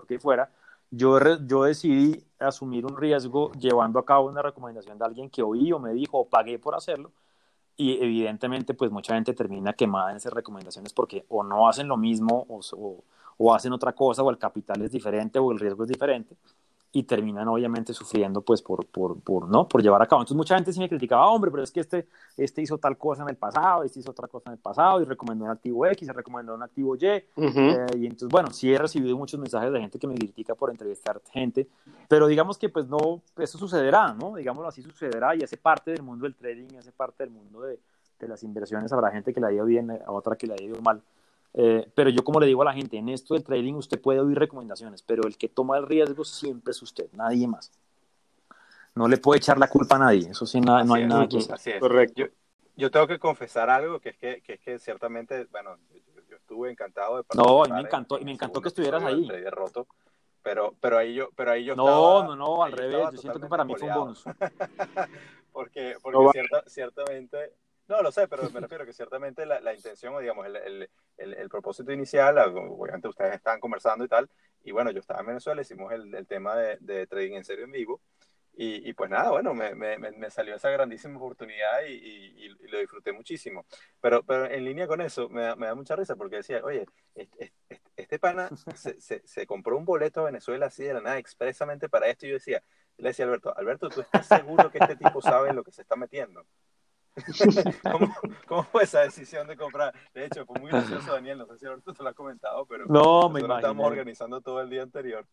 que 0.07 0.21
fuera. 0.21 0.51
Yo, 0.89 1.19
yo 1.45 1.65
decidí 1.65 2.25
asumir 2.39 2.87
un 2.87 2.97
riesgo 2.97 3.51
llevando 3.53 3.99
a 3.99 4.05
cabo 4.05 4.29
una 4.29 4.41
recomendación 4.41 4.99
de 4.99 5.05
alguien 5.05 5.29
que 5.31 5.43
oí 5.43 5.73
o 5.73 5.81
me 5.81 5.93
dijo 5.93 6.19
o 6.19 6.29
pagué 6.29 6.61
por 6.61 6.77
hacerlo. 6.77 7.11
Y 7.77 8.03
evidentemente, 8.05 8.75
pues 8.75 8.93
mucha 8.93 9.15
gente 9.15 9.35
termina 9.35 9.73
quemada 9.73 10.13
en 10.13 10.19
esas 10.19 10.33
recomendaciones 10.33 10.93
porque 10.93 11.25
o 11.29 11.43
no 11.43 11.69
hacen 11.69 11.89
lo 11.89 11.97
mismo 11.97 12.47
o, 12.49 12.61
o, 12.77 13.05
o 13.39 13.55
hacen 13.55 13.73
otra 13.73 13.93
cosa 13.95 14.23
o 14.23 14.31
el 14.31 14.39
capital 14.39 14.81
es 14.83 14.93
diferente 14.93 15.41
o 15.41 15.51
el 15.51 15.59
riesgo 15.59 15.83
es 15.83 15.89
diferente 15.89 16.37
y 16.95 17.05
terminan 17.05 17.49
obviamente 17.49 17.95
sufriendo 17.95 18.43
pues 18.43 18.61
por, 18.61 18.87
por, 18.87 19.19
por, 19.21 19.49
¿no? 19.49 19.67
por 19.67 19.83
llevar 19.83 20.03
a 20.03 20.07
cabo. 20.07 20.21
Entonces 20.21 20.37
mucha 20.37 20.55
gente 20.55 20.73
sí 20.75 20.79
me 20.79 20.89
criticaba, 20.91 21.27
hombre, 21.27 21.51
pero 21.51 21.63
es 21.63 21.73
que 21.73 21.81
este, 21.81 22.07
este 22.37 22.61
hizo 22.61 22.77
tal 22.77 22.99
cosa 22.99 23.23
en 23.23 23.31
el 23.31 23.37
pasado, 23.37 23.83
este 23.83 24.01
hizo 24.01 24.11
otra 24.11 24.29
cosa 24.29 24.51
en 24.51 24.55
el 24.55 24.59
pasado 24.59 25.01
y 25.01 25.05
recomendó 25.05 25.47
un 25.47 25.51
activo 25.51 25.87
X, 25.87 26.07
se 26.07 26.13
recomendó 26.13 26.55
un 26.55 26.63
activo 26.63 26.95
Y. 26.95 27.07
eh, 27.07 27.87
y 27.97 28.05
entonces, 28.05 28.29
bueno, 28.29 28.51
sí 28.51 28.73
he 28.73 28.77
recibido 28.77 29.17
muchos 29.17 29.41
mensajes 29.41 29.73
de 29.73 29.81
gente 29.81 29.99
que 29.99 30.07
me 30.07 30.15
critica 30.15 30.55
por 30.55 30.71
entrevistar 30.71 31.21
gente, 31.31 31.67
pero 32.09 32.27
digamos 32.27 32.59
que 32.59 32.69
pues 32.69 32.87
no, 32.87 33.23
eso 33.39 33.57
sucederá, 33.57 34.13
¿no? 34.13 34.35
Digámoslo 34.35 34.69
así, 34.69 34.83
sucederá 34.83 35.35
y 35.35 35.43
hace 35.43 35.57
parte 35.57 35.93
del 35.93 36.03
mundo 36.03 36.25
del 36.25 36.35
trading, 36.35 36.77
hace 36.79 36.93
parte 36.93 37.25
del 37.25 37.33
mundo 37.33 37.63
de, 37.63 37.79
de 38.21 38.29
las 38.29 38.43
inversiones. 38.43 38.93
Habrá 38.93 39.11
gente 39.11 39.33
que 39.33 39.41
la 39.41 39.49
ha 39.49 39.53
ido 39.53 39.65
bien, 39.65 39.91
a 39.91 40.13
otra 40.13 40.37
que 40.37 40.47
la 40.47 40.55
ha 40.55 40.63
ido 40.63 40.81
mal. 40.83 41.01
Eh, 41.55 41.91
pero 41.95 42.09
yo 42.09 42.25
como 42.25 42.41
le 42.41 42.47
digo 42.47 42.63
a 42.63 42.67
la 42.67 42.73
gente, 42.73 42.97
en 42.97 43.09
esto 43.09 43.35
del 43.35 43.45
trading 43.45 43.75
usted 43.75 44.01
puede 44.01 44.21
oír 44.21 44.39
recomendaciones, 44.39 45.03
pero 45.03 45.27
el 45.27 45.37
que 45.37 45.49
toma 45.49 45.77
el 45.77 45.87
riesgo 45.87 46.25
siempre 46.25 46.71
es 46.71 46.81
usted, 46.83 47.09
nadie 47.13 47.47
más. 47.47 47.71
No 48.95 49.09
le 49.09 49.19
puede 49.19 49.39
echar 49.39 49.59
la 49.59 49.69
culpa 49.69 49.97
a 49.97 49.99
nadie, 49.99 50.31
eso 50.31 50.47
sí, 50.47 50.61
nada, 50.61 50.85
no 50.85 50.95
hay 50.95 51.03
es, 51.03 51.09
nada 51.09 51.29
que 51.29 51.39
hacer. 51.39 51.55
Así 51.55 51.71
es. 51.71 51.81
Correcto. 51.81 52.15
Yo, 52.17 52.27
yo, 52.77 52.91
tengo 52.91 53.07
que 53.07 53.19
confesar 53.19 53.69
algo, 53.69 54.01
que 54.01 54.11
es 54.11 54.17
que, 54.17 54.43
que, 54.43 54.55
es 54.55 54.61
que 54.61 54.79
ciertamente, 54.79 55.47
bueno, 55.51 55.77
yo, 55.93 56.23
yo, 56.29 56.37
estuve 56.37 56.71
encantado 56.71 57.19
de 57.19 57.25
No, 57.35 57.67
y 57.67 57.73
me 57.73 57.81
encantó, 57.81 58.19
y 58.19 58.25
me 58.25 58.33
encantó 58.33 58.61
que 58.61 58.69
estuvieras 58.69 59.03
ahí. 59.03 59.29
Roto, 59.51 59.87
pero, 60.43 60.75
pero 60.81 60.99
ahí 60.99 61.15
yo, 61.15 61.31
pero 61.37 61.53
ahí 61.53 61.65
yo 61.65 61.77
no, 61.77 61.87
estaba, 61.87 62.25
no, 62.25 62.37
no, 62.37 62.63
al 62.63 62.73
revés, 62.73 63.09
yo 63.13 63.19
siento 63.19 63.41
que 63.41 63.47
para 63.47 63.65
mí 63.65 63.75
fue 63.79 63.89
un 63.89 63.95
bonus. 63.95 64.25
porque 65.53 65.97
porque 66.03 66.19
no, 66.19 66.31
cierta, 66.33 66.65
ciertamente 66.67 67.53
no, 67.93 68.03
lo 68.03 68.11
sé, 68.11 68.27
pero 68.27 68.49
me 68.51 68.61
refiero 68.61 68.87
que 68.87 68.93
ciertamente 68.93 69.47
la, 69.47 69.61
la 69.61 69.75
intención, 69.75 70.15
o 70.15 70.21
digamos, 70.21 70.47
el, 70.47 70.57
el, 70.57 70.91
el, 71.19 71.35
el, 71.35 71.49
propósito 71.49 71.93
inicial, 71.93 72.39
obviamente 72.39 73.09
ustedes 73.09 73.35
estaban 73.35 73.61
conversando 73.61 74.05
y 74.05 74.09
tal, 74.09 74.29
y 74.65 74.73
bueno, 74.73 74.91
yo 74.91 75.01
estaba 75.01 75.21
en 75.21 75.27
Venezuela, 75.27 75.63
hicimos 75.63 75.93
el, 75.93 76.27
tema 76.27 76.57
de, 76.57 76.79
de, 76.81 77.07
trading 77.07 77.35
en 77.35 77.45
serio 77.45 77.65
en 77.65 77.73
vivo, 77.73 78.01
y, 78.55 78.89
y 78.89 78.93
pues 78.93 79.09
nada, 79.11 79.31
bueno, 79.31 79.55
me, 79.55 79.75
me, 79.75 79.99
me, 79.99 80.31
salió 80.31 80.55
esa 80.55 80.71
grandísima 80.71 81.17
oportunidad 81.17 81.85
y, 81.87 81.93
y, 81.93 82.45
y, 82.45 82.69
lo 82.69 82.79
disfruté 82.79 83.11
muchísimo. 83.11 83.65
Pero, 83.99 84.23
pero 84.25 84.45
en 84.45 84.63
línea 84.67 84.87
con 84.87 85.01
eso, 85.01 85.31
me 85.31 85.41
da, 85.41 85.57
me 85.57 85.67
da 85.69 85.75
mucha 85.75 85.97
risa 85.97 86.17
porque 86.17 86.37
decía, 86.37 86.61
oye, 86.63 86.85
este, 87.15 87.55
este, 87.69 87.83
este 87.97 88.19
pana 88.19 88.51
se, 88.75 89.01
se, 89.01 89.23
se, 89.25 89.47
compró 89.47 89.79
un 89.79 89.87
boleto 89.87 90.21
a 90.21 90.25
Venezuela 90.25 90.67
así 90.67 90.85
de 90.85 90.93
la 90.93 91.01
nada, 91.01 91.19
expresamente 91.19 91.89
para 91.89 92.09
esto, 92.09 92.27
y 92.27 92.31
yo 92.31 92.35
decía, 92.35 92.63
le 92.99 93.09
decía 93.09 93.25
a 93.25 93.29
Alberto, 93.29 93.57
Alberto, 93.57 93.89
¿tú 93.89 94.03
estás 94.03 94.27
seguro 94.27 94.71
que 94.71 94.79
este 94.79 94.97
tipo 94.97 95.23
sabe 95.23 95.49
en 95.49 95.57
lo 95.57 95.65
que 95.65 95.73
se 95.73 95.81
está 95.81 95.97
metiendo? 95.97 96.45
¿Cómo, 97.93 98.15
¿Cómo, 98.47 98.63
fue 98.65 98.85
esa 98.85 99.01
decisión 99.01 99.47
de 99.47 99.57
comprar? 99.57 99.95
De 100.15 100.27
hecho, 100.27 100.47
fue 100.47 100.61
muy 100.61 100.71
gracioso, 100.71 101.13
Daniel, 101.13 101.39
no 101.39 101.47
sé 101.47 101.59
si 101.59 101.67
ahorita 101.67 101.93
te 101.93 102.03
lo 102.03 102.09
has 102.09 102.15
comentado, 102.15 102.65
pero 102.67 102.87
no, 102.87 103.29
me 103.29 103.41
estábamos 103.41 103.87
organizando 103.87 104.41
todo 104.41 104.61
el 104.61 104.71
día 104.71 104.83
anterior. 104.83 105.27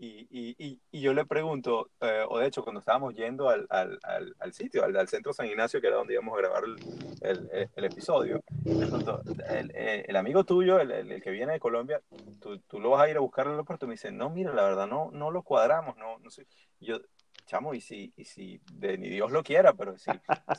Y, 0.00 0.28
y, 0.30 0.80
y 0.92 1.00
yo 1.00 1.12
le 1.12 1.26
pregunto, 1.26 1.90
eh, 2.00 2.24
o 2.28 2.38
de 2.38 2.46
hecho, 2.46 2.62
cuando 2.62 2.78
estábamos 2.78 3.14
yendo 3.16 3.48
al, 3.48 3.66
al, 3.68 3.98
al, 4.04 4.32
al 4.38 4.52
sitio, 4.52 4.84
al, 4.84 5.08
centro 5.08 5.32
San 5.32 5.46
Ignacio, 5.46 5.80
que 5.80 5.88
era 5.88 5.96
donde 5.96 6.14
íbamos 6.14 6.34
a 6.34 6.40
grabar 6.40 6.62
el, 6.64 6.76
el, 7.20 7.70
el 7.74 7.84
episodio, 7.84 8.40
le 8.64 8.86
pregunto, 8.86 9.20
el, 9.48 9.72
el, 9.74 10.16
amigo 10.16 10.44
tuyo, 10.44 10.78
el, 10.78 11.20
que 11.20 11.30
viene 11.32 11.54
de 11.54 11.58
Colombia, 11.58 12.00
¿tú, 12.40 12.60
¿tú, 12.60 12.78
lo 12.78 12.90
vas 12.90 13.02
a 13.02 13.10
ir 13.10 13.16
a 13.16 13.20
buscar 13.20 13.46
al 13.46 13.54
aeropuerto? 13.54 13.86
Y 13.86 13.88
me 13.88 13.94
dice, 13.94 14.12
no, 14.12 14.30
mira, 14.30 14.54
la 14.54 14.62
verdad, 14.62 14.86
no, 14.86 15.10
no 15.10 15.32
lo 15.32 15.42
cuadramos, 15.42 15.96
no, 15.96 16.20
no 16.20 16.30
sé. 16.30 16.46
Yo, 16.78 17.00
chamo, 17.48 17.74
y 17.74 17.80
si, 17.80 18.12
y 18.16 18.24
si 18.24 18.60
de, 18.74 18.98
ni 18.98 19.08
Dios 19.08 19.32
lo 19.32 19.42
quiera, 19.42 19.72
pero 19.72 19.96
si, 19.98 20.10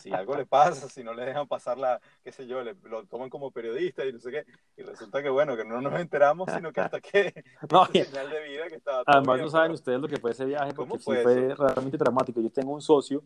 si 0.02 0.12
algo 0.12 0.36
le 0.36 0.46
pasa, 0.46 0.90
si 0.90 1.04
no 1.04 1.14
le 1.14 1.24
dejan 1.24 1.48
pasar 1.48 1.78
la, 1.78 2.02
qué 2.24 2.32
sé 2.32 2.48
yo, 2.48 2.62
le, 2.64 2.76
lo 2.84 3.06
toman 3.06 3.30
como 3.30 3.52
periodista 3.52 4.06
y 4.06 4.12
no 4.12 4.20
sé 4.20 4.32
qué, 4.32 4.46
y 4.76 4.82
resulta 4.82 5.22
que 5.22 5.30
bueno, 5.30 5.56
que 5.56 5.64
no 5.64 5.80
nos 5.80 5.98
enteramos, 6.00 6.50
sino 6.52 6.74
que 6.74 6.82
hasta 6.82 7.00
que 7.00 7.46
no, 7.72 7.86
señal 7.94 8.30
de 8.30 8.44
vida 8.44 8.68
que 8.68 8.76
estaba 8.76 9.04
Además 9.06 9.36
bien, 9.36 9.46
no 9.46 9.52
saben 9.52 9.72
ustedes 9.72 10.02
lo 10.02 10.08
que 10.08 10.18
fue 10.18 10.32
ese 10.32 10.46
viaje, 10.46 10.74
porque 10.74 10.98
sí 10.98 11.04
fue, 11.04 11.24
fue 11.24 11.56
realmente 11.56 11.98
dramático. 11.98 12.42
Yo 12.42 12.50
tengo 12.50 12.74
un 12.74 12.82
socio, 12.82 13.24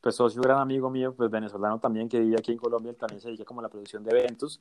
pues 0.00 0.14
socio 0.14 0.42
gran 0.42 0.58
amigo 0.58 0.90
mío, 0.90 1.14
pues 1.16 1.30
venezolano 1.30 1.80
también, 1.80 2.08
que 2.08 2.20
vive 2.20 2.36
aquí 2.38 2.52
en 2.52 2.58
Colombia, 2.58 2.90
él 2.90 2.96
también 2.96 3.20
se 3.20 3.28
dedica 3.28 3.44
como 3.44 3.60
a 3.60 3.62
la 3.64 3.68
producción 3.70 4.04
de 4.04 4.10
eventos. 4.10 4.60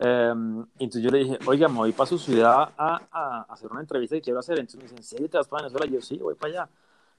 Um, 0.00 0.66
entonces 0.78 1.02
yo 1.02 1.10
le 1.10 1.18
dije, 1.18 1.38
oiga, 1.46 1.68
me 1.68 1.76
voy 1.76 1.92
para 1.92 2.08
su 2.08 2.18
ciudad 2.18 2.72
a, 2.76 3.00
a, 3.12 3.46
hacer 3.48 3.70
una 3.70 3.82
entrevista 3.82 4.16
que 4.16 4.22
quiero 4.22 4.40
hacer. 4.40 4.58
Entonces 4.58 4.78
me 4.78 4.84
dice, 4.84 4.96
¿en 4.96 5.04
serio 5.04 5.30
te 5.30 5.36
vas 5.36 5.46
para 5.46 5.62
Venezuela? 5.62 5.86
Y 5.86 5.94
yo, 5.94 6.00
sí, 6.00 6.18
voy 6.18 6.34
para 6.34 6.52
allá. 6.52 6.70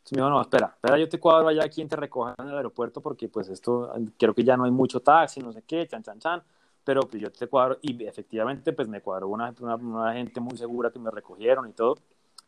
Entonces 0.04 0.18
me 0.18 0.24
dijo, 0.24 0.30
no, 0.32 0.42
espera, 0.42 0.66
espera, 0.76 0.98
yo 0.98 1.08
te 1.08 1.18
cuadro 1.18 1.48
allá 1.48 1.70
quien 1.70 1.88
te 1.88 1.96
recoja 1.96 2.36
en 2.38 2.50
el 2.50 2.58
aeropuerto 2.58 3.00
porque 3.00 3.30
pues 3.30 3.48
esto, 3.48 3.89
creo 4.18 4.34
que 4.34 4.44
ya 4.44 4.58
no 4.58 4.66
hay 4.66 4.72
mucho 4.72 5.00
taxi, 5.00 5.39
no 5.39 5.54
sé 5.54 5.63
qué, 5.66 5.88
chan, 5.88 6.04
chan, 6.04 6.20
chan, 6.20 6.44
pero 6.84 7.04
pues 7.04 7.22
yo 7.24 7.32
te 7.32 7.48
cuadro 7.48 7.78
y 7.82 8.04
efectivamente 8.04 8.74
pues 8.74 8.89
me 8.89 9.00
cuadró 9.00 9.30
una, 9.30 9.54
una, 9.62 9.76
una 9.76 10.13
gente 10.13 10.42
muy 10.42 10.58
segura 10.58 10.92
que 10.92 11.00
me 11.00 11.10
recogieron 11.10 11.70
y 11.70 11.72
todo, 11.72 11.96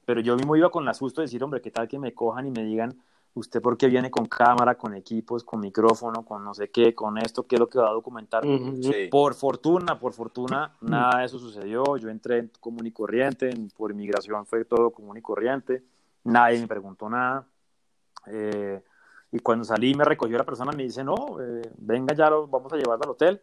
pero 0.03 0.19
yo 0.19 0.35
mismo 0.35 0.57
iba 0.57 0.69
con 0.69 0.83
el 0.83 0.89
asusto 0.89 1.21
de 1.21 1.27
decir, 1.27 1.41
hombre, 1.45 1.61
¿qué 1.61 1.71
tal 1.71 1.87
que 1.87 1.97
me 1.97 2.13
cojan 2.13 2.45
y 2.45 2.51
me 2.51 2.61
digan, 2.65 2.93
usted 3.35 3.61
por 3.61 3.77
qué 3.77 3.87
viene 3.87 4.11
con 4.11 4.25
cámara, 4.25 4.75
con 4.75 4.93
equipos, 4.93 5.45
con 5.45 5.61
micrófono, 5.61 6.25
con 6.25 6.43
no 6.43 6.53
sé 6.53 6.69
qué, 6.69 6.93
con 6.93 7.17
esto, 7.17 7.43
qué 7.43 7.55
es 7.55 7.59
lo 7.61 7.69
que 7.69 7.79
va 7.79 7.87
a 7.87 7.93
documentar? 7.93 8.45
Uh 8.45 8.49
-huh. 8.49 8.83
sí. 8.83 9.07
Por 9.09 9.33
fortuna, 9.33 9.97
por 9.97 10.11
fortuna, 10.11 10.73
nada 10.81 11.19
de 11.19 11.25
eso 11.25 11.39
sucedió, 11.39 11.95
yo 11.95 12.09
entré 12.09 12.49
común 12.59 12.85
y 12.85 12.91
corriente, 12.91 13.49
por 13.77 13.91
inmigración 13.91 14.45
fue 14.45 14.65
todo 14.65 14.89
común 14.89 15.15
y 15.15 15.21
corriente 15.21 15.83
nadie 16.25 16.59
me 16.59 16.67
preguntó 16.67 17.09
nada. 17.09 17.47
Eh, 18.27 18.83
y 19.31 19.39
cuando 19.39 19.65
salí 19.65 19.95
me 19.95 20.05
recogió 20.05 20.37
la 20.37 20.43
persona, 20.43 20.71
me 20.71 20.83
dice, 20.83 21.03
no, 21.03 21.15
eh, 21.41 21.71
venga 21.77 22.13
ya, 22.13 22.29
lo 22.29 22.47
vamos 22.47 22.71
a 22.73 22.77
llevar 22.77 22.99
al 23.01 23.09
hotel. 23.09 23.41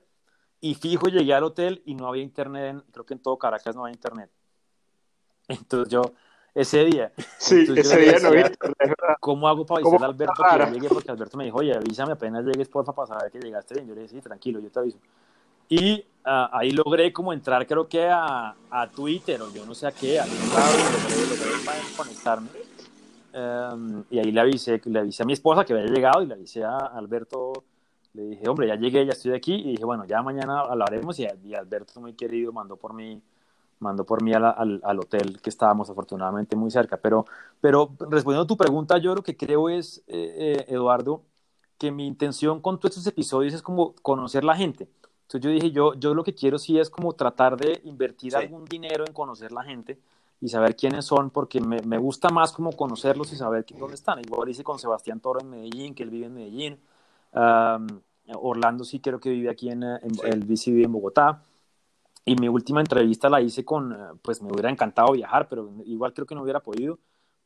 Y 0.61 0.75
fijo, 0.75 1.09
llegué 1.09 1.35
al 1.35 1.45
hotel 1.45 1.83
y 1.85 1.95
no 1.95 2.07
había 2.07 2.23
internet, 2.23 2.85
creo 2.93 3.05
que 3.05 3.15
en 3.15 3.21
todo 3.21 3.37
Caracas 3.37 3.75
no 3.75 3.83
había 3.83 3.95
internet. 3.95 4.31
Entonces 5.49 5.89
yo, 5.89 6.03
ese 6.55 6.85
día, 6.85 7.13
sí, 7.39 7.67
ese 7.77 7.97
día 7.99 8.13
decía, 8.13 8.19
no 8.21 8.29
había 8.29 8.53
¿cómo 9.19 9.49
hago 9.49 9.67
para 9.67 9.81
avisar 9.81 10.03
a 10.03 10.07
Alberto 10.07 10.35
que 10.35 10.59
yo 10.59 10.71
llegué? 10.73 10.89
Porque 10.89 11.11
Alberto 11.11 11.37
me 11.37 11.45
dijo, 11.45 11.59
oye, 11.59 11.75
avísame 11.75 12.13
apenas 12.13 12.45
llegues, 12.45 12.69
porfa, 12.69 12.93
para 12.93 13.09
saber 13.09 13.33
que 13.33 13.41
llegaste 13.41 13.75
bien. 13.75 13.89
Yo 13.89 13.95
le 13.95 14.03
dije, 14.03 14.15
sí, 14.15 14.21
tranquilo, 14.21 14.61
yo 14.61 14.71
te 14.71 14.79
aviso. 14.79 14.99
Y 15.69 16.07
uh, 16.25 16.49
ahí 16.53 16.71
logré 16.71 17.13
como 17.13 17.33
entrar, 17.33 17.67
creo 17.67 17.89
que 17.89 18.09
a, 18.09 18.55
a 18.71 18.91
Twitter 18.91 19.43
o 19.43 19.51
yo 19.53 19.67
no 19.67 19.75
sé 19.75 19.87
a 19.87 19.93
qué, 19.93 20.21
a 20.21 20.27
lado, 20.27 20.37
logré, 20.93 21.27
logré 21.27 21.97
conectarme. 21.97 22.49
Um, 23.35 24.05
y 24.11 24.19
ahí 24.19 24.31
le 24.31 24.41
avisé, 24.41 24.81
le 24.85 24.99
avisé 25.01 25.23
a 25.23 25.27
mi 25.27 25.33
esposa 25.33 25.65
que 25.65 25.73
había 25.73 25.87
llegado 25.87 26.23
y 26.23 26.27
le 26.27 26.35
avisé 26.35 26.65
a 26.65 26.77
Alberto, 26.77 27.65
le 28.15 28.25
dije, 28.25 28.49
hombre, 28.49 28.69
ya 28.69 28.77
llegué, 28.77 29.07
ya 29.07 29.13
estoy 29.13 29.33
aquí, 29.33 29.55
y 29.55 29.71
dije, 29.71 29.85
bueno, 29.85 30.05
ya 30.05 30.23
mañana 30.23 30.61
hablaremos, 30.61 31.19
y, 31.19 31.27
y 31.45 31.55
Alberto, 31.55 32.01
muy 32.01 32.13
querido, 32.13 32.53
mandó 32.53 32.77
por 32.77 32.93
mí, 32.93 33.23
mandó 33.79 34.05
por 34.05 34.23
mí 34.23 34.35
al, 34.35 34.45
al, 34.45 34.81
al, 34.85 34.99
hotel 34.99 35.41
que 35.41 35.49
estábamos 35.49 35.89
afortunadamente 35.89 36.57
muy 36.57 36.71
cerca, 36.71 36.99
pero, 36.99 37.25
pero 37.61 37.91
respondiendo 38.01 38.43
a 38.43 38.47
tu 38.47 38.57
pregunta, 38.57 38.99
yo 38.99 39.15
lo 39.15 39.23
que 39.23 39.37
creo 39.37 39.71
es, 39.71 40.03
eh, 40.07 40.57
eh, 40.59 40.65
Eduardo, 40.69 41.23
que 41.79 41.91
mi 41.91 42.07
intención 42.07 42.61
con 42.61 42.79
todos 42.79 42.97
estos 42.99 43.07
episodios 43.07 43.55
es 43.55 43.63
como 43.63 43.95
conocer 44.03 44.45
la 44.45 44.57
gente, 44.57 44.89
entonces 45.23 45.41
yo 45.41 45.51
dije, 45.51 45.71
yo, 45.71 45.95
yo 45.95 46.13
lo 46.13 46.23
que 46.23 46.35
quiero 46.35 46.59
sí 46.59 46.79
es 46.79 46.91
como 46.91 47.15
tratar 47.15 47.57
de 47.57 47.81
invertir 47.85 48.33
sí. 48.33 48.37
algún 48.37 48.67
dinero 48.67 49.05
en 49.07 49.15
conocer 49.15 49.53
la 49.53 49.65
gente, 49.65 49.99
y 50.43 50.49
saber 50.49 50.75
quiénes 50.75 51.05
son, 51.05 51.31
porque 51.31 51.61
me, 51.61 51.81
me, 51.83 51.99
gusta 51.99 52.29
más 52.29 52.51
como 52.51 52.73
conocerlos 52.73 53.33
y 53.33 53.37
saber 53.37 53.65
dónde 53.79 53.95
están. 53.95 54.19
Igual 54.19 54.49
hice 54.49 54.65
con 54.65 54.77
Sebastián 54.77 55.21
Toro 55.21 55.41
en 55.41 55.49
Medellín, 55.49 55.95
que 55.95 56.03
él 56.03 56.11
vive 56.11 56.27
en 56.27 56.35
Medellín. 56.35 56.81
Um, 57.33 57.87
Orlando 58.35 58.85
sí 58.85 58.99
creo 58.99 59.21
que 59.21 59.31
vive 59.31 59.49
aquí 59.49 59.71
en, 59.71 59.85
en 59.85 60.15
sí. 60.15 60.21
el 60.25 60.41
vive 60.43 60.83
en 60.83 60.93
Bogotá. 60.93 61.45
Y 62.25 62.35
mi 62.35 62.49
última 62.49 62.81
entrevista 62.81 63.29
la 63.29 63.41
hice 63.41 63.65
con, 63.65 63.97
pues 64.21 64.43
me 64.43 64.51
hubiera 64.51 64.69
encantado 64.69 65.13
viajar, 65.13 65.49
pero 65.49 65.71
igual 65.85 66.13
creo 66.13 66.27
que 66.27 66.35
no 66.35 66.43
hubiera 66.43 66.59
podido. 66.59 66.99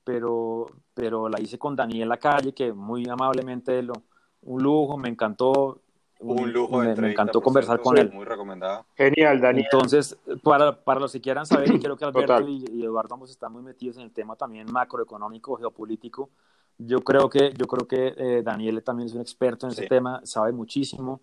Pero, 0.02 0.66
pero 0.94 1.28
la 1.28 1.38
hice 1.38 1.58
con 1.58 1.76
Daniel 1.76 2.08
Lacalle, 2.08 2.54
que 2.54 2.72
muy 2.72 3.06
amablemente 3.10 3.82
lo, 3.82 3.92
un 4.40 4.62
lujo, 4.62 4.96
me 4.96 5.10
encantó 5.10 5.82
un 6.20 6.52
lujo 6.52 6.78
me, 6.78 6.94
me 6.94 7.10
encantó 7.10 7.40
conversar 7.40 7.80
con 7.80 7.98
él. 7.98 8.10
Muy 8.12 8.24
recomendada. 8.24 8.84
Genial, 8.96 9.40
Daniel. 9.40 9.66
Entonces, 9.70 10.16
para, 10.42 10.82
para 10.82 11.00
los 11.00 11.12
que 11.12 11.20
quieran 11.20 11.46
saber, 11.46 11.74
y 11.74 11.78
creo 11.78 11.96
que 11.96 12.04
Alberto 12.04 12.48
y, 12.48 12.64
y, 12.72 12.84
Eduardo 12.84 13.14
ambos 13.14 13.30
están 13.30 13.52
muy 13.52 13.62
metidos 13.62 13.96
en 13.98 14.04
el 14.04 14.12
tema 14.12 14.36
también 14.36 14.70
macroeconómico, 14.70 15.56
geopolítico. 15.56 16.30
Yo 16.78 17.00
creo 17.00 17.28
que, 17.28 17.52
yo 17.56 17.66
creo 17.66 17.86
que 17.86 18.14
eh, 18.16 18.42
Daniel 18.42 18.82
también 18.82 19.08
es 19.08 19.14
un 19.14 19.20
experto 19.20 19.66
en 19.66 19.72
sí. 19.72 19.80
ese 19.80 19.88
tema, 19.88 20.20
sabe 20.24 20.52
muchísimo. 20.52 21.20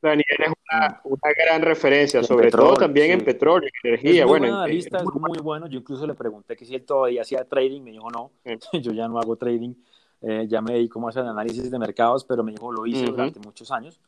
Daniel 0.00 0.24
es 0.38 0.48
una, 0.48 1.00
una 1.04 1.32
gran 1.36 1.62
referencia, 1.62 2.22
sobre 2.22 2.46
petróleo, 2.46 2.74
todo 2.74 2.80
también 2.80 3.06
sí. 3.06 3.12
en 3.12 3.24
petróleo, 3.24 3.68
en 3.82 3.88
energía. 3.88 4.22
Es 4.22 4.28
bueno, 4.28 4.46
analista, 4.58 4.98
es, 4.98 5.04
muy, 5.04 5.12
es 5.14 5.20
muy 5.20 5.38
bueno. 5.38 5.66
Yo 5.66 5.78
incluso 5.78 6.06
le 6.06 6.14
pregunté 6.14 6.56
que 6.56 6.64
si 6.64 6.74
él 6.74 6.84
todavía 6.84 7.22
hacía 7.22 7.44
trading, 7.44 7.82
me 7.82 7.92
dijo 7.92 8.10
no, 8.10 8.32
yo 8.72 8.92
ya 8.92 9.08
no 9.08 9.18
hago 9.18 9.36
trading. 9.36 9.74
Eh, 10.20 10.46
ya 10.48 10.60
me 10.60 10.72
dedico 10.74 10.98
más 11.00 11.16
al 11.16 11.28
análisis 11.28 11.70
de 11.70 11.78
mercados, 11.78 12.24
pero 12.24 12.42
me 12.42 12.52
dijo 12.52 12.72
lo 12.72 12.86
hice 12.86 13.04
uh 13.04 13.08
-huh. 13.08 13.10
durante 13.10 13.40
muchos 13.40 13.70
años. 13.70 14.00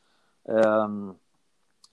Um, 0.45 1.15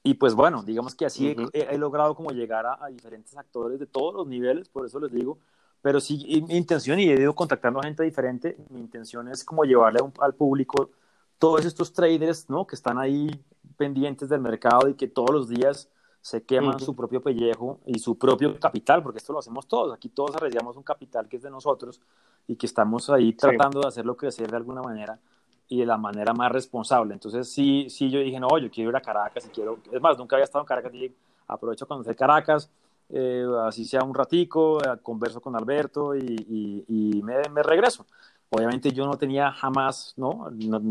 y 0.03 0.13
pues 0.13 0.35
bueno, 0.35 0.63
digamos 0.63 0.93
que 0.93 1.05
así 1.05 1.35
he, 1.51 1.77
logrado 1.77 2.15
como 2.15 2.29
llegar 2.29 2.65
a, 2.67 2.87
diferentes 2.87 3.35
actores 3.35 3.79
de 3.79 3.87
todos 3.87 4.13
los 4.13 4.27
niveles, 4.27 4.69
por 4.69 4.85
eso 4.85 4.99
les 4.99 5.11
digo, 5.11 5.39
pero 5.81 5.99
sí, 5.99 6.43
mi 6.47 6.57
intención, 6.57 6.99
y 6.99 7.09
he 7.09 7.19
ido 7.19 7.33
contactando 7.33 7.79
a 7.79 7.83
gente 7.83 8.03
diferente, 8.03 8.55
mi 8.69 8.79
intención 8.79 9.27
es 9.27 9.43
como 9.43 9.63
llevarle 9.63 9.99
al 10.19 10.35
público 10.35 10.91
todos 11.39 11.65
estos 11.65 11.91
traders, 11.91 12.49
¿no? 12.49 12.67
Que 12.67 12.75
están 12.75 12.99
ahí 12.99 13.29
pendientes 13.77 14.29
del 14.29 14.41
mercado 14.41 14.87
y 14.89 14.93
que 14.93 15.07
todos 15.07 15.31
los 15.31 15.49
días 15.49 15.89
se 16.25 16.41
queman 16.41 16.79
su 16.79 16.95
propio 16.95 17.21
pellejo 17.21 17.81
y 17.85 17.99
su 17.99 18.17
propio 18.17 18.59
capital, 18.59 19.03
porque 19.03 19.19
esto 19.19 19.31
lo 19.31 19.37
hacemos 19.37 19.67
todos, 19.67 19.93
aquí 19.93 20.09
todos 20.09 20.35
arriesgamos 20.35 20.75
un 20.75 20.81
capital 20.81 21.27
que 21.27 21.37
es 21.37 21.43
de 21.43 21.51
nosotros 21.51 22.01
y 22.47 22.55
que 22.55 22.65
estamos 22.65 23.11
ahí 23.11 23.33
tratando 23.33 23.81
de 23.81 23.89
hacerlo 23.89 24.17
crecer 24.17 24.49
de 24.49 24.57
alguna 24.57 24.81
manera 24.81 25.19
y 25.67 25.81
de 25.81 25.85
la 25.85 25.97
manera 25.97 26.33
más 26.33 26.51
responsable. 26.51 27.13
Entonces, 27.13 27.47
sí, 27.47 27.91
sí, 27.91 28.09
yo 28.09 28.21
dije, 28.21 28.39
no, 28.39 28.57
yo 28.57 28.71
quiero 28.71 28.89
ir 28.89 28.95
a 28.95 29.01
Caracas 29.01 29.45
y 29.45 29.49
quiero, 29.49 29.77
es 29.91 30.01
más, 30.01 30.17
nunca 30.17 30.35
había 30.35 30.45
estado 30.45 30.63
en 30.63 30.67
Caracas, 30.67 30.95
y 30.95 31.13
aprovecho 31.47 31.85
cuando 31.85 32.01
esté 32.01 32.15
Caracas, 32.15 32.71
eh, 33.09 33.45
así 33.63 33.85
sea 33.85 34.03
un 34.03 34.15
ratico, 34.15 34.83
eh, 34.83 34.97
converso 35.03 35.39
con 35.39 35.55
Alberto 35.55 36.15
y, 36.15 36.83
y, 36.89 37.21
me, 37.21 37.35
me, 37.51 37.61
regreso. 37.61 38.07
Obviamente 38.49 38.91
yo 38.91 39.05
no 39.05 39.15
tenía 39.15 39.51
jamás, 39.51 40.15
¿no? 40.17 40.49
No, 40.49 40.81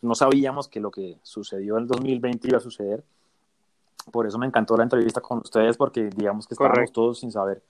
no 0.00 0.14
sabíamos 0.16 0.66
que 0.66 0.80
lo 0.80 0.90
que 0.90 1.18
sucedió 1.22 1.76
en 1.76 1.84
el 1.84 1.86
2020 1.86 2.48
iba 2.48 2.58
a 2.58 2.60
suceder. 2.60 3.04
Por 4.10 4.26
eso 4.26 4.38
me 4.38 4.46
encantó 4.46 4.76
la 4.76 4.82
entrevista 4.82 5.20
con 5.20 5.38
ustedes, 5.38 5.76
porque 5.76 6.10
digamos 6.10 6.46
que 6.46 6.54
estábamos 6.54 6.92
todos 6.92 7.20
sin 7.20 7.30
saber. 7.30 7.62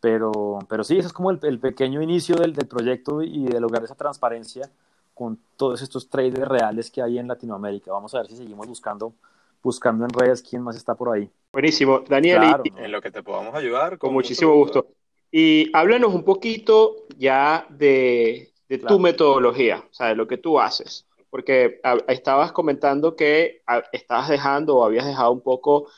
Pero, 0.00 0.58
pero 0.68 0.84
sí, 0.84 0.98
ese 0.98 1.08
es 1.08 1.12
como 1.12 1.30
el, 1.30 1.38
el 1.42 1.58
pequeño 1.58 2.00
inicio 2.02 2.36
del, 2.36 2.54
del 2.54 2.66
proyecto 2.66 3.22
y 3.22 3.44
de 3.44 3.60
lograr 3.60 3.84
esa 3.84 3.94
transparencia 3.94 4.70
con 5.16 5.38
todos 5.56 5.80
estos 5.80 6.10
traders 6.10 6.46
reales 6.46 6.90
que 6.90 7.00
hay 7.00 7.18
en 7.18 7.26
Latinoamérica. 7.26 7.90
Vamos 7.90 8.14
a 8.14 8.18
ver 8.18 8.26
si 8.26 8.36
seguimos 8.36 8.66
buscando, 8.66 9.14
buscando 9.62 10.04
en 10.04 10.10
redes 10.10 10.42
quién 10.42 10.60
más 10.60 10.76
está 10.76 10.94
por 10.94 11.14
ahí. 11.14 11.30
Buenísimo. 11.52 12.00
Daniel, 12.06 12.42
en 12.76 12.92
lo 12.92 13.00
que 13.00 13.10
te 13.10 13.22
podamos 13.22 13.54
ayudar. 13.54 13.96
Con, 13.96 14.12
muchísimo 14.12 14.54
gusto. 14.54 14.88
Y 15.32 15.70
háblanos 15.74 16.14
un 16.14 16.22
poquito 16.22 17.06
ya 17.16 17.66
de, 17.70 18.52
de 18.68 18.78
tu 18.78 18.98
metodología, 18.98 19.82
o 19.90 19.94
sea, 19.94 20.08
de 20.08 20.16
lo 20.16 20.26
que 20.26 20.36
tú 20.36 20.60
haces. 20.60 21.05
Porque 21.30 21.80
estabas 22.08 22.52
comentando 22.52 23.16
que 23.16 23.62
estabas 23.92 24.28
dejando 24.28 24.76
o 24.76 24.84
habías 24.84 25.06
dejado 25.06 25.32
un 25.32 25.42
poco 25.42 25.88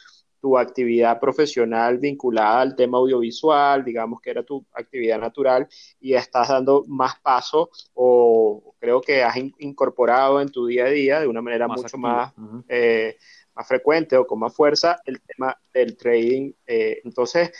tu 0.40 0.56
actividad 0.56 1.18
profesional 1.18 1.98
vinculada 1.98 2.60
al 2.60 2.76
tema 2.76 2.98
audiovisual, 2.98 3.84
digamos 3.84 4.20
que 4.20 4.30
era 4.30 4.42
tu 4.42 4.64
actividad 4.72 5.18
natural, 5.18 5.68
y 6.00 6.14
estás 6.14 6.48
dando 6.48 6.84
más 6.86 7.18
paso 7.20 7.70
o 7.94 8.74
creo 8.78 9.00
que 9.00 9.22
has 9.22 9.36
incorporado 9.36 10.40
en 10.40 10.48
tu 10.48 10.66
día 10.66 10.84
a 10.84 10.90
día 10.90 11.20
de 11.20 11.26
una 11.26 11.42
manera 11.42 11.66
mucho 11.66 11.98
más, 11.98 12.32
eh, 12.68 13.16
más 13.54 13.66
frecuente 13.66 14.16
o 14.16 14.26
con 14.26 14.38
más 14.38 14.54
fuerza 14.54 15.00
el 15.04 15.20
tema 15.20 15.58
del 15.72 15.96
trading. 15.96 16.52
Eh, 16.66 17.00
entonces, 17.04 17.50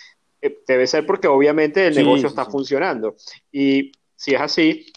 eh, 0.41 0.61
debe 0.67 0.87
ser 0.87 1.05
porque 1.05 1.27
obviamente 1.27 1.87
el 1.89 1.97
negocio 1.97 2.29
está 2.29 2.45
funcionando. 2.45 3.17
Y 3.51 3.91
si 4.15 4.35
es 4.35 4.41
así, 4.41 4.93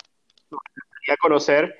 me 0.51 0.57
gustaría 0.57 1.17
conocer 1.19 1.75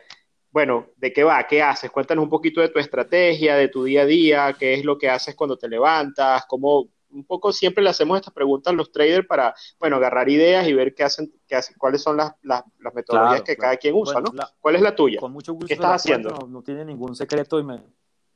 bueno, 0.52 0.88
¿de 0.98 1.14
qué 1.14 1.24
va? 1.24 1.48
¿Qué 1.48 1.62
haces? 1.62 1.90
Cuéntanos 1.90 2.24
un 2.24 2.30
poquito 2.30 2.60
de 2.62 2.70
tu 2.70 2.80
estrategia, 2.80 3.56
de 3.56 3.70
tu 3.70 3.86
día 3.86 4.02
a 4.02 4.06
día, 4.06 4.56
qué 4.60 4.74
es 4.74 4.84
lo 4.84 4.98
que 4.98 5.10
haces 5.10 5.36
cuando 5.36 5.58
te 5.58 5.70
levantas, 5.70 6.46
cómo, 6.46 6.90
un 7.10 7.26
poco 7.26 7.54
siempre 7.54 7.84
le 7.84 7.90
hacemos 7.90 8.18
estas 8.18 8.34
preguntas 8.34 8.74
a 8.74 8.76
los 8.76 8.92
traders 8.92 9.26
para, 9.26 9.56
bueno, 9.80 9.96
agarrar 9.96 10.28
ideas 10.30 10.68
y 10.68 10.74
ver 10.74 10.94
qué 10.94 11.04
hacen, 11.04 11.32
qué 11.48 11.56
hacen 11.56 11.76
cuáles 11.78 12.02
son 12.02 12.18
las, 12.18 12.34
las, 12.42 12.64
metodologías 12.94 13.44
que 13.44 13.56
cada 13.56 13.78
quien 13.78 13.96
usa, 13.96 14.20
¿no? 14.20 14.32
¿Cuál 14.60 14.76
es 14.76 14.82
la 14.82 14.94
tuya? 14.94 15.20
Con 15.20 15.32
mucho 15.32 15.54
gusto. 15.54 15.68
¿Qué 15.68 15.74
estás 15.74 16.02
haciendo? 16.02 16.48
No, 16.50 16.62
tiene 16.62 16.84
ningún 16.84 17.16
secreto 17.16 17.60
y 17.60 17.64
me... 17.64 17.82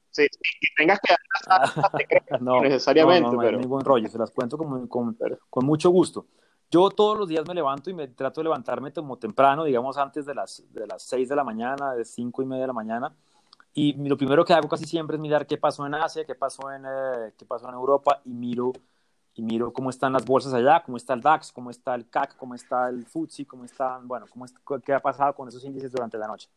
Sí, 0.10 0.26
que 0.30 0.68
tengas 0.78 0.98
que 1.02 1.14
dar 1.46 2.42
no, 2.42 2.62
necesariamente, 2.62 3.28
no, 3.28 3.34
no, 3.34 3.40
pero... 3.40 3.58
hay 3.58 3.62
ningún 3.62 3.82
rollo, 3.82 4.08
se 4.08 4.18
las 4.18 4.32
cuento 4.32 4.58
con, 4.58 4.88
con, 4.88 5.18
con 5.50 5.66
mucho 5.66 5.90
gusto. 5.90 6.28
Yo 6.76 6.90
todos 6.90 7.18
los 7.18 7.30
días 7.30 7.48
me 7.48 7.54
levanto 7.54 7.90
y 7.90 7.94
me 7.94 8.06
trato 8.10 8.42
de 8.42 8.44
levantarme 8.44 8.92
como 8.92 9.16
temprano, 9.16 9.64
digamos 9.64 9.98
antes 9.98 10.26
de 10.26 10.36
las, 10.36 10.62
de 10.74 10.86
las 10.86 11.04
6 11.04 11.30
de 11.30 11.34
la 11.34 11.46
mañana, 11.46 11.94
de 11.94 12.04
5 12.04 12.44
y 12.44 12.46
media 12.46 12.64
de 12.64 12.68
la 12.68 12.74
mañana. 12.74 13.16
Y 13.74 13.94
lo 14.06 14.18
primero 14.18 14.44
que 14.44 14.52
hago 14.52 14.68
casi 14.68 14.84
siempre 14.84 15.16
es 15.16 15.22
mirar 15.22 15.48
qué 15.48 15.58
pasó 15.58 15.86
en 15.86 15.96
Asia, 15.96 16.26
qué 16.26 16.36
pasó 16.36 16.70
en, 16.74 16.84
eh, 16.86 17.32
qué 17.38 17.46
pasó 17.46 17.70
en 17.70 17.76
Europa 17.76 18.20
y 18.26 18.34
miro, 18.34 18.74
y 19.36 19.42
miro 19.42 19.72
cómo 19.72 19.90
están 19.90 20.12
las 20.12 20.26
bolsas 20.26 20.54
allá, 20.54 20.84
cómo 20.84 20.98
está 20.98 21.14
el 21.14 21.22
DAX, 21.22 21.54
cómo 21.54 21.70
está 21.70 21.96
el 21.96 22.10
CAC, 22.10 22.36
cómo 22.36 22.56
está 22.56 22.90
el 22.90 23.06
FTSE, 23.06 23.48
cómo 23.48 23.64
están, 23.64 24.06
bueno, 24.06 24.26
cómo 24.30 24.46
qué 24.84 24.94
ha 24.94 25.00
pasado 25.00 25.34
con 25.34 25.48
esos 25.48 25.64
índices 25.64 25.94
durante 25.94 26.18
la 26.18 26.28
noche. 26.28 26.50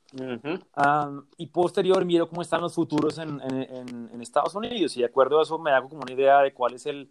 y 1.37 1.47
posterior 1.47 2.05
miro 2.05 2.29
cómo 2.29 2.43
están 2.43 2.61
los 2.61 2.75
futuros 2.75 3.19
en, 3.19 3.41
en, 3.41 4.11
en, 4.12 4.21
Estados 4.21 4.53
Unidos 4.57 4.97
y 4.97 5.01
de 5.01 5.07
acuerdo 5.07 5.39
a 5.39 5.45
eso 5.45 5.61
me 5.61 5.71
hago 5.71 5.89
como 5.89 6.03
una 6.03 6.12
idea 6.12 6.41
de 6.41 6.53
cuál 6.53 6.75
es 6.75 6.87
el, 6.87 7.09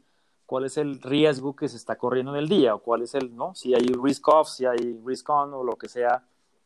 cuál 0.47 0.63
es 0.63 0.77
el 0.77 0.99
riesgo 1.01 1.55
que 1.55 1.67
se 1.67 1.75
está 1.75 1.97
corriendo 1.97 2.31
en 2.31 2.39
el 2.39 2.49
día 2.49 2.73
o 2.73 2.79
cuál 2.79 3.03
es 3.03 3.13
el, 3.13 3.35
¿no? 3.35 3.53
Si 3.53 3.75
hay 3.75 3.85
risk 4.01 4.27
off, 4.29 4.47
si 4.47 4.65
hay 4.65 4.99
risk 5.05 5.29
on 5.29 5.53
o 5.53 5.61
lo 5.61 5.75
que 5.75 5.89
sea 5.89 6.23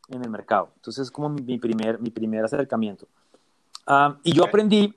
en 0.08 0.22
el 0.22 0.30
mercado. 0.30 0.70
Entonces 0.76 1.06
es 1.06 1.10
como 1.10 1.28
mi 1.28 1.58
primer, 1.58 2.00
mi 2.00 2.10
primer 2.10 2.44
acercamiento. 2.44 3.08
Ah, 3.86 4.16
y 4.22 4.32
yo 4.32 4.44
aprendí 4.44 4.94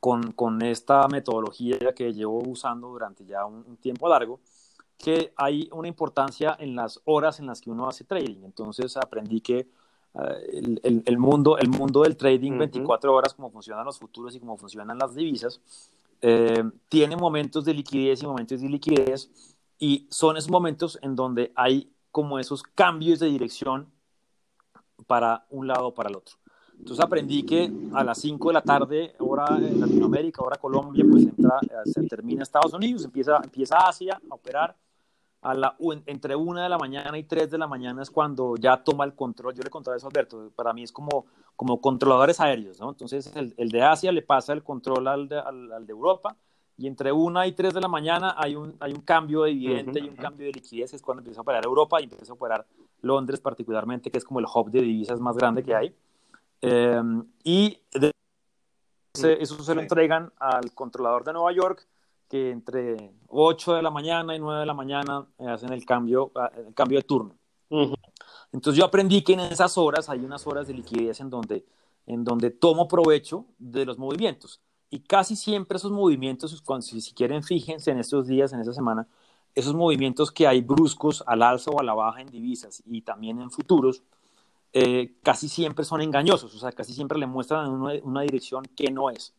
con, 0.00 0.32
con, 0.32 0.60
esta 0.62 1.06
metodología 1.06 1.78
que 1.94 2.12
llevo 2.12 2.42
usando 2.44 2.88
durante 2.88 3.24
ya 3.24 3.46
un, 3.46 3.76
tiempo 3.76 4.08
largo, 4.08 4.40
que 4.98 5.32
hay 5.36 5.68
una 5.72 5.86
importancia 5.86 6.56
en 6.58 6.74
las 6.74 7.00
horas 7.04 7.38
en 7.38 7.46
las 7.46 7.60
que 7.60 7.70
uno 7.70 7.88
hace 7.88 8.02
trading. 8.02 8.42
Entonces 8.42 8.96
aprendí 8.96 9.40
que 9.40 9.68
ah, 10.16 10.34
el, 10.52 11.04
el, 11.06 11.18
mundo, 11.18 11.58
el 11.58 11.68
mundo 11.68 12.02
del 12.02 12.16
trading, 12.16 12.58
24 12.58 13.14
horas, 13.14 13.34
como 13.34 13.50
funcionan 13.50 13.84
los 13.84 14.00
futuros 14.00 14.34
y 14.34 14.40
cómo 14.40 14.56
funcionan 14.56 14.98
las 14.98 15.14
divisas, 15.14 15.60
eh, 16.22 16.64
tiene 16.88 17.16
momentos 17.16 17.64
de 17.64 17.74
liquidez 17.74 18.22
y 18.22 18.26
momentos 18.26 18.60
de 18.60 18.68
liquidez 18.68 19.30
y 19.78 20.06
son 20.10 20.36
esos 20.36 20.50
momentos 20.50 20.98
en 21.02 21.16
donde 21.16 21.52
hay 21.54 21.92
como 22.10 22.38
esos 22.38 22.62
cambios 22.62 23.20
de 23.20 23.28
dirección 23.28 23.90
para 25.06 25.46
un 25.50 25.66
lado 25.66 25.88
o 25.88 25.94
para 25.94 26.10
el 26.10 26.16
otro. 26.16 26.36
Entonces 26.78 27.04
aprendí 27.04 27.42
que 27.42 27.70
a 27.92 28.02
las 28.02 28.18
5 28.18 28.48
de 28.48 28.54
la 28.54 28.62
tarde, 28.62 29.14
hora 29.18 29.56
en 29.58 29.80
Latinoamérica, 29.80 30.42
hora 30.42 30.56
Colombia, 30.56 31.04
pues 31.10 31.24
entra, 31.24 31.58
eh, 31.62 31.68
se 31.84 32.02
termina 32.04 32.42
Estados 32.42 32.72
Unidos, 32.72 33.04
empieza, 33.04 33.38
empieza 33.42 33.76
Asia 33.76 34.20
a 34.30 34.34
operar, 34.34 34.74
a 35.42 35.54
la, 35.54 35.76
entre 36.06 36.36
una 36.36 36.62
de 36.62 36.68
la 36.68 36.78
mañana 36.78 37.16
y 37.16 37.24
tres 37.24 37.50
de 37.50 37.58
la 37.58 37.66
mañana 37.66 38.02
es 38.02 38.10
cuando 38.10 38.56
ya 38.56 38.82
toma 38.82 39.04
el 39.04 39.14
control. 39.14 39.54
Yo 39.54 39.62
le 39.62 39.70
contaba 39.70 39.96
eso 39.96 40.06
a 40.06 40.10
Alberto, 40.10 40.50
para 40.54 40.72
mí 40.72 40.82
es 40.82 40.92
como, 40.92 41.26
como 41.56 41.80
controladores 41.80 42.40
aéreos, 42.40 42.78
¿no? 42.80 42.90
Entonces 42.90 43.34
el, 43.34 43.54
el 43.56 43.70
de 43.70 43.82
Asia 43.82 44.12
le 44.12 44.22
pasa 44.22 44.52
el 44.52 44.62
control 44.62 45.08
al 45.08 45.28
de, 45.28 45.38
al, 45.38 45.86
de, 45.86 45.92
Europa 45.92 46.36
y 46.76 46.86
entre 46.86 47.10
una 47.12 47.46
y 47.46 47.52
tres 47.52 47.72
de 47.72 47.80
la 47.80 47.88
mañana 47.88 48.34
hay 48.36 48.54
un, 48.54 48.76
hay 48.80 48.92
un 48.92 49.00
cambio 49.00 49.46
evidente 49.46 50.00
y 50.00 50.08
un 50.08 50.16
cambio 50.16 50.46
de 50.46 50.52
liquidez, 50.52 50.92
es 50.92 51.02
cuando 51.02 51.20
empieza 51.20 51.40
a 51.40 51.42
operar 51.42 51.64
Europa 51.64 52.00
y 52.00 52.04
empieza 52.04 52.32
a 52.32 52.34
operar 52.34 52.66
Londres 53.00 53.40
particularmente, 53.40 54.10
que 54.10 54.18
es 54.18 54.24
como 54.24 54.40
el 54.40 54.46
hub 54.52 54.70
de 54.70 54.82
divisas 54.82 55.20
más 55.20 55.36
grande 55.36 55.62
que 55.62 55.74
hay. 55.74 55.94
Eh, 56.62 57.02
y 57.44 57.78
eso 59.14 59.62
se 59.62 59.74
lo 59.74 59.80
entregan 59.80 60.32
al 60.38 60.72
controlador 60.74 61.24
de 61.24 61.32
Nueva 61.32 61.52
York 61.52 61.86
que 62.30 62.50
entre 62.50 63.12
8 63.28 63.74
de 63.74 63.82
la 63.82 63.90
mañana 63.90 64.34
y 64.36 64.38
9 64.38 64.60
de 64.60 64.66
la 64.66 64.72
mañana 64.72 65.26
eh, 65.38 65.48
hacen 65.48 65.72
el 65.72 65.84
cambio, 65.84 66.30
ah, 66.36 66.50
el 66.56 66.72
cambio 66.72 66.98
de 66.98 67.02
turno. 67.02 67.34
Entonces 68.52 68.78
yo 68.78 68.84
aprendí 68.84 69.22
que 69.22 69.32
en 69.32 69.40
esas 69.40 69.76
horas 69.76 70.08
hay 70.08 70.20
unas 70.20 70.46
horas 70.46 70.68
de 70.68 70.74
liquidez 70.74 71.20
en 71.20 71.28
donde, 71.28 71.66
en 72.06 72.24
donde 72.24 72.50
tomo 72.50 72.86
provecho 72.86 73.46
de 73.58 73.84
los 73.84 73.98
movimientos. 73.98 74.60
Y 74.90 75.00
casi 75.00 75.34
siempre 75.36 75.76
esos 75.76 75.90
movimientos, 75.90 76.62
cuando, 76.62 76.86
si, 76.86 77.12
quieren, 77.12 77.42
fíjense 77.42 77.90
en 77.90 77.98
estos 77.98 78.28
días, 78.28 78.52
en 78.52 78.60
esta 78.60 78.72
semana, 78.72 79.08
esos 79.54 79.74
movimientos 79.74 80.30
que 80.30 80.46
hay 80.46 80.60
bruscos 80.60 81.24
al 81.26 81.42
alza 81.42 81.72
o 81.72 81.80
a 81.80 81.84
la 81.84 81.94
baja 81.94 82.20
en 82.20 82.28
divisas 82.28 82.82
y 82.86 83.02
también 83.02 83.40
en 83.40 83.50
futuros, 83.50 84.04
eh, 84.72 85.16
casi 85.24 85.48
siempre 85.48 85.84
son 85.84 86.00
engañosos, 86.00 86.54
o 86.54 86.58
sea, 86.58 86.70
casi 86.70 86.92
siempre 86.92 87.18
le 87.18 87.26
muestran 87.26 87.70
una, 87.70 87.94
una 88.04 88.20
dirección 88.22 88.64
que 88.76 88.92
no 88.92 89.10
es. 89.10 89.34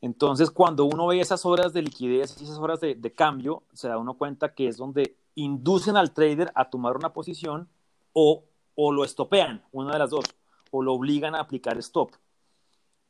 Entonces, 0.00 0.50
cuando 0.50 0.84
uno 0.84 1.06
ve 1.08 1.20
esas 1.20 1.44
horas 1.44 1.72
de 1.72 1.82
liquidez 1.82 2.40
y 2.40 2.44
esas 2.44 2.58
horas 2.58 2.80
de, 2.80 3.12
cambio, 3.12 3.62
se 3.72 3.88
da 3.88 3.98
uno 3.98 4.14
cuenta 4.14 4.54
que 4.54 4.66
es 4.66 4.76
donde 4.76 5.16
inducen 5.34 5.96
al 5.96 6.12
trader 6.12 6.50
a 6.54 6.70
tomar 6.70 6.96
una 6.96 7.12
posición 7.12 7.68
o, 8.12 8.44
o 8.74 8.92
lo 8.92 9.04
estopean, 9.04 9.62
una 9.72 9.92
de 9.92 9.98
las 9.98 10.10
dos, 10.10 10.24
o 10.70 10.82
lo 10.82 10.94
obligan 10.94 11.34
a 11.34 11.40
aplicar 11.40 11.76
stop. 11.78 12.12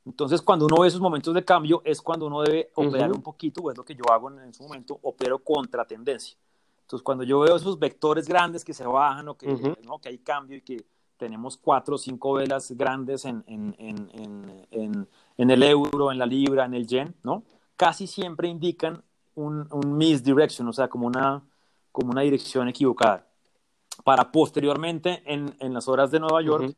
Entonces, 0.05 0.43
cuando 0.43 0.66
uno 0.66 0.80
ve 0.80 0.88
esos 0.88 1.01
momentos 1.01 1.32
de 1.34 1.45
cambio, 1.45 1.82
es 1.84 2.01
cuando 2.03 2.26
uno 2.26 2.43
debe 2.43 2.70
operar 2.74 3.12
un 3.12 3.22
poquito, 3.22 3.61
o 3.61 3.70
es 3.70 3.76
lo 3.76 3.84
que 3.84 3.95
yo 3.95 4.05
hago 4.11 4.30
en 4.30 4.41
ese 4.41 4.62
momento, 4.62 4.99
opero 5.03 5.38
contra 5.38 5.84
tendencia. 5.84 6.36
Entonces, 6.82 7.05
cuando 7.05 7.22
yo 7.22 7.38
veo 7.38 7.55
esos 7.55 7.78
vectores 7.78 8.26
grandes 8.26 8.64
que 8.64 8.74
se 8.74 8.84
bajan 8.84 9.28
o 9.28 9.36
que, 9.36 9.47
¿no? 9.84 10.01
que 10.01 10.09
hay 10.09 10.18
cambio 10.18 10.57
y 10.57 10.62
que 10.62 10.84
tenemos 11.16 11.57
cuatro 11.57 11.95
o 11.95 11.99
cinco 11.99 12.32
velas 12.32 12.72
grandes 12.72 13.24
en, 13.26 13.45
en, 13.47 13.76
en, 14.72 15.09
en, 15.41 15.51
el 15.51 15.62
euro, 15.62 16.12
en 16.12 16.18
la 16.18 16.26
libra, 16.26 16.66
en 16.66 16.74
el 16.74 16.86
yen, 16.86 17.14
¿no? 17.22 17.45
Casi 17.76 18.07
siempre 18.07 18.47
indican 18.47 19.03
un, 19.34 19.66
un 19.70 19.97
misdirection, 19.97 20.68
o 20.68 20.72
sea, 20.72 20.88
como 20.88 21.07
una, 21.07 21.43
como 21.93 22.11
una 22.11 22.20
dirección 22.20 22.68
equivocada. 22.68 23.26
Para 24.05 24.30
posteriormente, 24.30 25.22
en, 25.24 25.55
las 25.72 25.88
horas 25.88 26.11
de 26.11 26.20
Nueva 26.20 26.43
York, 26.43 26.74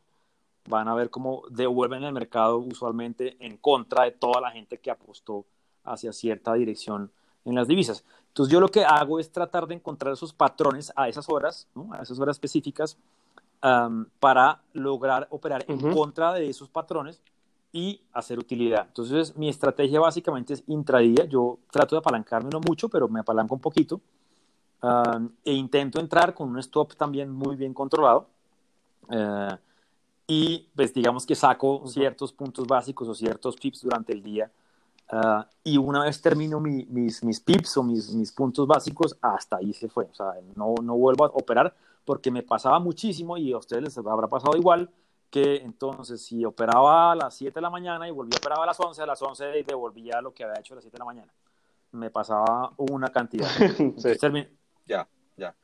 van 0.68 0.86
a 0.86 0.94
ver 0.94 1.10
cómo 1.10 1.42
devuelven 1.50 2.04
el 2.04 2.12
mercado 2.12 2.58
usualmente 2.58 3.36
en 3.44 3.56
contra 3.56 4.04
de 4.04 4.12
toda 4.12 4.40
la 4.40 4.52
gente 4.52 4.78
que 4.78 4.92
apostó 4.92 5.44
hacia 5.82 6.12
cierta 6.12 6.54
dirección 6.54 7.10
en 7.44 7.56
las 7.56 7.66
divisas. 7.66 8.04
Entonces 8.28 8.52
yo 8.52 8.60
lo 8.60 8.68
que 8.68 8.84
hago 8.84 9.18
es 9.18 9.32
tratar 9.32 9.66
de 9.66 9.74
encontrar 9.74 10.12
esos 10.12 10.32
patrones 10.32 10.92
a 10.94 11.08
esas 11.08 11.28
horas, 11.28 11.66
¿no? 11.74 11.92
a 11.92 12.02
esas 12.02 12.20
horas 12.20 12.36
específicas, 12.36 12.96
para 14.20 14.60
lograr 14.72 15.26
operar 15.30 15.64
en 15.68 15.92
contra 15.92 16.32
de 16.32 16.48
esos 16.48 16.68
patrones 16.68 17.20
y 17.72 18.02
hacer 18.12 18.38
utilidad. 18.38 18.86
Entonces 18.86 19.36
mi 19.36 19.48
estrategia 19.48 19.98
básicamente 19.98 20.54
es 20.54 20.64
intradía. 20.66 21.24
Yo 21.24 21.58
trato 21.70 21.96
de 21.96 22.00
apalancarme 22.00 22.50
no 22.50 22.60
mucho, 22.60 22.88
pero 22.88 23.08
me 23.08 23.20
apalanco 23.20 23.54
un 23.54 23.60
poquito 23.60 24.00
e 25.44 25.52
intento 25.52 26.00
entrar 26.00 26.34
con 26.34 26.48
un 26.48 26.58
stop 26.58 26.94
también 26.96 27.30
muy 27.30 27.56
bien 27.56 27.72
controlado. 27.72 28.26
Uh, 29.08 29.56
y 30.26 30.68
pues 30.74 30.94
digamos 30.94 31.26
que 31.26 31.34
saco 31.34 31.82
ciertos 31.86 32.32
puntos 32.32 32.66
básicos 32.66 33.08
o 33.08 33.14
ciertos 33.14 33.56
pips 33.56 33.82
durante 33.82 34.12
el 34.12 34.22
día 34.22 34.50
uh, 35.12 35.42
y 35.64 35.76
una 35.76 36.04
vez 36.04 36.22
termino 36.22 36.60
mi, 36.60 36.86
mis, 36.86 37.22
mis 37.24 37.40
pips 37.40 37.76
o 37.76 37.82
mis, 37.82 38.14
mis 38.14 38.32
puntos 38.32 38.66
básicos, 38.66 39.16
hasta 39.20 39.56
ahí 39.56 39.72
se 39.72 39.88
fue. 39.88 40.04
O 40.04 40.14
sea, 40.14 40.34
no, 40.56 40.74
no 40.82 40.96
vuelvo 40.96 41.24
a 41.24 41.28
operar 41.28 41.74
porque 42.04 42.30
me 42.30 42.42
pasaba 42.42 42.78
muchísimo 42.78 43.36
y 43.36 43.52
a 43.52 43.58
ustedes 43.58 43.82
les 43.82 43.98
habrá 43.98 44.26
pasado 44.28 44.56
igual 44.56 44.90
que 45.32 45.56
entonces 45.56 46.22
si 46.22 46.44
operaba 46.44 47.12
a 47.12 47.14
las 47.14 47.34
7 47.34 47.54
de 47.54 47.62
la 47.62 47.70
mañana 47.70 48.06
y 48.06 48.10
volvía 48.10 48.36
a 48.36 48.38
operar 48.38 48.60
a 48.60 48.66
las 48.66 48.78
11, 48.78 49.00
a 49.00 49.06
las 49.06 49.22
11 49.22 49.64
devolvía 49.66 50.20
lo 50.20 50.34
que 50.34 50.44
había 50.44 50.60
hecho 50.60 50.74
a 50.74 50.76
las 50.76 50.84
7 50.84 50.94
de 50.94 50.98
la 50.98 51.06
mañana. 51.06 51.32
Me 51.92 52.10
pasaba 52.10 52.70
una 52.76 53.08
cantidad. 53.08 53.48
sí. 53.96 54.48
Ya, 54.84 55.08
ya. 55.38 55.54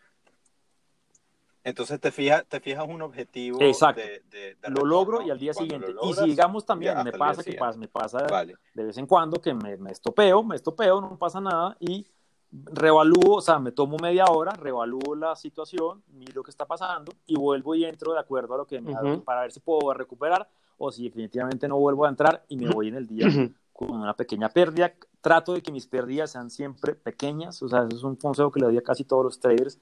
Entonces 1.62 2.00
te 2.00 2.10
fijas, 2.10 2.46
te 2.46 2.60
fijas 2.60 2.88
un 2.88 3.02
objetivo. 3.02 3.60
Exacto. 3.60 4.00
De, 4.00 4.56
lo 4.70 4.86
logro 4.86 5.20
y 5.20 5.30
al 5.30 5.38
día 5.38 5.52
siguiente. 5.52 5.94
y 6.02 6.12
si 6.14 6.24
digamos 6.24 6.64
también, 6.64 7.04
me 7.04 7.12
pasa 7.12 7.44
que 7.44 7.52
pasa, 7.52 7.78
me 7.78 7.88
pasa 7.88 8.26
de 8.72 8.84
vez 8.84 8.96
en 8.96 9.06
cuando 9.06 9.38
que 9.38 9.52
me, 9.52 9.76
me, 9.76 9.90
estopeo, 9.90 10.42
me 10.42 10.56
estopeo, 10.56 10.98
no 11.02 11.18
pasa 11.18 11.42
nada 11.42 11.76
y 11.78 12.06
revalúo, 12.50 13.36
o 13.36 13.40
sea, 13.40 13.58
me 13.58 13.72
tomo 13.72 13.96
media 13.98 14.26
hora, 14.26 14.52
revalúo 14.52 15.14
la 15.14 15.36
situación, 15.36 16.02
miro 16.08 16.42
qué 16.42 16.50
está 16.50 16.66
pasando 16.66 17.12
y 17.26 17.36
vuelvo 17.36 17.74
y 17.74 17.84
entro 17.84 18.12
de 18.12 18.20
acuerdo 18.20 18.54
a 18.54 18.58
lo 18.58 18.66
que 18.66 18.80
me 18.80 18.94
para 19.18 19.42
ver 19.42 19.52
si 19.52 19.60
puedo 19.60 19.92
recuperar 19.92 20.48
o 20.78 20.90
si 20.90 21.04
definitivamente 21.04 21.68
no 21.68 21.78
vuelvo 21.78 22.06
a 22.06 22.08
entrar 22.08 22.44
y 22.48 22.56
me 22.56 22.68
voy 22.68 22.88
en 22.88 22.94
el 22.94 23.06
día 23.06 23.26
con 23.72 23.90
una 23.90 24.14
pequeña 24.14 24.48
pérdida. 24.48 24.92
Trato 25.20 25.52
de 25.52 25.62
que 25.62 25.72
mis 25.72 25.86
pérdidas 25.86 26.30
sean 26.30 26.50
siempre 26.50 26.94
pequeñas, 26.94 27.62
o 27.62 27.68
sea, 27.68 27.80
eso 27.80 27.96
es 27.96 28.04
un 28.04 28.16
consejo 28.16 28.50
que 28.50 28.60
le 28.60 28.66
doy 28.66 28.78
a 28.78 28.82
casi 28.82 29.04
todos 29.04 29.24
los 29.24 29.40
traders 29.40 29.78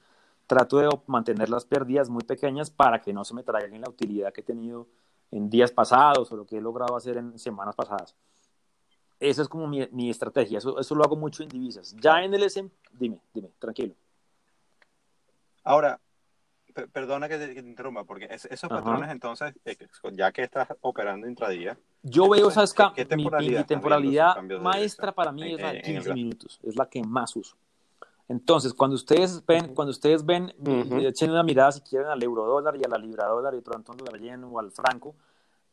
trato 0.46 0.78
de 0.78 0.88
mantener 1.06 1.50
las 1.50 1.64
pérdidas 1.64 2.08
muy 2.08 2.22
pequeñas 2.22 2.70
para 2.70 3.00
que 3.00 3.12
no 3.12 3.24
se 3.24 3.34
me 3.34 3.42
traigan 3.42 3.80
la 3.80 3.90
utilidad 3.90 4.32
que 4.32 4.40
he 4.40 4.44
tenido 4.44 4.86
en 5.30 5.50
días 5.50 5.72
pasados 5.72 6.30
o 6.30 6.36
lo 6.36 6.46
que 6.46 6.58
he 6.58 6.60
logrado 6.60 6.96
hacer 6.96 7.16
en 7.16 7.38
semanas 7.38 7.74
pasadas. 7.74 8.14
Esa 9.18 9.42
es 9.42 9.48
como 9.48 9.66
mi, 9.66 9.86
mi 9.92 10.10
estrategia, 10.10 10.58
eso, 10.58 10.78
eso, 10.78 10.94
lo 10.94 11.04
hago 11.04 11.16
mucho 11.16 11.42
en 11.42 11.48
divisas. 11.48 11.96
Ya 12.00 12.22
en 12.22 12.34
el 12.34 12.42
SM, 12.42 12.70
dime, 12.92 13.18
dime, 13.32 13.48
tranquilo. 13.58 13.94
Ahora, 15.64 15.98
perdona 16.92 17.28
que 17.28 17.38
te, 17.38 17.58
interrumpa, 17.58 18.04
porque 18.04 18.28
esos 18.30 18.68
patrones 18.68 19.10
entonces, 19.10 19.54
eh, 19.64 19.76
ya 20.12 20.30
que 20.32 20.42
estás 20.42 20.68
operando 20.82 21.26
intradía. 21.26 21.78
Yo 22.02 22.28
veo, 22.28 22.50
¿sabes? 22.50 22.74
¿qué, 22.94 23.04
temporalidad, 23.04 23.60
mi, 23.60 23.66
temporalidad 23.66 24.42
maestra 24.60 25.12
para 25.12 25.32
mí 25.32 25.54
es 25.54 25.60
la 25.60 25.72
de 25.72 25.82
15 25.82 26.14
minutos, 26.14 26.60
es 26.62 26.76
la 26.76 26.86
que 26.86 27.02
más 27.02 27.34
uso. 27.34 27.56
Entonces, 28.28 28.74
cuando 28.74 28.96
ustedes 28.96 29.44
ven, 29.46 29.74
cuando 29.74 29.90
ustedes 29.90 30.24
ven, 30.24 30.52
echen 31.00 31.30
una 31.30 31.42
mirada 31.42 31.72
si 31.72 31.80
quieren 31.80 32.08
al 32.08 32.22
euro 32.22 32.44
dólar 32.44 32.76
y 32.76 32.84
a 32.84 32.88
la 32.88 32.98
libra 32.98 33.26
dólar 33.26 33.54
y 33.54 33.60
pronto 33.60 33.92
al 33.92 34.20
yen 34.20 34.44
o 34.44 34.58
al 34.58 34.72
franco, 34.72 35.14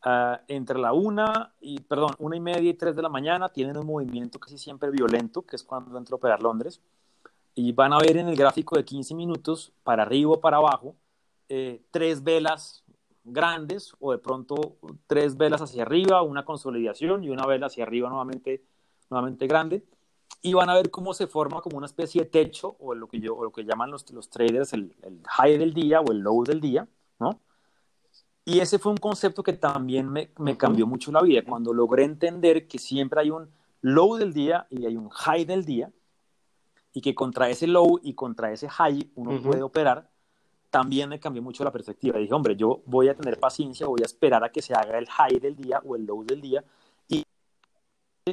uh, 0.04 0.36
entre 0.48 0.78
la 0.78 0.92
una 0.92 1.52
y, 1.60 1.80
perdón, 1.80 2.12
una 2.18 2.36
y 2.36 2.40
media 2.40 2.70
y 2.70 2.74
tres 2.74 2.96
de 2.96 3.02
la 3.02 3.08
mañana 3.08 3.48
tienen 3.48 3.76
un 3.76 3.86
movimiento 3.86 4.38
casi 4.38 4.58
siempre 4.58 4.90
violento, 4.90 5.42
que 5.42 5.56
es 5.56 5.62
cuando 5.62 5.96
entra 5.98 6.14
a 6.14 6.16
operar 6.16 6.42
Londres, 6.42 6.80
y 7.54 7.72
van 7.72 7.92
a 7.92 7.98
ver 7.98 8.16
en 8.16 8.28
el 8.28 8.36
gráfico 8.36 8.76
de 8.76 8.84
15 8.84 9.14
minutos, 9.14 9.72
para 9.82 10.02
arriba 10.02 10.32
o 10.32 10.40
para 10.40 10.56
abajo, 10.56 10.96
eh, 11.48 11.82
tres 11.90 12.22
velas 12.22 12.84
grandes 13.24 13.94
o 14.00 14.12
de 14.12 14.18
pronto 14.18 14.76
tres 15.06 15.36
velas 15.36 15.62
hacia 15.62 15.82
arriba, 15.82 16.22
una 16.22 16.44
consolidación 16.44 17.24
y 17.24 17.30
una 17.30 17.46
vela 17.46 17.66
hacia 17.66 17.84
arriba 17.84 18.08
nuevamente, 18.08 18.62
nuevamente 19.08 19.46
grande 19.46 19.84
y 20.44 20.52
van 20.52 20.68
a 20.68 20.74
ver 20.74 20.90
cómo 20.90 21.14
se 21.14 21.26
forma 21.26 21.62
como 21.62 21.78
una 21.78 21.86
especie 21.86 22.22
de 22.22 22.28
techo 22.28 22.76
o 22.78 22.94
lo 22.94 23.08
que, 23.08 23.18
yo, 23.18 23.42
lo 23.42 23.50
que 23.50 23.64
llaman 23.64 23.90
los, 23.90 24.10
los 24.10 24.28
traders 24.28 24.74
el, 24.74 24.94
el, 25.02 25.22
high 25.26 25.56
del 25.56 25.72
día 25.72 26.02
o 26.02 26.12
el 26.12 26.18
low 26.18 26.44
del 26.44 26.60
día, 26.60 26.86
¿no? 27.18 27.40
Y 28.44 28.60
ese 28.60 28.78
fue 28.78 28.92
un 28.92 28.98
concepto 28.98 29.42
que 29.42 29.54
también 29.54 30.10
me, 30.10 30.30
me 30.38 30.56
cambió 30.56 30.86
mucho 30.86 31.10
la 31.10 31.22
vida, 31.22 31.42
cuando 31.42 31.72
logré 31.72 32.04
entender 32.04 32.68
que 32.68 32.78
siempre 32.78 33.20
hay 33.20 33.30
un 33.30 33.48
low 33.80 34.16
del 34.16 34.32
día 34.32 34.66
y 34.70 34.84
hay 34.84 34.96
un 34.96 35.08
high 35.08 35.44
del 35.44 35.64
día, 35.64 35.90
y 36.92 37.00
que 37.00 37.14
contra 37.14 37.48
ese 37.48 37.66
low 37.66 37.98
y 38.02 38.14
contra 38.14 38.52
ese 38.52 38.68
high 38.68 39.10
uno 39.14 39.42
puede 39.42 39.62
operar, 39.62 40.08
también 40.70 41.08
me 41.08 41.20
cambió 41.20 41.42
mucho 41.42 41.64
la 41.64 41.72
perspectiva. 41.72 42.18
Dije, 42.18 42.34
hombre, 42.34 42.56
yo 42.56 42.82
voy 42.86 43.08
a 43.08 43.14
tener 43.14 43.38
paciencia, 43.38 43.86
voy 43.86 44.00
a 44.02 44.06
esperar 44.06 44.44
a 44.44 44.50
que 44.50 44.60
se 44.60 44.74
haga 44.74 44.98
el 44.98 45.08
high 45.08 45.38
del 45.40 45.56
día 45.56 45.80
o 45.84 45.96
el 45.96 46.04
low 46.04 46.24
del 46.24 46.40
día, 46.40 46.64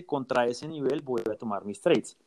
contra 0.06 0.46
ese 0.46 0.68
nivel 0.68 1.02
voy 1.02 1.22
a 1.30 1.36
tomar 1.36 1.66
mis 1.66 1.82
trades. 1.82 2.18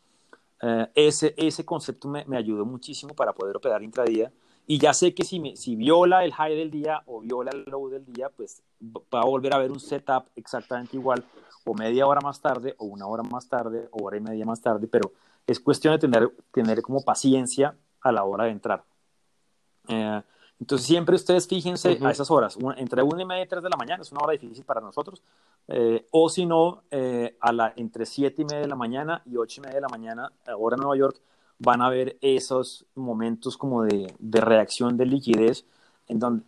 Eh, 0.60 0.86
ese, 0.94 1.34
ese 1.36 1.64
concepto 1.64 2.08
me, 2.08 2.24
me, 2.26 2.36
ayudó 2.36 2.64
muchísimo 2.64 3.14
para 3.14 3.32
poder 3.32 3.56
operar 3.56 3.82
intradía 3.82 4.30
y 4.66 4.78
ya 4.78 4.94
sé 4.94 5.14
que 5.14 5.24
si, 5.24 5.40
me, 5.40 5.56
si 5.56 5.76
viola 5.76 6.24
el 6.24 6.32
high 6.32 6.56
del 6.56 6.70
día 6.70 7.02
o 7.06 7.20
viola 7.20 7.50
el 7.52 7.64
low 7.64 7.88
del 7.88 8.04
día, 8.04 8.30
pues 8.30 8.62
va 8.82 9.20
a 9.20 9.24
volver 9.24 9.54
a 9.54 9.58
ver 9.58 9.70
un 9.70 9.80
setup 9.80 10.26
exactamente 10.36 10.96
igual 10.96 11.24
o 11.64 11.74
media 11.74 12.06
hora 12.06 12.20
más 12.20 12.40
tarde 12.40 12.74
o 12.78 12.84
una 12.84 13.06
hora 13.06 13.22
más 13.22 13.48
tarde 13.48 13.88
o 13.90 14.04
hora 14.04 14.16
y 14.16 14.20
media 14.20 14.44
más 14.44 14.60
tarde, 14.60 14.86
pero 14.86 15.12
es 15.46 15.60
cuestión 15.60 15.92
de 15.94 15.98
tener, 15.98 16.30
tener 16.52 16.82
como 16.82 17.02
paciencia 17.02 17.76
a 18.00 18.12
la 18.12 18.24
hora 18.24 18.44
de 18.44 18.50
entrar. 18.50 18.84
Eh, 19.88 20.22
entonces, 20.60 20.86
siempre 20.86 21.16
ustedes 21.16 21.48
fíjense 21.48 21.98
a 22.00 22.10
esas 22.10 22.30
horas, 22.30 22.56
entre 22.76 23.02
una 23.02 23.22
y 23.22 23.26
media 23.26 23.42
y 23.42 23.48
tres 23.48 23.62
de 23.62 23.68
la 23.68 23.76
mañana, 23.76 24.02
es 24.02 24.12
una 24.12 24.22
hora 24.22 24.32
difícil 24.32 24.64
para 24.64 24.80
nosotros, 24.80 25.22
eh, 25.68 26.06
o 26.10 26.28
si 26.28 26.46
no, 26.46 26.84
eh, 26.90 27.36
a 27.40 27.52
la, 27.52 27.72
entre 27.76 28.06
siete 28.06 28.42
y 28.42 28.44
media 28.44 28.60
de 28.60 28.68
la 28.68 28.76
mañana 28.76 29.20
y 29.26 29.36
ocho 29.36 29.60
y 29.60 29.62
media 29.62 29.76
de 29.76 29.80
la 29.82 29.88
mañana, 29.88 30.32
ahora 30.46 30.76
en 30.76 30.80
Nueva 30.80 30.96
York, 30.96 31.20
van 31.64 31.82
a 31.82 31.90
ver 31.90 32.16
esos 32.20 32.86
momentos 32.94 33.56
como 33.56 33.84
de, 33.84 34.12
de 34.18 34.40
reacción 34.40 34.96
de 34.96 35.06
liquidez 35.06 35.64
en 36.08 36.18
donde... 36.18 36.44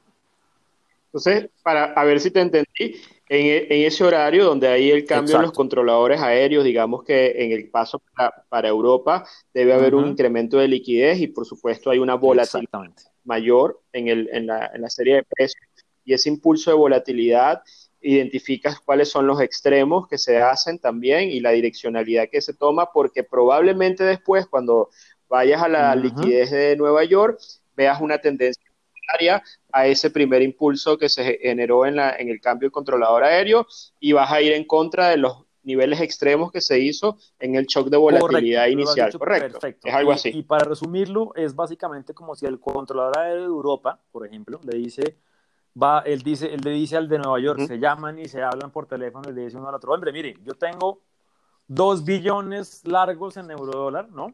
Entonces, 1.07 1.49
para 1.63 1.85
a 1.93 2.05
ver 2.05 2.21
si 2.21 2.31
te 2.31 2.41
entendí, 2.41 3.01
en, 3.29 3.47
e, 3.47 3.67
en 3.71 3.87
ese 3.87 4.05
horario 4.05 4.45
donde 4.45 4.69
hay 4.69 4.91
el 4.91 5.05
cambio 5.07 5.37
en 5.37 5.43
los 5.43 5.53
controladores 5.53 6.21
aéreos, 6.21 6.65
digamos 6.65 7.05
que 7.05 7.43
en 7.43 7.53
el 7.53 7.69
paso 7.71 8.03
para, 8.15 8.45
para 8.49 8.69
Europa 8.69 9.25
debe 9.55 9.73
haber 9.73 9.95
un 9.95 10.09
incremento 10.09 10.59
de 10.59 10.69
liquidez 10.69 11.21
y 11.21 11.29
por 11.29 11.47
supuesto 11.47 11.91
hay 11.91 11.99
una 11.99 12.15
volatilidad 12.15 12.93
mayor 13.25 13.81
en, 13.93 14.09
el, 14.09 14.29
en, 14.33 14.47
la, 14.47 14.71
en 14.75 14.83
la 14.83 14.91
serie 14.91 15.17
de 15.17 15.23
precios 15.25 15.65
y 16.05 16.13
ese 16.13 16.29
impulso 16.29 16.71
de 16.71 16.77
volatilidad 16.77 17.63
identificas 18.07 18.81
cuáles 18.81 19.11
son 19.11 19.27
los 19.27 19.41
extremos 19.41 20.07
que 20.07 20.17
se 20.17 20.39
hacen 20.39 20.79
también 20.79 21.31
y 21.31 21.41
la 21.41 21.51
direccionalidad 21.51 22.29
que 22.31 22.41
se 22.41 22.55
toma, 22.55 22.93
porque 22.93 23.25
probablemente 23.25 24.05
después, 24.05 24.47
cuando 24.47 24.91
vayas 25.29 25.61
a 25.63 25.69
la 25.69 25.95
liquidez 25.97 26.53
de 26.53 26.77
Nueva 26.77 27.05
York, 27.05 27.39
veas 27.77 28.01
una 28.01 28.19
tendencia 28.19 28.63
a 29.73 29.87
ese 29.87 30.11
primer 30.11 30.43
impulso 30.43 30.99
que 30.99 31.09
se 31.09 31.39
generó 31.39 31.87
en, 31.87 31.97
la, 31.97 32.17
en 32.17 32.29
el 32.29 32.41
cambio 32.41 32.69
de 32.69 32.73
controlador 32.73 33.25
aéreo 33.25 33.67
y 34.01 34.13
vas 34.13 34.31
a 34.33 34.41
ir 34.41 34.53
en 34.53 34.65
contra 34.65 35.09
de 35.11 35.17
los 35.17 35.45
niveles 35.63 36.01
extremos 36.01 36.53
que 36.53 36.61
se 36.61 36.79
hizo 36.79 37.19
en 37.41 37.57
el 37.57 37.67
shock 37.67 37.89
de 37.89 37.97
volatilidad 37.97 38.69
inicial, 38.69 39.13
correcto. 39.19 39.59
Perfecto. 39.59 39.89
Es 39.89 39.95
algo 39.95 40.13
así. 40.13 40.31
Y, 40.33 40.43
para 40.45 40.65
resumirlo, 40.65 41.33
es 41.35 41.55
básicamente 41.55 42.15
como 42.15 42.37
si 42.37 42.47
el 42.47 42.61
controlador 42.61 43.19
aéreo 43.19 43.41
de 43.41 43.47
Europa, 43.47 44.01
por 44.13 44.27
ejemplo, 44.27 44.61
le 44.65 44.79
dice, 44.79 45.17
va, 45.81 46.01
él 46.01 46.23
dice, 46.23 46.53
él 46.53 46.61
le 46.63 46.71
dice 46.71 46.97
al 46.97 47.09
de 47.09 47.19
Nueva 47.19 47.39
York, 47.41 47.61
se 47.67 47.79
llaman 47.79 48.19
y 48.19 48.29
se 48.29 48.43
hablan 48.43 48.71
por 48.71 48.87
teléfono 48.87 49.29
y 49.31 49.33
le 49.33 49.43
dice 49.43 49.57
uno 49.57 49.69
al 49.69 49.75
otro, 49.75 49.93
hombre, 49.93 50.13
mire, 50.13 50.35
yo 50.43 50.55
tengo 50.55 51.03
dos 51.67 52.05
billones 52.05 52.87
largos 52.87 53.37
en 53.37 53.51
eurodólar, 53.51 54.09
¿no? 54.11 54.27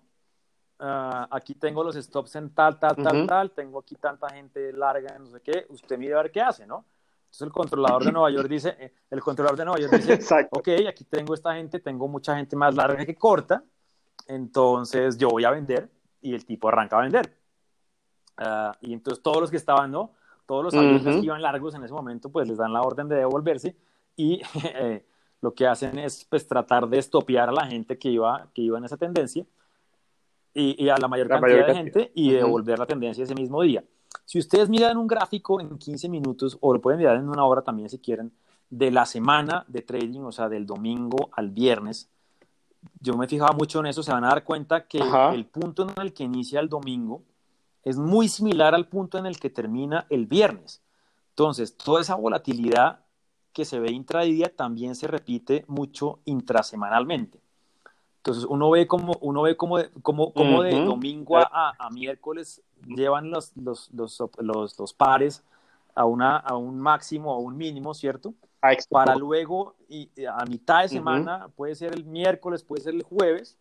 Uh, 0.79 1.27
aquí 1.31 1.55
tengo 1.55 1.85
los 1.85 1.95
stops 1.95 2.35
en 2.37 2.53
tal, 2.53 2.79
tal, 2.79 2.97
tal, 2.97 3.27
tal, 3.27 3.51
tengo 3.53 3.79
aquí 3.79 3.95
tanta 3.95 4.29
gente 4.31 4.73
larga, 4.73 5.17
no 5.19 5.27
sé 5.27 5.41
qué, 5.41 5.67
usted 5.69 5.97
mire 5.97 6.15
a 6.15 6.23
ver 6.23 6.33
qué 6.33 6.41
hace, 6.41 6.67
¿no? 6.67 6.85
Entonces 7.25 7.47
el 7.47 7.53
controlador 7.53 8.05
de 8.05 8.13
Nueva 8.13 8.31
York 8.31 8.49
dice, 8.49 8.77
eh, 8.79 8.93
el 9.11 9.21
controlador 9.21 9.59
de 9.59 9.65
Nueva 9.65 9.81
York 9.81 9.93
dice, 9.95 10.47
ok, 10.51 10.69
aquí 10.89 11.05
tengo 11.05 11.35
esta 11.35 11.55
gente, 11.55 11.79
tengo 11.79 12.09
mucha 12.09 12.37
gente 12.37 12.57
más 12.57 12.75
larga 12.75 13.07
que 13.07 13.15
corta, 13.15 13.63
entonces 14.27 15.17
yo 15.17 15.29
voy 15.29 15.45
a 15.45 15.51
vender 15.51 15.89
y 16.21 16.35
el 16.35 16.45
tipo 16.45 16.69
arranca 16.69 16.99
a 16.99 17.03
vender. 17.03 17.37
Uh, 18.39 18.73
y 18.81 18.93
entonces 18.93 19.23
todos 19.23 19.41
los 19.41 19.51
que 19.51 19.57
estaban, 19.57 19.91
¿no? 19.91 20.13
Todos 20.47 20.65
los 20.65 20.75
aviones 20.75 21.03
que 21.03 21.25
iban 21.25 21.41
largos 21.41 21.75
en 21.75 21.85
ese 21.85 21.95
momento, 21.95 22.31
pues 22.31 22.49
les 22.49 22.59
dan 22.59 22.73
la 22.73 22.83
orden 22.83 23.09
de 23.09 23.17
devolverse 23.17 23.77
y 24.17 24.41
eh, 24.75 25.05
lo 25.41 25.55
que 25.55 25.67
hacen 25.67 25.99
es 25.99 26.25
pues 26.25 26.47
tratar 26.47 26.89
de 26.89 26.99
estopear 26.99 27.49
a 27.49 27.53
la 27.53 27.67
gente 27.67 27.99
que 27.99 28.11
iba, 28.11 28.49
que 28.55 28.63
iba 28.63 28.79
en 28.79 28.85
esa 28.85 28.97
tendencia 28.97 29.45
y, 30.55 30.85
y 30.85 30.89
a 30.89 30.97
la 30.97 31.09
mayor 31.09 31.29
cantidad 31.29 31.67
de 31.67 31.75
gente 31.75 32.13
y 32.15 32.33
devolver 32.33 32.79
la 32.79 32.87
tendencia 32.87 33.25
ese 33.25 33.35
mismo 33.35 33.63
día. 33.63 33.85
Si 34.25 34.39
ustedes 34.39 34.69
miran 34.69 34.97
un 34.97 35.07
gráfico 35.07 35.61
en 35.61 35.79
15 35.79 36.09
minutos, 36.09 36.59
o 36.61 36.73
lo 36.73 36.81
pueden 36.81 36.99
mirar 36.99 37.17
en 37.17 37.29
una 37.29 37.45
hora 37.45 37.63
también 37.63 37.89
si 37.89 37.99
quieren, 37.99 38.33
de 38.71 38.91
la 38.91 39.05
semana 39.05 39.65
de 39.69 39.83
trading, 39.83 40.21
o 40.21 40.33
sea, 40.33 40.49
del 40.49 40.65
domingo 40.65 41.31
al 41.33 41.51
viernes, 41.51 42.09
yo 43.01 43.17
me 43.17 43.29
fijaba 43.29 43.53
mucho 43.53 43.81
en 43.81 43.87
eso, 43.87 44.03
se 44.03 44.13
van 44.13 44.25
a 44.25 44.29
dar 44.29 44.45
cuenta 44.45 44.87
que 44.87 44.99
el 45.35 45.47
punto 45.47 45.83
en 45.83 46.03
el 46.03 46.13
que 46.13 46.25
inicia 46.25 46.61
el 46.61 46.69
domingo 46.69 47.23
es 47.85 47.97
muy 47.97 48.29
similar 48.29 48.75
al 48.75 48.89
punto 48.89 49.19
en 49.19 49.27
el 49.27 49.39
que 49.39 49.51
termina 49.51 50.07
el 50.11 50.27
viernes. 50.27 50.83
Entonces, 51.31 51.77
toda 51.77 52.01
esa 52.01 52.15
volatilidad 52.15 53.01
que 53.53 53.65
se 53.65 53.81
ve 53.81 53.91
intradía 53.91 54.55
también 54.55 54.95
se 54.95 55.07
repite 55.07 55.65
mucho 55.69 56.21
intrasemanalmente. 56.25 57.41
Entonces, 58.19 58.45
uno 58.45 58.71
ve 58.71 58.87
como, 58.87 59.15
uno 59.21 59.43
ve 59.43 59.57
como, 59.57 59.79
como, 60.03 60.33
como 60.33 60.63
de 60.63 60.73
domingo 60.85 61.39
a, 61.39 61.75
a, 61.77 61.91
miércoles 61.91 62.63
llevan 62.87 63.31
los, 63.31 63.57
los, 63.57 63.91
los, 63.93 64.21
los, 64.79 64.95
pares 64.95 65.43
a, 65.95 66.05
una, 66.05 66.37
a 66.37 66.57
un 66.57 66.79
máximo 66.79 67.35
o 67.35 67.41
un 67.41 67.57
mínimo, 67.57 67.95
¿cierto? 67.95 68.35
Ah, 68.61 68.75
Para 68.91 69.17
luego, 69.17 69.75
y, 69.89 70.09
a 70.25 70.45
mitad 70.45 70.83
de 70.83 70.89
semana, 70.89 71.49
puede 71.57 71.75
ser 71.75 71.95
el 71.95 72.05
miércoles, 72.05 72.63
puede 72.63 72.83
ser 72.83 72.95
el 72.95 73.03
jueves, 73.03 73.59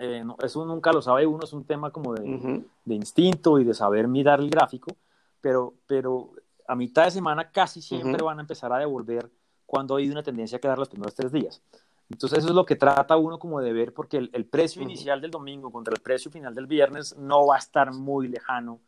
eh, 0.00 0.24
eso 0.42 0.64
nunca 0.64 0.92
lo 0.92 1.02
sabe 1.02 1.26
uno, 1.26 1.44
es 1.44 1.52
un 1.52 1.64
tema 1.64 1.90
como 1.90 2.14
de, 2.14 2.64
de, 2.84 2.94
instinto 2.94 3.58
y 3.58 3.64
de 3.64 3.74
saber 3.74 4.08
mirar 4.08 4.40
el 4.40 4.48
gráfico, 4.48 4.96
pero, 5.40 5.74
pero 5.86 6.32
a 6.66 6.74
mitad 6.74 7.04
de 7.04 7.10
semana 7.10 7.50
casi 7.50 7.82
siempre 7.82 8.22
van 8.22 8.38
a 8.38 8.40
empezar 8.40 8.72
a 8.72 8.78
devolver 8.78 9.30
cuando 9.66 9.96
hay 9.96 10.08
una 10.08 10.22
tendencia 10.22 10.56
a 10.56 10.60
quedar 10.60 10.78
los 10.78 10.88
primeros 10.88 11.14
tres 11.14 11.30
días. 11.30 11.62
Entonces 12.08 12.40
eso 12.40 12.48
es 12.48 12.54
lo 12.54 12.66
que 12.66 12.76
trata 12.76 13.16
uno 13.16 13.38
como 13.38 13.60
de 13.60 13.72
ver, 13.72 13.94
porque 13.94 14.16
el, 14.16 14.46
precio 14.46 14.82
inicial 14.82 15.20
del 15.20 15.30
domingo 15.30 15.70
contra 15.70 15.94
el 15.94 16.00
precio 16.00 16.30
final 16.30 16.54
del 16.54 16.66
viernes 16.66 17.16
no 17.16 17.46
va 17.46 17.56
a 17.56 17.58
estar 17.58 17.92
muy 17.92 18.26
lejano 18.26 18.80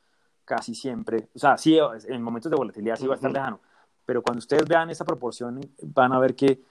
casi 0.45 0.75
siempre. 0.75 1.29
O 1.35 1.39
sea, 1.39 1.57
sí, 1.57 1.79
en 2.09 2.23
momentos 2.23 2.51
de 2.51 2.57
volatilidad 2.57 2.97
sí 2.97 3.07
va 3.07 3.15
a 3.15 3.17
estar 3.17 3.31
lejano, 3.31 3.61
pero 4.05 4.23
cuando 4.23 4.39
ustedes 4.39 4.67
vean 4.67 4.91
esa 4.91 5.05
proporción 5.05 5.61
van 5.83 6.13
a 6.13 6.19
ver 6.19 6.35
que 6.35 6.63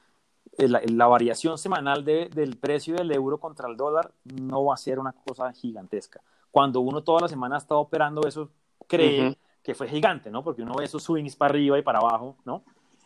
la, 0.57 1.07
variación 1.07 1.57
semanal 1.57 2.03
del 2.03 2.57
precio 2.57 2.95
del 2.95 3.11
euro 3.11 3.39
contra 3.39 3.69
el 3.69 3.77
dólar 3.77 4.13
no 4.23 4.65
va 4.65 4.75
a 4.75 4.77
ser 4.77 4.99
una 4.99 5.13
cosa 5.13 5.51
gigantesca. 5.53 6.21
Cuando 6.49 6.81
uno 6.81 7.03
toda 7.03 7.21
la 7.21 7.27
semana 7.27 7.57
está 7.57 7.75
operando 7.75 8.27
eso, 8.27 8.51
cree 8.87 9.37
que 9.63 9.75
fue 9.75 9.87
gigante, 9.87 10.29
¿no? 10.29 10.43
Porque 10.43 10.61
uno 10.61 10.73
ve 10.77 10.85
esos 10.85 11.03
swings 11.03 11.35
para 11.35 11.51
arriba 11.51 11.77
y 11.77 11.81
para 11.81 11.99
abajo, 11.99 12.37
¿no? 12.45 12.63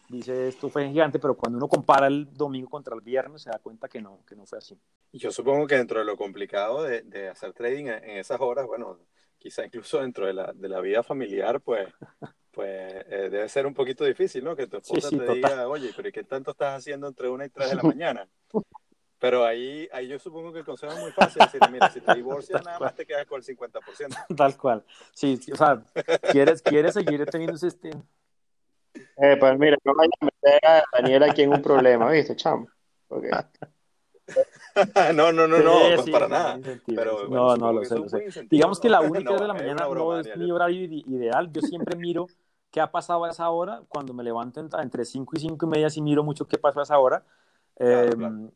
Dice, 0.08 0.48
esto 0.48 0.70
fue 0.70 0.88
gigante, 0.90 1.18
pero 1.20 1.36
cuando 1.36 1.58
uno 1.58 1.68
compara 1.68 2.08
el 2.08 2.32
domingo 2.34 2.70
contra 2.70 2.96
el 2.96 3.02
viernes 3.02 3.42
se 3.42 3.50
da 3.50 3.60
cuenta 3.60 3.88
que 3.88 4.02
no, 4.02 4.20
que 4.28 4.36
no 4.36 4.46
fue 4.46 4.60
así. 4.60 4.80
Y 5.12 5.18
yo 5.18 5.32
supongo 5.32 5.66
que 5.66 5.76
dentro 5.76 6.00
de 6.00 6.06
lo 6.06 6.16
complicado 6.16 6.84
de, 6.84 7.02
de 7.02 7.30
hacer 7.30 7.54
trading 7.54 7.86
en, 7.86 8.18
esas 8.18 8.40
horas, 8.40 8.68
bueno, 8.68 9.00
quizá 9.38 9.66
incluso 9.66 10.00
dentro 10.00 10.28
de 10.28 10.34
la, 10.34 10.54
de 10.54 10.70
la 10.70 10.80
vida 10.80 11.02
familiar, 11.02 11.60
pues, 11.62 11.88
pues 12.56 13.06
eh, 13.10 13.30
debe 13.30 13.50
ser 13.50 13.68
un 13.68 13.74
poquito 13.74 14.06
difícil, 14.06 14.42
¿no? 14.44 14.56
Que 14.56 14.66
tu 14.66 14.78
esposa 14.78 15.10
te 15.10 15.34
diga, 15.34 15.68
oye, 15.68 15.92
pero 15.94 16.10
¿qué 16.10 16.24
tanto 16.24 16.52
estás 16.52 16.78
haciendo 16.78 17.08
entre 17.08 17.28
una 17.28 17.46
y 17.46 17.50
tres 17.50 17.70
de 17.70 17.76
la 17.76 17.84
mañana? 17.84 18.28
Pero 19.20 19.44
ahí, 19.44 19.90
ahí 19.92 20.08
yo 20.08 20.18
supongo 20.18 20.54
que 20.54 20.60
el 20.60 20.66
consejo 20.66 20.94
es 20.94 21.00
muy 21.00 21.12
fácil. 21.12 21.42
Decir, 21.42 21.60
mira, 21.70 21.90
si 21.90 22.00
te 22.00 22.14
divorcias, 22.16 22.64
nada 22.64 22.80
más 22.80 22.96
te 22.96 23.06
quedas 23.06 23.26
con 23.26 23.42
el 23.42 23.46
50%. 23.46 24.26
Tal 24.38 24.58
cual. 24.58 24.86
Sí, 25.14 25.38
o 25.52 25.56
sea, 25.56 25.84
¿quieres, 26.32 26.62
quieres 26.62 26.94
seguir 26.94 27.26
teniendo 27.26 27.56
ese 27.56 27.68
estilo? 27.68 28.02
Eh, 28.94 29.36
pues 29.38 29.60
mira, 29.60 29.78
no 29.84 29.94
vayas 29.94 30.14
a 30.22 30.26
meter 30.26 30.66
a 30.66 30.84
Daniel 30.94 31.24
aquí 31.24 31.42
en 31.42 31.54
un 31.54 31.62
problema, 31.62 32.10
¿viste, 32.10 32.36
chamo? 32.38 32.70
Okay. 33.10 33.32
no, 35.14 35.32
no, 35.32 35.48
no, 35.48 35.60
no, 35.60 35.80
pues 35.96 36.10
para 36.10 36.28
nada. 36.28 36.60
Pero, 36.86 37.28
no, 37.28 37.56
no, 37.58 37.74
lo 37.74 37.84
sé, 37.84 37.96
lo 37.96 38.08
sé. 38.08 38.48
Digamos 38.50 38.80
que 38.80 38.90
la 38.90 39.02
única 39.02 39.32
no, 39.32 39.40
de 39.40 39.48
la 39.48 39.54
mañana 39.54 39.88
no 39.88 40.20
es 40.20 40.36
mi 40.38 40.52
horario 40.52 40.84
ideal. 40.84 41.52
Yo 41.52 41.62
siempre 41.62 41.96
miro 41.96 42.28
qué 42.76 42.82
ha 42.82 42.92
pasado 42.92 43.24
a 43.24 43.30
esa 43.30 43.50
hora. 43.50 43.84
Cuando 43.88 44.14
me 44.14 44.22
levanto 44.22 44.60
entre 44.60 45.06
5 45.06 45.38
y 45.38 45.40
5 45.40 45.66
y 45.66 45.70
media, 45.70 45.90
sí 45.90 46.02
miro 46.02 46.26
mucho 46.26 46.46
qué 46.46 46.58
pasó 46.58 46.82
a 46.82 46.84
esa 46.84 47.00
hora. 47.00 47.24
Eh, 47.78 48.12
claro 48.14 48.52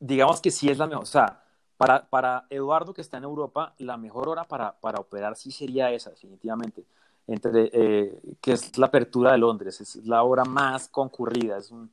digamos 0.00 0.40
que 0.40 0.50
sí 0.50 0.68
es 0.68 0.78
la 0.78 0.86
mejor, 0.86 1.04
o 1.04 1.06
sea, 1.06 1.44
para, 1.76 2.08
para 2.08 2.46
Eduardo 2.50 2.92
que 2.92 3.02
está 3.02 3.18
en 3.18 3.24
Europa, 3.24 3.74
la 3.78 3.96
mejor 3.96 4.28
hora 4.28 4.44
para, 4.44 4.72
para 4.80 4.98
operar 4.98 5.36
sí 5.36 5.52
sería 5.52 5.92
esa, 5.92 6.10
definitivamente, 6.10 6.84
entre, 7.26 7.70
eh, 7.72 8.20
que 8.40 8.52
es 8.52 8.76
la 8.78 8.86
apertura 8.86 9.32
de 9.32 9.38
Londres, 9.38 9.80
es 9.80 9.96
la 10.06 10.22
hora 10.22 10.44
más 10.44 10.88
concurrida. 10.88 11.58
Es 11.58 11.70
un... 11.70 11.92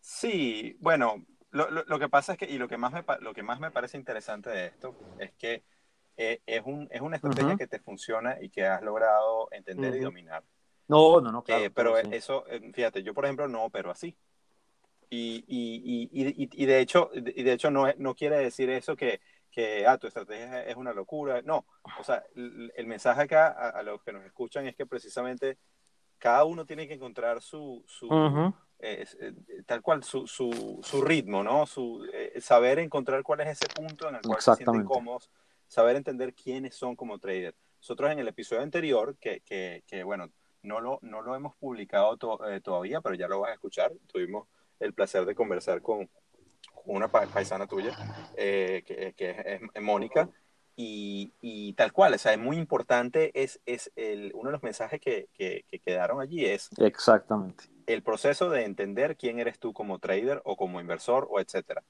Sí, 0.00 0.76
bueno, 0.80 1.24
lo, 1.50 1.70
lo, 1.70 1.98
que 1.98 2.08
pasa 2.08 2.32
es 2.32 2.38
que, 2.38 2.46
y 2.46 2.56
lo 2.56 2.68
que, 2.68 2.78
más 2.78 2.92
me, 2.92 3.04
lo 3.20 3.34
que 3.34 3.42
más 3.42 3.60
me 3.60 3.70
parece 3.70 3.98
interesante 3.98 4.50
de 4.50 4.66
esto, 4.66 4.94
es 5.18 5.32
que 5.32 5.64
eh, 6.22 6.42
es, 6.44 6.62
un, 6.66 6.86
es 6.90 7.00
una 7.00 7.16
estrategia 7.16 7.56
que 7.56 7.66
te 7.66 7.78
funciona 7.78 8.36
y 8.42 8.50
que 8.50 8.66
has 8.66 8.82
logrado 8.82 9.48
entender 9.52 9.96
y 9.96 10.00
dominar. 10.00 10.44
No, 10.86 11.18
no, 11.18 11.32
no, 11.32 11.42
claro. 11.42 11.64
Eh, 11.64 11.70
pero 11.70 11.96
eso, 11.96 12.44
fíjate, 12.74 13.02
yo 13.02 13.14
por 13.14 13.24
ejemplo 13.24 13.48
no 13.48 13.64
opero 13.64 13.90
así. 13.90 14.14
Y, 15.08 15.42
y, 15.48 16.10
y, 16.12 16.62
y, 16.62 16.66
de 16.66 16.80
hecho, 16.80 17.10
y 17.14 17.42
de 17.42 17.52
hecho 17.52 17.70
no, 17.70 17.90
no 17.96 18.14
quiere 18.14 18.36
decir 18.36 18.68
eso 18.68 18.96
que, 18.96 19.22
que 19.50 19.86
ah, 19.86 19.96
tu 19.96 20.08
estrategia 20.08 20.62
es 20.62 20.76
una 20.76 20.92
locura. 20.92 21.40
No, 21.40 21.64
o 21.98 22.04
sea, 22.04 22.22
el, 22.36 22.86
mensaje 22.86 23.22
acá 23.22 23.48
a, 23.48 23.82
los 23.82 24.02
que 24.02 24.12
nos 24.12 24.22
escuchan 24.26 24.66
es 24.66 24.76
que 24.76 24.84
precisamente 24.84 25.56
cada 26.18 26.44
uno 26.44 26.66
tiene 26.66 26.86
que 26.86 26.94
encontrar 26.94 27.40
su, 27.40 27.82
su 27.86 28.06
eh, 28.78 29.06
eh, 29.20 29.32
tal 29.64 29.80
cual, 29.80 30.04
su, 30.04 30.26
su, 30.26 30.80
su, 30.82 31.00
ritmo, 31.00 31.42
¿no? 31.42 31.66
Su, 31.66 32.06
eh, 32.12 32.38
saber 32.42 32.78
encontrar 32.78 33.22
cuál 33.22 33.40
es 33.40 33.48
ese 33.48 33.72
punto 33.74 34.06
en 34.06 34.16
el 34.16 34.20
cual 34.20 34.42
se 34.42 34.54
sienten 34.54 34.84
cómodos, 34.84 35.30
saber 35.70 35.96
entender 35.96 36.34
quiénes 36.34 36.74
son 36.74 36.96
como 36.96 37.18
trader. 37.18 37.54
Nosotros 37.78 38.10
en 38.10 38.18
el 38.18 38.28
episodio 38.28 38.62
anterior, 38.62 39.16
que, 39.20 39.40
que, 39.40 39.84
que 39.86 40.02
bueno, 40.02 40.30
no 40.62 40.80
lo, 40.80 40.98
no 41.02 41.22
lo 41.22 41.36
hemos 41.36 41.54
publicado 41.56 42.16
todavía, 42.16 43.00
pero 43.00 43.14
ya 43.14 43.28
lo 43.28 43.40
vas 43.40 43.50
a 43.50 43.54
escuchar, 43.54 43.92
tuvimos 44.12 44.48
el 44.80 44.92
placer 44.92 45.24
de 45.24 45.34
conversar 45.34 45.80
con, 45.80 46.10
una 46.86 47.08
paisana 47.08 47.66
tuya, 47.66 47.96
eh, 48.36 48.82
que, 48.84 49.60
es, 49.74 49.82
Mónica, 49.82 50.28
y, 50.74 51.32
y, 51.40 51.74
tal 51.74 51.92
cual, 51.92 52.14
o 52.14 52.18
sea, 52.18 52.32
es 52.32 52.38
muy 52.38 52.56
importante, 52.56 53.30
es, 53.40 53.60
es 53.64 53.92
el, 53.94 54.32
uno 54.34 54.48
de 54.48 54.52
los 54.52 54.62
mensajes 54.62 55.00
que, 55.00 55.28
que, 55.34 55.64
quedaron 55.84 56.20
allí 56.20 56.44
es... 56.46 56.68
Exactamente. 56.78 57.64
El 57.86 58.02
proceso 58.02 58.50
de 58.50 58.64
entender 58.64 59.16
quién 59.16 59.38
eres 59.38 59.58
tú 59.58 59.72
como 59.72 59.98
trader 59.98 60.40
o 60.44 60.56
como 60.56 60.80
inversor 60.80 61.28
o 61.30 61.38
etcétera. 61.40 61.82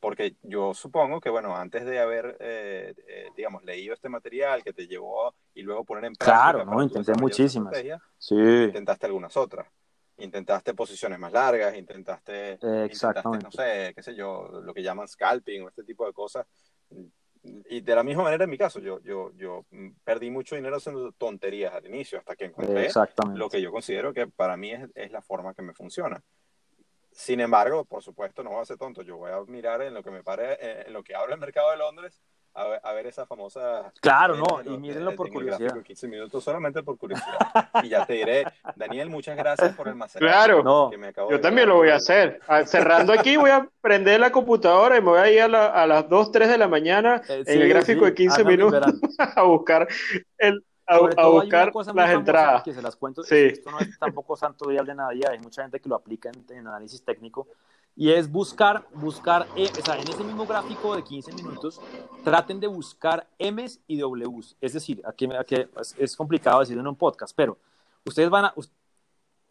Porque 0.00 0.36
yo 0.42 0.74
supongo 0.74 1.20
que, 1.20 1.28
bueno, 1.28 1.56
antes 1.56 1.84
de 1.84 1.98
haber, 1.98 2.36
eh, 2.40 2.94
eh, 3.08 3.30
digamos, 3.36 3.64
leído 3.64 3.94
este 3.94 4.08
material 4.08 4.62
que 4.62 4.72
te 4.72 4.86
llevó 4.86 5.34
y 5.54 5.62
luego 5.62 5.84
poner 5.84 6.04
en 6.04 6.14
práctica... 6.14 6.52
Claro, 6.52 6.64
no, 6.64 6.82
intenté 6.82 7.12
muchísimas. 7.14 7.76
Sí. 8.18 8.36
Intentaste 8.36 9.06
algunas 9.06 9.36
otras 9.36 9.66
intentaste 10.18 10.74
posiciones 10.74 11.18
más 11.18 11.32
largas, 11.32 11.76
intentaste, 11.76 12.58
intentaste, 12.60 13.22
no 13.22 13.50
sé, 13.50 13.92
qué 13.94 14.02
sé 14.02 14.14
yo, 14.14 14.48
lo 14.62 14.74
que 14.74 14.82
llaman 14.82 15.08
scalping 15.08 15.62
o 15.62 15.68
este 15.68 15.84
tipo 15.84 16.06
de 16.06 16.12
cosas. 16.12 16.46
Y 17.70 17.80
de 17.80 17.94
la 17.94 18.02
misma 18.02 18.24
manera 18.24 18.44
en 18.44 18.50
mi 18.50 18.58
caso, 18.58 18.80
yo, 18.80 19.00
yo, 19.00 19.32
yo 19.36 19.64
perdí 20.04 20.30
mucho 20.30 20.56
dinero 20.56 20.76
haciendo 20.76 21.12
tonterías 21.12 21.72
al 21.72 21.86
inicio, 21.86 22.18
hasta 22.18 22.34
que 22.34 22.46
encontré 22.46 22.88
lo 23.34 23.48
que 23.48 23.62
yo 23.62 23.70
considero 23.70 24.12
que 24.12 24.26
para 24.26 24.56
mí 24.56 24.72
es, 24.72 24.88
es, 24.94 25.12
la 25.12 25.22
forma 25.22 25.54
que 25.54 25.62
me 25.62 25.72
funciona. 25.72 26.20
Sin 27.18 27.40
embargo, 27.40 27.84
por 27.84 28.02
supuesto, 28.02 28.44
no 28.44 28.50
voy 28.50 28.62
a 28.62 28.64
ser 28.64 28.78
tonto, 28.78 29.02
yo 29.02 29.16
voy 29.16 29.32
a 29.32 29.40
mirar 29.50 29.82
en 29.82 29.92
lo 29.92 30.04
que 30.04 30.10
me 30.10 30.22
pare, 30.22 30.86
en 30.86 30.92
lo 30.92 31.02
que 31.02 31.16
habla 31.16 31.34
el 31.34 31.40
mercado 31.40 31.72
de 31.72 31.76
Londres 31.76 32.22
a 32.82 32.92
ver, 32.92 33.06
esa 33.06 33.26
famosa. 33.26 33.92
Claro, 34.00 34.36
no, 34.36 34.60
y 34.64 34.76
mírenlo 34.78 35.14
por 35.14 35.30
curiosidad. 35.30 35.80
15 35.80 36.08
minutos 36.08 36.42
solamente 36.42 36.82
por 36.82 36.98
curiosidad. 36.98 37.38
y 37.82 37.88
ya 37.88 38.04
te 38.04 38.14
diré, 38.14 38.44
Daniel, 38.74 39.10
muchas 39.10 39.36
gracias 39.36 39.74
por 39.74 39.88
el 39.88 39.94
macerato. 39.94 40.26
Claro, 40.26 40.90
yo 41.30 41.40
también 41.40 41.68
lo 41.68 41.76
voy 41.76 41.90
a 41.90 41.96
hacer. 41.96 42.40
Ah, 42.48 42.64
cerrando 42.64 43.12
aquí, 43.12 43.36
voy 43.36 43.50
a 43.50 43.68
prender 43.80 44.20
la 44.20 44.32
computadora 44.32 44.96
y 44.96 45.00
me 45.00 45.10
voy 45.10 45.20
a 45.20 45.30
ir 45.30 45.42
a, 45.42 45.86
las 45.86 46.08
2, 46.08 46.32
3 46.32 46.48
de 46.48 46.58
la 46.58 46.68
mañana 46.68 47.22
eh, 47.28 47.44
en 47.46 47.62
el 47.62 47.68
gráfico 47.68 48.04
de 48.04 48.14
15 48.14 48.44
minutos 48.44 48.82
a 49.18 49.42
buscar 49.42 49.86
el, 50.38 50.64
a, 50.88 51.26
buscar 51.28 51.72
las 51.94 52.10
entradas. 52.10 52.62
Que 52.62 52.72
se 52.72 52.82
las 52.82 52.96
cuento. 52.96 53.22
Esto 53.22 53.70
no 53.70 53.78
es 53.78 53.98
tampoco 53.98 54.36
santo 54.36 54.68
día 54.68 54.82
de 54.82 54.94
nadie. 54.94 55.22
Hay 55.30 55.38
mucha 55.38 55.62
gente 55.62 55.80
que 55.80 55.88
lo 55.88 55.94
aplica 55.94 56.30
en, 56.48 56.66
análisis 56.66 57.02
técnico. 57.02 57.46
Y 57.94 58.12
es 58.12 58.30
buscar, 58.30 58.86
buscar, 58.94 59.46
eh, 59.56 59.68
o 59.76 59.84
sea, 59.84 59.96
en 59.96 60.08
ese 60.08 60.22
mismo 60.22 60.46
gráfico 60.46 60.94
de 60.94 61.02
15 61.02 61.32
minutos, 61.32 61.80
traten 62.22 62.60
de 62.60 62.68
buscar 62.68 63.26
M's 63.38 63.80
y 63.88 64.00
W's. 64.00 64.56
Es 64.60 64.72
decir, 64.72 65.02
aquí, 65.04 65.28
es, 65.98 66.16
complicado 66.16 66.60
decirlo 66.60 66.80
en 66.82 66.86
un 66.86 66.96
podcast, 66.96 67.34
pero 67.34 67.58
ustedes 68.04 68.30
van 68.30 68.44
a, 68.44 68.54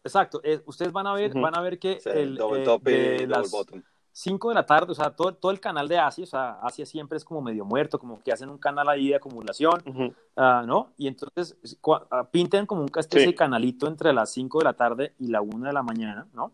exacto, 0.02 0.40
eh, 0.42 0.62
ustedes 0.64 0.92
van 0.92 1.06
a 1.06 1.12
ver, 1.12 1.34
van 1.34 1.58
a 1.58 1.60
ver 1.60 1.78
que 1.78 1.98
el, 2.06 2.36
double 2.36 2.64
top 2.64 2.88
y 2.88 3.26
las, 3.26 3.50
bottom 3.50 3.82
5 4.18 4.48
de 4.48 4.54
la 4.56 4.66
tarde, 4.66 4.90
o 4.90 4.94
sea, 4.96 5.14
todo, 5.14 5.32
todo 5.32 5.52
el 5.52 5.60
canal 5.60 5.86
de 5.86 5.96
Asia, 5.96 6.24
o 6.24 6.26
sea, 6.26 6.58
Asia 6.60 6.84
siempre 6.84 7.16
es 7.16 7.24
como 7.24 7.40
medio 7.40 7.64
muerto, 7.64 8.00
como 8.00 8.20
que 8.20 8.32
hacen 8.32 8.48
un 8.48 8.58
canal 8.58 8.88
ahí 8.88 9.10
de 9.10 9.14
acumulación, 9.14 9.80
uh 9.86 10.66
¿no? 10.66 10.92
Y 10.96 11.06
entonces 11.06 11.56
uh, 11.84 12.24
pinten 12.32 12.66
como 12.66 12.82
un 12.82 12.90
ese 12.96 13.34
canalito 13.36 13.86
entre 13.86 14.12
las 14.12 14.32
5 14.32 14.58
de 14.58 14.64
la 14.64 14.72
tarde 14.72 15.14
y 15.20 15.28
la 15.28 15.40
1 15.40 15.68
de 15.68 15.72
la 15.72 15.84
mañana, 15.84 16.26
¿no? 16.32 16.50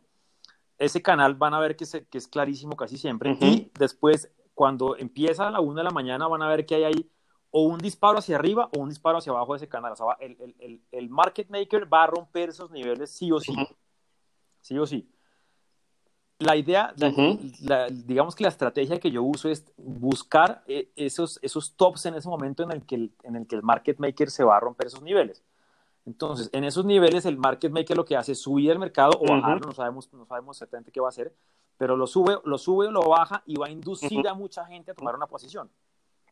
Ese 0.77 1.01
canal 1.01 1.37
van 1.37 1.55
a 1.55 1.59
ver 1.59 1.75
que, 1.75 1.87
se, 1.87 2.07
que 2.07 2.19
es 2.19 2.29
clarísimo 2.29 2.77
casi 2.77 2.99
siempre. 2.99 3.39
Y 3.41 3.71
después, 3.79 4.31
cuando 4.53 4.99
empieza 4.99 5.49
a 5.49 5.51
la 5.51 5.61
1 5.61 5.75
de 5.75 5.85
la 5.85 5.91
mañana, 5.91 6.29
van 6.29 6.43
a 6.43 6.49
ver 6.49 6.67
que 6.67 6.75
hay 6.75 6.85
ahí 6.85 7.11
o 7.51 7.63
un 7.63 7.79
disparo 7.79 8.19
hacia 8.19 8.37
arriba 8.37 8.69
o 8.77 8.81
un 8.81 8.91
disparo 8.91 9.19
hacia 9.19 9.33
abajo 9.33 9.55
de 9.55 9.59
ese 9.59 9.69
canal. 9.69 9.93
O 9.93 9.97
sea, 9.97 10.07
el, 10.21 10.55
el, 10.59 10.83
el, 10.93 11.09
market 11.09 11.49
maker 11.49 11.91
va 11.91 12.03
a 12.03 12.09
romper 12.09 12.51
esos 12.51 12.71
niveles 12.71 13.11
sí 13.11 13.33
o 13.33 13.41
sí. 13.41 13.55
Sí 14.61 14.79
o 14.79 14.85
sí. 14.85 15.14
La 16.45 16.57
idea, 16.57 16.95
digamos 17.91 18.35
que 18.35 18.43
la 18.43 18.51
estrategia 18.51 19.01
que 19.01 19.11
yo 19.11 19.23
uso 19.23 19.49
es 19.49 19.65
buscar 19.77 20.63
eh, 20.67 20.91
esos, 20.97 21.39
esos 21.43 21.75
tops 21.75 22.07
en 22.07 22.15
ese 22.15 22.29
momento 22.29 22.63
en 22.63 22.73
el, 22.73 22.85
que 22.85 22.95
el, 22.97 23.13
en 23.23 23.37
el 23.37 23.47
que 23.47 23.57
el 23.57 23.63
market 23.63 23.99
maker 23.99 24.31
se 24.31 24.45
va 24.45 24.57
a 24.57 24.61
romper 24.61 24.89
esos 24.89 25.03
niveles. 25.03 25.43
Entonces, 26.07 26.51
en 26.53 26.65
esos 26.65 26.85
niveles, 26.85 27.25
el 27.25 27.39
market 27.39 27.73
maker 27.73 27.97
lo 27.97 28.05
que 28.05 28.17
hace 28.17 28.33
es 28.33 28.41
subir 28.41 28.71
el 28.71 28.79
mercado 28.79 29.13
o 29.19 29.27
bajarlo, 29.27 29.67
no 29.67 29.73
sabemos, 29.73 30.13
no 30.13 30.27
sabemos 30.27 30.57
exactamente 30.57 30.93
qué 30.93 31.01
va 31.01 31.09
a 31.09 31.11
hacer, 31.11 31.35
pero 31.79 31.97
lo 31.97 32.07
sube, 32.07 32.39
lo 32.45 32.59
sube 32.59 32.89
o 32.89 32.91
lo 32.91 33.09
baja 33.09 33.43
y 33.47 33.57
va 33.57 33.67
a 33.67 33.71
inducir 33.71 34.29
a 34.29 34.35
mucha 34.35 34.67
gente 34.67 34.91
a 34.91 34.95
tomar 34.95 35.15
una 35.15 35.27
posición. 35.27 35.71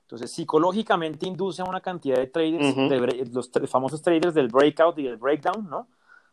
Entonces, 0.03 0.31
psicológicamente 0.31 1.27
induce 1.27 1.63
a 1.63 1.65
una 1.65 1.81
cantidad 1.81 2.17
de 2.17 2.27
traders, 2.27 2.77
de, 2.77 3.31
los 3.33 3.51
famosos 3.67 4.03
traders 4.03 4.35
del 4.35 4.49
breakout 4.49 4.99
y 4.99 5.05
del 5.05 5.17
breakdown, 5.17 5.69
¿no? 5.71 5.89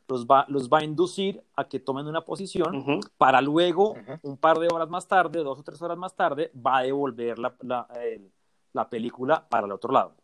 Los 0.10 0.26
va, 0.26 0.46
los 0.50 0.70
va 0.70 0.80
a 0.80 0.84
inducir 0.84 1.44
a 1.56 1.68
que 1.68 1.80
tomen 1.80 2.08
una 2.08 2.22
posición 2.22 3.00
para 3.18 3.42
luego, 3.42 3.96
un 4.24 4.38
par 4.38 4.58
de 4.58 4.68
horas 4.68 4.90
más 4.90 5.08
tarde, 5.08 5.44
dos 5.44 5.60
o 5.60 5.64
tres 5.64 5.82
horas 5.82 5.98
más 5.98 6.16
tarde, 6.16 6.52
va 6.56 6.80
a 6.80 6.84
devolver 6.84 7.38
la, 7.38 7.54
la, 7.62 7.88
la 8.74 8.90
película 8.90 9.48
para 9.48 9.68
el 9.68 9.72
otro 9.72 9.94
lado. 9.94 10.16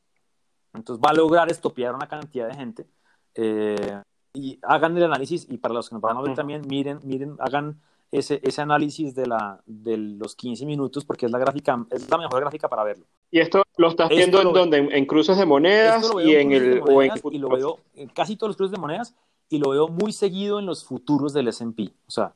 Entonces 0.74 1.04
va 1.04 1.12
a 1.12 1.14
lograr 1.14 1.50
estopear 1.50 1.94
una 1.96 2.08
cantidad 2.08 2.48
de 2.48 2.56
gente. 2.56 2.88
Eh, 3.36 4.02
y 4.34 4.60
hagan 4.64 4.98
el 4.98 5.04
análisis, 5.04 5.48
y 5.50 5.58
para 5.58 5.74
los 5.74 5.90
que 5.90 5.96
nos 5.96 6.02
van 6.02 6.18
a 6.18 6.22
ver 6.22 6.36
también, 6.36 6.62
miren, 6.68 7.00
miren, 7.04 7.38
hagan 7.40 7.80
ese, 8.12 8.40
ese 8.44 8.62
análisis 8.62 9.16
de, 9.16 9.26
la, 9.28 9.62
de 9.66 9.98
los 9.98 10.36
15 10.36 10.66
minutos 10.66 11.06
porque 11.06 11.26
es 11.26 11.32
la 11.32 11.40
gráfica, 11.40 11.86
es 11.90 12.10
la 12.10 12.18
mejor 12.18 12.42
gráfica 12.42 12.68
para 12.68 12.84
verlo. 12.84 13.06
¿Y 13.32 13.40
esto 13.40 13.64
lo 13.78 13.90
estás 13.90 14.10
viendo 14.10 14.42
en 14.42 14.54
donde? 14.54 14.78
¿En 14.78 15.06
cruces 15.06 15.38
de 15.38 15.46
monedas 15.46 16.10
y 16.24 16.36
en 16.36 16.52
el 16.52 16.82
o 16.82 17.02
en 17.02 17.12
y 17.32 17.38
lo 17.38 17.50
veo 17.50 17.80
en 17.96 18.10
casi 18.10 18.36
todos 18.36 18.50
los 18.50 18.58
cruces 18.58 18.72
de 18.72 18.78
monedas 18.78 19.16
y 19.50 19.60
lo 19.60 19.70
veo 19.70 19.88
muy 19.88 20.12
seguido 20.12 20.60
en 20.60 20.66
los 20.66 20.84
futuros 20.84 21.34
del 21.34 21.48
S&P. 21.48 21.94
O 22.08 22.12
sea, 22.12 22.34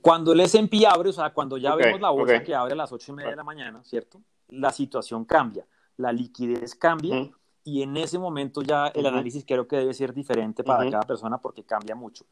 cuando 0.00 0.32
el 0.32 0.40
S&P 0.40 0.86
abre, 0.86 1.10
o 1.10 1.12
sea, 1.12 1.32
cuando 1.32 1.56
ya 1.56 1.74
vemos 1.74 2.00
la 2.00 2.10
bolsa 2.10 2.42
que 2.42 2.54
abre 2.54 2.72
a 2.72 2.76
las 2.76 2.92
8 2.92 3.12
y 3.12 3.14
media 3.14 3.30
de 3.30 3.36
la 3.36 3.44
mañana, 3.44 3.82
¿cierto? 3.84 4.20
La 4.48 4.72
situación 4.72 5.24
cambia, 5.24 5.66
la 5.96 6.12
liquidez 6.12 6.74
cambia 6.74 7.30
y 7.62 7.82
en 7.82 7.96
ese 7.96 8.18
momento 8.18 8.62
ya 8.62 8.88
el 8.88 9.06
análisis 9.06 9.44
creo 9.46 9.68
que 9.68 9.76
debe 9.76 9.94
ser 9.94 10.12
diferente 10.12 10.64
para 10.64 10.90
cada 10.90 11.02
persona 11.02 11.38
porque 11.38 11.64
cambia 11.64 11.94
mucho. 11.94 12.24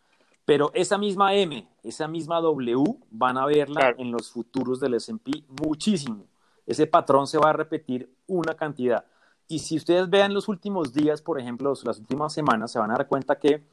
Pero 0.45 0.71
esa 0.73 0.97
misma 0.97 1.35
M, 1.35 1.69
esa 1.83 2.09
misma 2.09 2.41
W, 2.41 2.83
van 3.11 3.37
a 3.37 3.45
verla 3.45 3.95
en 3.99 4.11
los 4.11 4.31
futuros 4.31 4.81
del 4.81 4.95
S&P 4.95 5.45
muchísimo. 5.63 6.25
Ese 6.67 6.87
patrón 6.87 7.27
se 7.27 7.39
va 7.39 7.51
a 7.51 7.53
repetir 7.53 8.11
una 8.27 8.55
cantidad. 8.55 9.05
Y 9.49 9.61
si 9.61 9.77
ustedes 9.77 10.09
vean 10.11 10.35
los 10.35 10.47
últimos 10.49 10.93
días, 10.93 11.23
por 11.23 11.41
ejemplo, 11.41 11.73
las 11.83 11.99
últimas 11.99 12.33
semanas, 12.33 12.71
se 12.71 12.79
van 12.79 12.91
a 12.91 12.95
dar 12.95 13.09
cuenta 13.09 13.39
que 13.39 13.65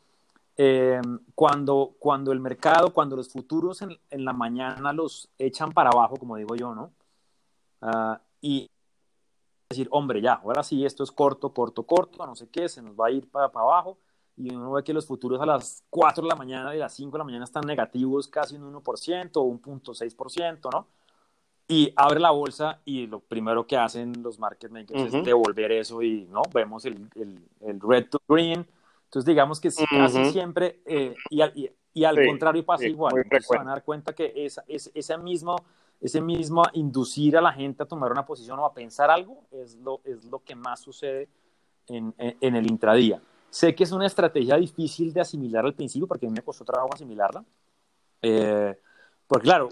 eh, 0.57 1.01
cuando, 1.35 1.95
cuando 1.99 2.31
el 2.31 2.39
mercado, 2.39 2.93
cuando 2.93 3.17
los 3.17 3.29
futuros 3.29 3.81
en, 3.81 4.25
la 4.25 4.31
mañana 4.31 4.93
los 4.93 5.29
echan 5.37 5.73
para 5.73 5.89
abajo, 5.89 6.15
como 6.15 6.37
digo 6.37 6.55
yo, 6.55 6.73
¿no? 6.73 6.91
Uh, 7.81 8.17
y 8.39 8.69
decir, 9.69 9.89
hombre, 9.91 10.21
ya, 10.21 10.35
ahora 10.35 10.63
sí, 10.63 10.85
esto 10.85 11.03
es 11.03 11.11
corto, 11.11 11.53
corto, 11.53 11.83
corto, 11.83 12.25
no 12.25 12.35
sé 12.35 12.47
qué, 12.47 12.69
se 12.69 12.81
nos 12.81 12.95
va 12.95 13.07
a 13.07 13.11
ir 13.11 13.29
para, 13.29 13.51
para 13.51 13.65
abajo 13.65 13.97
y 14.37 14.53
uno 14.53 14.71
ve 14.73 14.83
que 14.83 14.93
los 14.93 15.05
futuros 15.05 15.41
a 15.41 15.45
las 15.45 15.83
4 15.89 16.23
de 16.23 16.29
la 16.29 16.35
mañana 16.35 16.73
y 16.73 16.77
a 16.77 16.81
las 16.81 16.93
5 16.93 17.11
de 17.11 17.17
la 17.17 17.23
mañana 17.23 17.45
están 17.45 17.65
negativos 17.65 18.27
casi 18.27 18.55
un 18.55 18.73
1% 18.73 19.31
o 19.35 19.41
un 19.41 19.61
0.6%, 19.61 20.71
¿no? 20.71 20.87
Y 21.67 21.91
abre 21.95 22.19
la 22.19 22.29
bolsa 22.31 22.79
y 22.85 23.07
lo 23.07 23.19
primero 23.19 23.65
que 23.65 23.75
hacen 23.75 24.21
los 24.21 24.37
market 24.37 24.71
makers 24.71 25.13
es 25.13 25.25
devolver 25.25 25.71
eso 25.71 26.01
y, 26.01 26.25
¿no? 26.25 26.43
Vemos 26.53 26.85
el, 26.85 27.09
el, 27.15 27.81
red 27.81 28.07
to 28.09 28.19
green. 28.27 28.67
Entonces, 29.05 29.25
digamos 29.25 29.59
que 29.59 29.69
casi 29.89 30.25
siempre, 30.31 30.81
eh, 30.85 31.15
y, 31.29 31.41
y, 31.93 32.03
al 32.03 32.23
contrario 32.23 32.63
pasa 32.63 32.85
igual. 32.85 33.13
se 33.29 33.57
van 33.57 33.67
a 33.67 33.71
dar 33.71 33.83
cuenta 33.83 34.13
que 34.13 34.31
esa, 34.35 34.63
esa, 34.67 35.17
mismo, 35.17 35.55
ese 35.99 36.21
mismo 36.21 36.63
inducir 36.73 37.35
a 37.35 37.41
la 37.41 37.51
gente 37.51 37.81
a 37.81 37.87
tomar 37.87 38.11
una 38.11 38.25
posición 38.25 38.59
o 38.59 38.65
a 38.65 38.73
pensar 38.73 39.09
algo 39.09 39.45
es 39.51 39.75
lo, 39.77 40.01
es 40.03 40.25
lo 40.25 40.43
que 40.43 40.55
más 40.55 40.81
sucede 40.81 41.29
en, 41.87 42.13
en 42.17 42.55
el 42.55 42.67
intradía. 42.67 43.19
Sé 43.55 43.73
que 43.73 43.85
es 43.85 43.91
una 43.93 44.05
estrategia 44.05 44.57
difícil 44.57 45.13
de 45.13 45.21
asimilar 45.21 45.65
al 45.65 45.73
principio 45.73 46.07
porque 46.07 46.25
a 46.25 46.29
mí 46.29 46.35
me 46.35 46.41
costó 46.41 46.65
trabajo 46.65 46.89
asimilarla. 46.93 47.45
Eh, 48.21 48.77
porque 49.27 49.45
claro, 49.45 49.69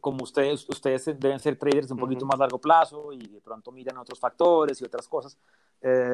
como 0.00 0.22
ustedes, 0.22 0.68
ustedes 0.68 1.06
deben 1.18 1.40
ser 1.40 1.56
traders 1.56 1.88
de 1.88 1.94
un 1.94 2.00
poquito 2.00 2.24
más 2.24 2.38
largo 2.38 2.58
plazo 2.58 3.12
y 3.12 3.18
de 3.18 3.40
pronto 3.40 3.72
miran 3.72 3.96
otros 3.98 4.20
factores 4.20 4.80
y 4.80 4.84
otras 4.84 5.08
cosas 5.08 5.36
eh, 5.80 6.12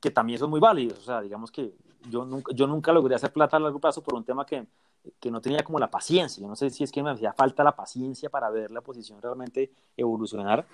que 0.00 0.10
también 0.10 0.38
son 0.38 0.48
muy 0.48 0.60
válidos. 0.60 1.00
O 1.00 1.02
sea, 1.02 1.20
digamos 1.20 1.50
que 1.50 1.74
yo 2.08 2.24
nunca, 2.24 2.52
yo 2.54 2.66
nunca 2.66 2.92
logré 2.92 3.14
hacer 3.14 3.32
plata 3.32 3.58
a 3.58 3.60
largo 3.60 3.78
plazo 3.78 4.02
por 4.02 4.14
un 4.14 4.24
tema 4.24 4.46
que, 4.46 4.66
que 5.20 5.30
no 5.30 5.42
tenía 5.42 5.62
como 5.62 5.78
la 5.78 5.90
paciencia. 5.90 6.40
Yo 6.40 6.48
no 6.48 6.56
sé 6.56 6.70
si 6.70 6.82
es 6.82 6.90
que 6.90 7.02
me 7.02 7.10
hacía 7.10 7.34
falta 7.34 7.62
la 7.62 7.76
paciencia 7.76 8.30
para 8.30 8.48
ver 8.48 8.70
la 8.70 8.80
posición 8.80 9.20
realmente 9.20 9.70
evolucionar. 9.94 10.64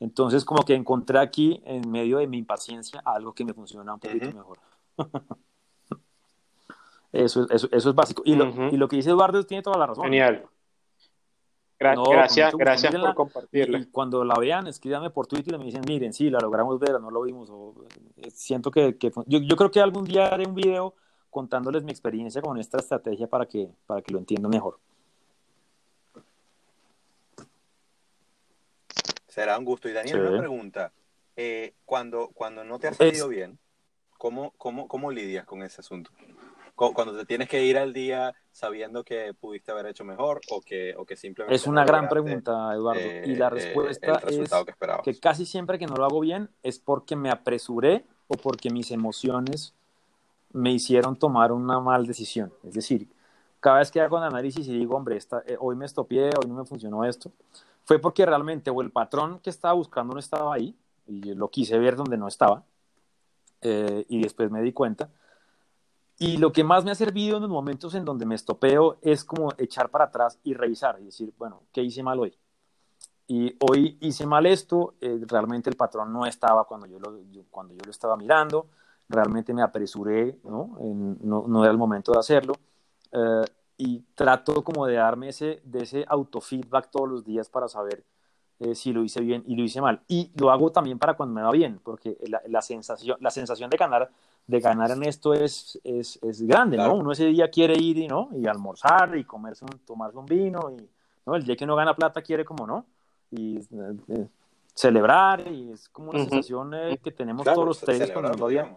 Entonces, 0.00 0.44
como 0.44 0.62
que 0.64 0.74
encontré 0.74 1.18
aquí, 1.18 1.60
en 1.66 1.90
medio 1.90 2.18
de 2.18 2.26
mi 2.26 2.38
impaciencia, 2.38 3.02
algo 3.04 3.34
que 3.34 3.44
me 3.44 3.52
funciona 3.52 3.92
un 3.92 4.00
poquito 4.00 4.32
mejor. 4.32 4.58
Eso, 7.10 7.46
eso, 7.48 7.68
eso, 7.72 7.88
es 7.88 7.94
básico. 7.94 8.22
Y, 8.26 8.34
lo, 8.34 8.68
y 8.70 8.76
lo 8.76 8.86
que 8.86 8.96
dice 8.96 9.08
Eduardo 9.08 9.42
tiene 9.42 9.62
toda 9.62 9.78
la 9.78 9.86
razón. 9.86 10.04
Genial. 10.04 10.44
Gracias, 11.78 12.54
gracias 12.54 12.94
por 12.94 13.14
compartirlo. 13.14 13.78
Y, 13.78 13.86
cuando 13.86 14.24
la 14.24 14.34
vean, 14.38 14.66
escríbanme 14.66 15.10
por 15.10 15.26
Twitter 15.26 15.54
y 15.54 15.58
me 15.58 15.64
dicen, 15.64 15.82
miren, 15.86 16.12
sí, 16.12 16.30
la 16.30 16.40
logramos 16.40 16.78
ver, 16.78 17.00
no 17.00 17.10
lo 17.10 17.22
vimos. 17.22 17.50
Eh, 18.16 18.30
siento 18.30 18.70
que, 18.70 18.96
que 18.96 19.10
yo, 19.26 19.38
yo, 19.38 19.56
creo 19.56 19.70
que 19.70 19.80
algún 19.80 20.04
día 20.04 20.26
haré 20.26 20.46
un 20.46 20.54
video 20.54 20.94
contándoles 21.30 21.84
mi 21.84 21.90
experiencia 21.90 22.42
con 22.42 22.58
esta 22.58 22.78
estrategia 22.78 23.26
para 23.26 23.46
que, 23.46 23.68
para 23.86 24.02
que 24.02 24.12
lo 24.12 24.18
entiendan 24.18 24.50
mejor. 24.50 24.78
Será 29.28 29.58
un 29.58 29.64
gusto. 29.64 29.88
Y 29.88 29.92
Daniel, 29.92 30.20
una 30.20 30.38
pregunta. 30.38 30.92
Eh, 31.36 31.74
cuando, 31.84 32.30
cuando 32.34 32.64
no 32.64 32.80
te 32.80 32.88
ha 32.88 32.94
salido 32.94 33.28
bien, 33.28 33.58
¿Cómo, 34.18 34.52
cómo, 34.58 34.88
cómo 34.88 35.12
lidias 35.12 35.46
con 35.46 35.62
ese 35.62 35.80
asunto? 35.80 36.10
Cuando 36.78 37.16
te 37.16 37.26
tienes 37.26 37.48
que 37.48 37.64
ir 37.64 37.76
al 37.76 37.92
día 37.92 38.32
sabiendo 38.52 39.02
que 39.02 39.34
pudiste 39.34 39.72
haber 39.72 39.86
hecho 39.86 40.04
mejor 40.04 40.40
o 40.50 40.60
que, 40.60 40.94
o 40.96 41.04
que 41.04 41.16
simplemente... 41.16 41.56
Es 41.56 41.66
una 41.66 41.84
gran 41.84 42.08
pregunta, 42.08 42.72
Eduardo. 42.72 43.00
y 43.00 43.34
la 43.34 43.48
eh, 43.48 43.50
respuesta 43.50 44.20
es 44.28 44.48
que, 44.48 45.12
que 45.12 45.20
casi 45.20 45.44
siempre 45.44 45.78
que 45.78 45.86
no 45.86 45.96
lo 45.96 46.04
hago 46.04 46.20
bien 46.20 46.50
es 46.62 46.78
porque 46.78 47.16
me 47.16 47.30
apresuré 47.30 48.04
o 48.28 48.36
porque 48.36 48.70
mis 48.70 48.92
emociones 48.92 49.74
me 50.52 50.70
hicieron 50.70 51.16
tomar 51.16 51.50
una 51.50 51.80
mal 51.80 52.06
decisión. 52.06 52.52
Es 52.62 52.74
decir, 52.74 53.08
cada 53.60 53.78
vez 53.78 53.90
que 53.90 54.00
hago 54.00 54.16
un 54.16 54.22
análisis 54.22 54.66
y 54.68 54.78
digo, 54.78 54.96
hombre, 54.96 55.16
esta, 55.16 55.42
eh, 55.46 55.56
hoy 55.58 55.74
me 55.74 55.86
estopié, 55.86 56.30
hoy 56.40 56.46
no 56.46 56.54
me 56.54 56.64
funcionó 56.64 57.04
esto, 57.04 57.32
fue 57.84 57.98
porque 57.98 58.24
realmente 58.24 58.70
o 58.70 58.80
el 58.82 58.90
patrón 58.90 59.40
que 59.40 59.50
estaba 59.50 59.74
buscando 59.74 60.14
no 60.14 60.20
estaba 60.20 60.54
ahí 60.54 60.76
y 61.06 61.34
lo 61.34 61.48
quise 61.48 61.76
ver 61.78 61.96
donde 61.96 62.16
no 62.16 62.28
estaba, 62.28 62.62
eh, 63.62 64.04
y 64.08 64.22
después 64.22 64.50
me 64.50 64.62
di 64.62 64.72
cuenta. 64.72 65.08
Y 66.18 66.36
lo 66.38 66.52
que 66.52 66.64
más 66.64 66.84
me 66.84 66.90
ha 66.90 66.96
servido 66.96 67.36
en 67.36 67.42
los 67.42 67.50
momentos 67.50 67.94
en 67.94 68.04
donde 68.04 68.26
me 68.26 68.34
estopeo 68.34 68.98
es 69.02 69.24
como 69.24 69.52
echar 69.56 69.88
para 69.88 70.06
atrás 70.06 70.38
y 70.42 70.52
revisar 70.52 70.98
y 71.00 71.04
decir, 71.04 71.32
bueno, 71.38 71.62
¿qué 71.72 71.82
hice 71.82 72.02
mal 72.02 72.18
hoy? 72.18 72.36
Y 73.28 73.54
hoy 73.60 73.98
hice 74.00 74.26
mal 74.26 74.46
esto, 74.46 74.94
eh, 75.00 75.20
realmente 75.28 75.70
el 75.70 75.76
patrón 75.76 76.12
no 76.12 76.26
estaba 76.26 76.64
cuando 76.64 76.86
yo 76.86 76.98
lo, 76.98 77.20
cuando 77.50 77.74
yo 77.74 77.80
lo 77.84 77.90
estaba 77.90 78.16
mirando, 78.16 78.66
realmente 79.08 79.54
me 79.54 79.62
apresuré, 79.62 80.38
¿no? 80.44 80.76
no, 80.80 81.44
no, 81.46 81.62
era 81.62 81.70
el 81.70 81.78
momento 81.78 82.12
de 82.12 82.18
hacerlo. 82.18 82.54
Eh, 83.12 83.44
y 83.76 84.00
trato 84.14 84.64
como 84.64 84.86
de 84.86 84.94
darme 84.94 85.28
ese, 85.28 85.60
de 85.64 85.84
ese 85.84 86.04
autofeedback 86.08 86.90
todos 86.90 87.08
los 87.08 87.24
días 87.24 87.48
para 87.48 87.68
saber 87.68 88.02
eh, 88.58 88.74
si 88.74 88.92
lo 88.92 89.04
hice 89.04 89.20
bien 89.20 89.44
y 89.46 89.54
lo 89.54 89.62
hice 89.62 89.80
mal. 89.80 90.00
Y 90.08 90.32
lo 90.34 90.50
hago 90.50 90.72
también 90.72 90.98
para 90.98 91.14
cuando 91.14 91.34
me 91.34 91.42
va 91.42 91.52
bien, 91.52 91.80
porque 91.84 92.16
la, 92.26 92.42
la 92.48 92.60
sensación, 92.60 93.18
la 93.20 93.30
sensación 93.30 93.70
de 93.70 93.76
ganar, 93.76 94.10
de 94.48 94.60
ganar 94.60 94.90
en 94.90 95.02
esto 95.02 95.34
es, 95.34 95.78
es, 95.84 96.18
es 96.22 96.40
grande, 96.42 96.78
¿no? 96.78 96.94
Uno 96.94 97.12
ese 97.12 97.26
día 97.26 97.50
quiere 97.50 97.78
ir 97.78 97.98
y, 97.98 98.08
¿no? 98.08 98.30
y 98.32 98.46
almorzar 98.46 99.14
y 99.16 99.24
comerse 99.24 99.66
un, 99.66 99.78
tomarse 99.80 100.16
un 100.16 100.24
vino 100.24 100.70
y 100.70 100.88
¿no? 101.26 101.36
el 101.36 101.44
día 101.44 101.54
que 101.54 101.66
no 101.66 101.76
gana 101.76 101.94
plata 101.94 102.22
quiere 102.22 102.46
como, 102.46 102.66
¿no? 102.66 102.86
Y 103.30 103.58
eh, 103.58 104.26
celebrar 104.74 105.46
y 105.46 105.72
es 105.72 105.90
como 105.90 106.10
una 106.10 106.20
sensación 106.20 106.72
eh, 106.72 106.98
que 107.04 107.12
tenemos 107.12 107.44
todos 107.44 107.64
los 107.64 107.78
tres 107.78 108.10
cuando 108.10 108.30
nos 108.30 108.42
va 108.42 108.48
bien. 108.48 108.76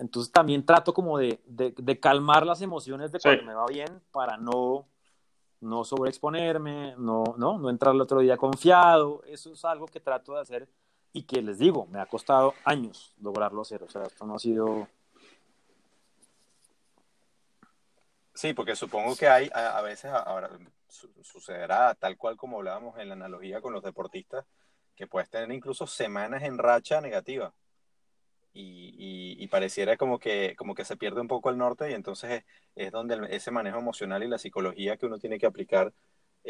Entonces 0.00 0.32
también 0.32 0.66
trato 0.66 0.92
como 0.92 1.16
de, 1.16 1.40
de, 1.46 1.72
de 1.76 2.00
calmar 2.00 2.44
las 2.44 2.60
emociones 2.60 3.12
de 3.12 3.20
cuando 3.20 3.44
me 3.44 3.54
va 3.54 3.66
bien 3.66 4.00
para 4.10 4.36
no 4.36 4.86
no 5.60 5.84
sobreexponerme, 5.84 6.94
no, 6.98 7.24
no, 7.36 7.58
no 7.58 7.70
entrar 7.70 7.94
el 7.94 8.00
otro 8.00 8.20
día 8.20 8.36
confiado. 8.36 9.22
Eso 9.26 9.52
es 9.52 9.64
algo 9.64 9.86
que 9.86 9.98
trato 10.00 10.34
de 10.34 10.40
hacer 10.40 10.68
y 11.12 11.22
que 11.22 11.42
les 11.42 11.58
digo, 11.58 11.86
me 11.86 12.00
ha 12.00 12.06
costado 12.06 12.54
años 12.64 13.14
lograrlo 13.20 13.62
hacer. 13.62 13.82
O 13.82 13.88
sea, 13.88 14.04
esto 14.04 14.26
no 14.26 14.36
ha 14.36 14.38
sido. 14.38 14.88
Sí, 18.34 18.54
porque 18.54 18.76
supongo 18.76 19.16
que 19.16 19.26
hay 19.26 19.50
a, 19.52 19.80
veces, 19.82 20.12
ahora 20.12 20.50
sucederá 20.88 21.94
tal 21.94 22.16
cual 22.16 22.36
como 22.36 22.58
hablábamos 22.58 22.98
en 22.98 23.08
la 23.08 23.14
analogía 23.14 23.60
con 23.60 23.72
los 23.72 23.82
deportistas, 23.82 24.44
que 24.94 25.06
puedes 25.06 25.28
tener 25.28 25.50
incluso 25.52 25.86
semanas 25.86 26.42
en 26.42 26.58
racha 26.58 27.00
negativa. 27.00 27.52
Y, 28.60 29.46
pareciera 29.48 29.96
como 29.96 30.18
que, 30.18 30.54
como 30.56 30.74
que 30.74 30.84
se 30.84 30.96
pierde 30.96 31.22
un 31.22 31.28
poco 31.28 31.48
el 31.48 31.56
norte 31.56 31.90
y 31.90 31.94
entonces 31.94 32.44
es, 32.74 32.92
donde 32.92 33.18
ese 33.30 33.50
manejo 33.50 33.78
emocional 33.78 34.22
y 34.22 34.28
la 34.28 34.38
psicología 34.38 34.98
que 34.98 35.06
uno 35.06 35.18
tiene 35.18 35.38
que 35.38 35.46
aplicar 35.46 35.92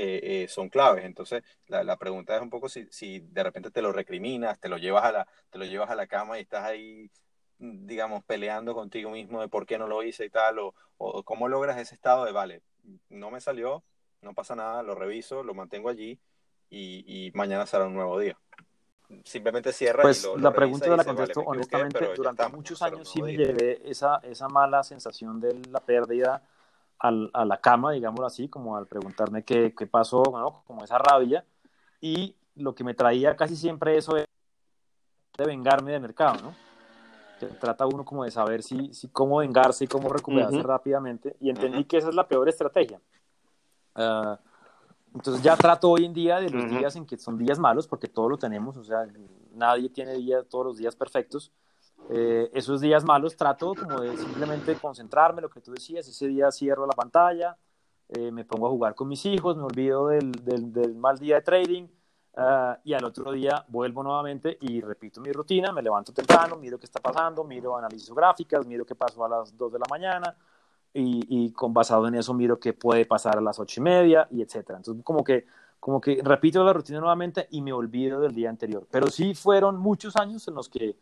eh, 0.00 0.44
eh, 0.44 0.48
son 0.48 0.68
claves. 0.68 1.04
Entonces, 1.04 1.42
la, 1.66 1.96
pregunta 1.96 2.36
es 2.36 2.42
un 2.42 2.50
poco 2.50 2.68
si, 2.68 2.86
si, 2.90 3.18
de 3.18 3.42
repente 3.42 3.70
te 3.70 3.82
lo 3.82 3.92
recriminas, 3.92 4.60
te 4.60 4.68
lo, 4.68 4.78
llevas 4.78 5.04
a 5.04 5.12
la, 5.12 5.28
te 5.50 5.58
lo 5.58 5.64
llevas 5.64 5.90
a 5.90 5.96
la 5.96 6.06
cama 6.06 6.38
y 6.38 6.42
estás 6.42 6.64
ahí, 6.64 7.10
digamos, 7.58 8.22
peleando 8.24 8.74
contigo 8.74 9.10
mismo 9.10 9.40
de 9.40 9.48
por 9.48 9.66
qué 9.66 9.76
no 9.76 9.88
lo 9.88 10.02
hice 10.02 10.26
y 10.26 10.30
tal, 10.30 10.60
o, 10.60 10.74
o 10.98 11.22
cómo 11.24 11.48
logras 11.48 11.78
ese 11.78 11.96
estado 11.96 12.24
de, 12.24 12.32
vale, 12.32 12.62
no 13.08 13.30
me 13.30 13.40
salió, 13.40 13.82
no 14.22 14.34
pasa 14.34 14.54
nada, 14.54 14.82
lo 14.82 14.94
reviso, 14.94 15.42
lo 15.42 15.54
mantengo 15.54 15.88
allí 15.88 16.18
y, 16.70 17.30
mañana 17.34 17.66
será 17.66 17.86
un 17.86 17.94
nuevo 17.94 18.18
día. 18.18 18.38
Simplemente 19.24 19.72
cierra. 19.72 20.02
Pues 20.02 20.22
y 20.22 20.26
lo, 20.26 20.36
la 20.36 20.52
pregunta 20.52 20.90
de 20.90 20.96
la 20.96 21.04
contesto 21.04 21.40
honestamente, 21.40 22.10
durante 22.14 22.46
muchos 22.48 22.82
años 22.82 23.08
sí 23.10 23.22
me 23.22 23.34
llevé 23.36 23.80
esa, 23.84 24.20
esa 24.22 24.48
mala 24.48 24.82
sensación 24.82 25.40
de 25.40 25.60
la 25.70 25.80
pérdida 25.80 26.42
al, 26.98 27.30
a 27.32 27.44
la 27.44 27.60
cama, 27.60 27.92
digámoslo 27.92 28.26
así, 28.26 28.48
como 28.48 28.76
al 28.76 28.86
preguntarme 28.86 29.44
qué, 29.44 29.74
qué 29.76 29.86
pasó, 29.86 30.22
como 30.66 30.84
esa 30.84 30.98
rabia. 30.98 31.44
Y 32.00 32.36
lo 32.54 32.74
que 32.74 32.84
me 32.84 32.94
traía 32.94 33.36
casi 33.36 33.56
siempre 33.56 33.96
eso 33.96 34.14
de, 34.14 34.24
de 35.36 35.44
vengarme 35.44 35.92
del 35.92 36.00
mercado, 36.00 36.40
¿no? 36.42 36.54
Que 37.38 37.46
trata 37.46 37.86
uno 37.86 38.04
como 38.04 38.24
de 38.24 38.30
saber 38.30 38.62
si, 38.62 38.92
si 38.92 39.08
cómo 39.08 39.38
vengarse 39.38 39.84
y 39.84 39.86
cómo 39.86 40.08
recuperarse 40.08 40.62
rápidamente. 40.62 41.36
Y 41.40 41.50
entendí 41.50 41.84
que 41.84 41.98
esa 41.98 42.08
es 42.08 42.14
la 42.14 42.26
peor 42.26 42.48
estrategia. 42.48 43.00
Uh, 43.94 44.36
entonces 45.14 45.42
ya 45.42 45.56
trato 45.56 45.90
hoy 45.90 46.04
en 46.04 46.12
día 46.12 46.40
de 46.40 46.50
los 46.50 46.68
días 46.68 46.96
en 46.96 47.06
que 47.06 47.16
son 47.16 47.38
días 47.38 47.58
malos, 47.58 47.86
porque 47.86 48.08
todos 48.08 48.30
lo 48.30 48.38
tenemos, 48.38 48.76
o 48.76 48.84
sea, 48.84 49.06
nadie 49.54 49.88
tiene 49.88 50.14
día, 50.14 50.42
todos 50.42 50.66
los 50.66 50.76
días 50.76 50.96
perfectos. 50.96 51.52
Eh, 52.10 52.50
esos 52.54 52.80
días 52.80 53.04
malos 53.04 53.36
trato 53.36 53.74
como 53.74 54.00
de 54.00 54.16
simplemente 54.16 54.74
concentrarme, 54.76 55.42
lo 55.42 55.50
que 55.50 55.60
tú 55.60 55.72
decías, 55.72 56.08
ese 56.08 56.26
día 56.26 56.50
cierro 56.50 56.86
la 56.86 56.94
pantalla, 56.94 57.56
eh, 58.08 58.30
me 58.32 58.44
pongo 58.44 58.66
a 58.66 58.70
jugar 58.70 58.94
con 58.94 59.08
mis 59.08 59.24
hijos, 59.26 59.56
me 59.56 59.64
olvido 59.64 60.08
del, 60.08 60.32
del, 60.32 60.94
mal 60.94 61.18
día 61.18 61.36
de 61.36 61.42
trading 61.42 61.84
uh, 62.38 62.74
y 62.82 62.94
al 62.94 63.04
otro 63.04 63.32
día 63.32 63.64
vuelvo 63.68 64.02
nuevamente 64.02 64.56
y 64.62 64.80
repito 64.80 65.20
mi 65.20 65.30
rutina, 65.32 65.70
me 65.72 65.82
levanto 65.82 66.14
temprano, 66.14 66.56
miro 66.56 66.78
qué 66.78 66.86
está 66.86 67.00
pasando, 67.00 67.44
miro 67.44 67.76
análisis 67.76 68.10
gráficas, 68.10 68.66
miro 68.66 68.86
qué 68.86 68.94
pasó 68.94 69.26
a 69.26 69.28
las 69.28 69.54
2 69.54 69.72
de 69.74 69.78
la 69.78 69.86
mañana, 69.90 70.34
y, 70.94 71.52
con 71.52 71.72
basado 71.72 72.08
en 72.08 72.14
eso 72.14 72.34
miro 72.34 72.58
qué 72.58 72.72
puede 72.72 73.04
pasar 73.06 73.38
a 73.38 73.40
las 73.40 73.58
ocho 73.58 73.80
y 73.80 73.84
media 73.84 74.26
y 74.30 74.42
etcétera. 74.42 74.78
Entonces 74.78 75.04
como 75.04 75.22
que, 75.22 75.46
como 75.78 76.00
que 76.00 76.20
repito 76.22 76.64
la 76.64 76.72
rutina 76.72 76.98
nuevamente 76.98 77.46
y 77.50 77.62
me 77.62 77.72
olvido 77.72 78.20
del 78.20 78.34
día 78.34 78.50
anterior. 78.50 78.86
Pero 78.90 79.08
sí 79.08 79.34
fueron 79.34 79.76
muchos 79.76 80.16
años 80.16 80.46
en 80.48 80.54
los 80.54 80.68
que, 80.68 80.96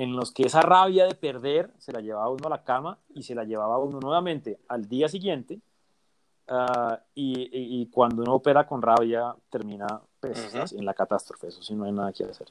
en 0.00 0.16
los 0.16 0.32
que 0.32 0.44
esa 0.44 0.62
rabia 0.62 1.04
de 1.04 1.14
perder 1.14 1.70
se 1.76 1.92
la 1.92 2.00
llevaba 2.00 2.30
uno 2.30 2.46
a 2.46 2.48
la 2.48 2.64
cama 2.64 2.96
y 3.14 3.22
se 3.22 3.34
la 3.34 3.44
llevaba 3.44 3.76
uno 3.76 4.00
nuevamente 4.00 4.58
al 4.68 4.88
día 4.88 5.10
siguiente. 5.10 5.60
Uh, 6.48 6.96
y, 7.14 7.82
y, 7.82 7.86
cuando 7.88 8.22
uno 8.22 8.36
opera 8.36 8.66
con 8.66 8.80
rabia 8.80 9.36
termina 9.50 10.00
pues, 10.18 10.72
en 10.72 10.86
la 10.86 10.94
catástrofe, 10.94 11.48
eso 11.48 11.62
sí 11.62 11.74
no 11.74 11.84
hay 11.84 11.92
nada 11.92 12.14
que 12.14 12.24
hacer. 12.24 12.48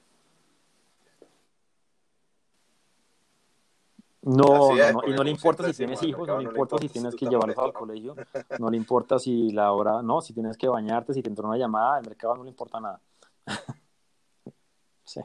No, 4.22 4.76
no, 4.76 5.08
y 5.08 5.14
no 5.14 5.24
le 5.24 5.32
importa 5.32 5.66
si 5.66 5.74
tienes 5.74 6.04
hijos, 6.04 6.28
no 6.28 6.38
le 6.38 6.43
importa 6.43 6.78
si 6.78 6.88
tienes 6.88 7.16
que 7.16 7.26
llevarlos 7.26 7.58
al 7.58 7.74
colegio, 7.74 8.16
no 8.60 8.70
le 8.70 8.78
importa 8.78 9.18
si 9.18 9.52
la 9.52 9.72
hora, 9.72 10.04
no, 10.04 10.22
si 10.22 10.34
tienes 10.34 10.56
que 10.56 10.68
bañarte, 10.68 11.16
si 11.16 11.24
te 11.24 11.30
entró 11.30 11.47
una 11.47 11.58
llamada, 11.58 11.97
el 11.97 12.06
mercado 12.06 12.36
no 12.36 12.43
le 12.43 12.50
importa 12.52 12.80
nada. 12.80 13.02
sí. 15.04 15.22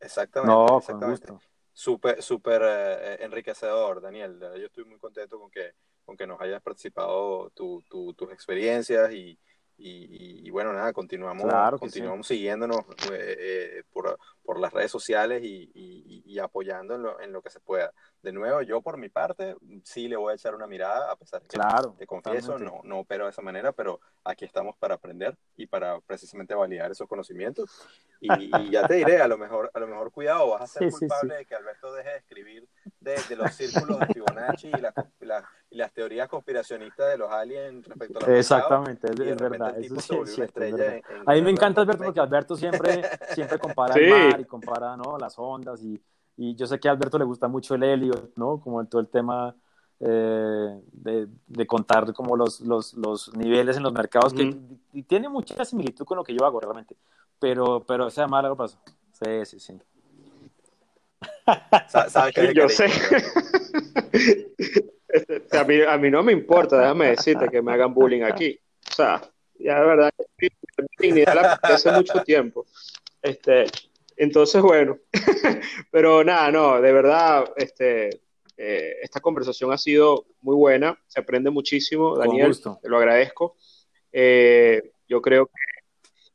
Exactamente. 0.00 0.52
No, 0.52 0.78
exactamente. 0.78 1.32
Súper, 1.72 2.22
súper 2.22 2.62
eh, 2.64 3.24
enriquecedor, 3.24 4.00
Daniel. 4.00 4.38
Yo 4.40 4.66
estoy 4.66 4.84
muy 4.84 4.98
contento 4.98 5.38
con 5.38 5.50
que, 5.50 5.72
con 6.04 6.16
que 6.16 6.26
nos 6.26 6.40
hayas 6.40 6.60
participado 6.60 7.50
tu, 7.50 7.84
tus 7.88 8.32
experiencias 8.32 9.12
y, 9.12 9.38
y, 9.80 10.50
bueno, 10.50 10.72
nada, 10.72 10.92
continuamos, 10.92 11.46
continuamos 11.78 12.26
siguiéndonos 12.26 12.80
eh, 13.12 13.36
eh, 13.38 13.82
por, 13.92 14.18
por, 14.42 14.58
las 14.58 14.72
redes 14.72 14.90
sociales 14.90 15.40
y, 15.44 15.70
y 16.26 16.38
apoyando 16.40 16.96
en 16.96 17.02
lo, 17.02 17.20
en 17.20 17.32
lo, 17.32 17.42
que 17.42 17.50
se 17.50 17.60
pueda. 17.60 17.92
De 18.22 18.32
nuevo, 18.32 18.62
yo 18.62 18.80
por 18.80 18.98
mi 18.98 19.08
parte 19.08 19.54
sí 19.84 20.08
le 20.08 20.16
voy 20.16 20.32
a 20.32 20.34
echar 20.34 20.54
una 20.54 20.66
mirada, 20.66 21.12
a 21.12 21.16
pesar 21.16 21.40
de 21.40 21.48
que 21.48 21.56
claro, 21.56 21.94
te 21.96 22.06
confieso, 22.06 22.58
no, 22.58 22.80
no 22.82 23.00
opero 23.00 23.24
de 23.24 23.30
esa 23.30 23.42
manera, 23.42 23.70
pero 23.70 24.00
aquí 24.24 24.44
estamos 24.44 24.76
para 24.76 24.96
aprender 24.96 25.36
y 25.56 25.66
para 25.66 26.00
precisamente 26.00 26.52
validar 26.54 26.90
esos 26.90 27.06
conocimientos. 27.06 27.70
Y, 28.20 28.70
ya 28.70 28.86
te 28.88 28.94
diré, 28.94 29.22
a 29.22 29.28
lo 29.28 29.38
mejor, 29.38 29.70
a 29.72 29.78
lo 29.78 29.86
mejor 29.86 30.10
cuidado, 30.10 30.50
vas 30.50 30.62
a 30.62 30.66
ser 30.66 30.90
culpable 30.90 31.36
de 31.36 31.46
que 31.46 31.54
Alberto 31.54 31.92
deje 31.92 32.10
de 32.10 32.16
escribir 32.16 32.68
de, 32.98 33.14
de 33.28 33.36
los 33.36 33.52
círculos 33.54 34.00
de 34.00 34.06
Fibonacci 34.06 34.66
y, 34.66 34.80
la, 34.80 34.92
y, 35.70 35.76
las 35.76 35.92
teorías 35.92 36.28
conspiracionistas 36.28 37.10
de 37.10 37.18
los 37.18 37.30
aliens 37.30 37.86
respecto 37.86 38.18
a 38.18 38.28
la 38.28 38.36
Exactamente, 38.36 39.08
es, 39.12 39.36
verdad. 39.36 39.78
Eso 39.78 40.26
sí 40.26 40.42
es 40.42 40.52
a 41.24 41.32
mí 41.34 41.42
me 41.42 41.50
encanta 41.50 41.82
Alberto 41.82 42.04
porque 42.04 42.20
Alberto 42.20 42.56
siempre, 42.56 43.02
siempre 43.32 43.58
compara 43.60 43.94
el 43.94 44.10
mar 44.10 44.40
y 44.40 44.44
compara 44.44 44.96
¿no? 44.96 45.16
las 45.18 45.38
ondas 45.38 45.80
y, 45.82 46.02
y 46.38 46.54
yo 46.54 46.66
sé 46.68 46.78
que 46.78 46.88
a 46.88 46.92
Alberto 46.92 47.18
le 47.18 47.24
gusta 47.24 47.48
mucho 47.48 47.74
el 47.74 47.82
helio, 47.82 48.30
¿no? 48.36 48.60
Como 48.60 48.86
todo 48.86 49.00
el 49.00 49.08
tema 49.08 49.56
eh, 49.98 50.80
de, 50.92 51.26
de, 51.48 51.66
contar 51.66 52.12
como 52.12 52.36
los, 52.36 52.60
los, 52.60 52.94
los, 52.94 53.36
niveles 53.36 53.76
en 53.76 53.82
los 53.82 53.92
mercados, 53.92 54.32
que 54.32 54.56
y 54.92 55.02
tiene 55.02 55.28
mucha 55.28 55.64
similitud 55.64 56.04
con 56.04 56.16
lo 56.16 56.22
que 56.22 56.32
yo 56.32 56.46
hago 56.46 56.60
realmente, 56.60 56.94
pero, 57.40 57.84
pero 57.84 58.08
sea 58.08 58.28
malo 58.28 58.56
paso. 58.56 58.78
Sí, 59.12 59.44
sí, 59.44 59.58
sí. 59.58 59.76
¿Sabes 61.88 62.32
que 62.32 62.54
yo 62.54 62.68
sé. 62.68 62.86
a, 65.58 65.64
mí, 65.64 65.82
a 65.82 65.98
mí 65.98 66.08
no 66.08 66.22
me 66.22 66.30
importa, 66.30 66.78
déjame 66.78 67.08
decirte 67.08 67.48
que 67.48 67.60
me 67.60 67.72
hagan 67.72 67.92
bullying 67.92 68.22
aquí. 68.22 68.56
O 68.88 68.94
sea, 68.94 69.20
ya 69.58 69.80
de 69.80 69.86
verdad, 69.86 70.10
dignidad 71.00 71.58
hace 71.62 71.90
mucho 71.90 72.22
tiempo. 72.22 72.64
Este, 73.20 73.66
entonces, 74.18 74.60
bueno, 74.60 74.98
pero 75.92 76.24
nada, 76.24 76.50
no, 76.50 76.80
de 76.80 76.92
verdad, 76.92 77.44
este, 77.56 78.20
eh, 78.56 78.96
esta 79.00 79.20
conversación 79.20 79.72
ha 79.72 79.78
sido 79.78 80.26
muy 80.40 80.56
buena, 80.56 80.98
se 81.06 81.20
aprende 81.20 81.50
muchísimo, 81.50 82.16
Daniel, 82.16 82.56
te 82.60 82.88
lo 82.88 82.98
agradezco. 82.98 83.56
Eh, 84.10 84.90
yo 85.08 85.22
creo 85.22 85.46
que 85.46 85.52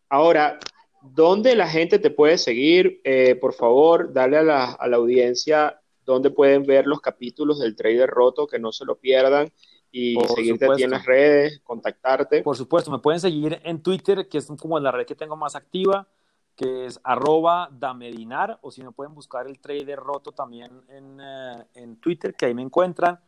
ahora, 0.08 0.60
¿dónde 1.02 1.56
la 1.56 1.68
gente 1.68 2.00
te 2.00 2.10
puede 2.10 2.38
seguir? 2.38 3.02
Eh, 3.04 3.36
por 3.36 3.54
favor, 3.54 4.14
dale 4.14 4.38
a 4.38 4.44
la, 4.44 4.72
a 4.72 4.88
la 4.88 4.96
audiencia 4.96 5.80
dónde 6.06 6.32
pueden 6.32 6.66
ver 6.66 6.88
los 6.88 7.02
capítulos 7.02 7.60
del 7.60 7.76
Trader 7.76 8.10
Roto, 8.10 8.48
que 8.48 8.60
no 8.60 8.72
se 8.72 8.86
lo 8.86 8.96
pierdan 8.96 9.52
y 9.92 10.18
seguirte 10.34 10.66
en 10.66 10.92
las 10.92 11.06
redes, 11.06 11.60
contactarte. 11.64 12.42
Por 12.42 12.56
supuesto, 12.56 12.90
me 12.90 13.00
pueden 13.00 13.20
seguir 13.20 13.60
en 13.64 13.84
Twitter, 13.84 14.28
que 14.30 14.38
es 14.38 14.48
como 14.60 14.80
la 14.80 14.92
red 14.92 15.06
que 15.06 15.16
tengo 15.16 15.36
más 15.36 15.56
activa 15.56 16.08
que 16.56 16.86
es 16.86 17.00
arroba 17.04 17.70
damedinar, 17.72 18.60
o 18.62 18.72
si 18.72 18.84
no 18.84 18.92
pueden 18.92 19.14
buscar 19.14 19.48
el 19.48 19.60
trader 19.60 20.00
roto 20.00 20.32
también 20.32 20.84
en, 20.90 21.20
eh, 21.22 21.66
en 21.76 21.98
Twitter, 21.98 22.36
que 22.36 22.46
ahí 22.46 22.54
me 22.54 22.62
encuentran. 22.62 23.20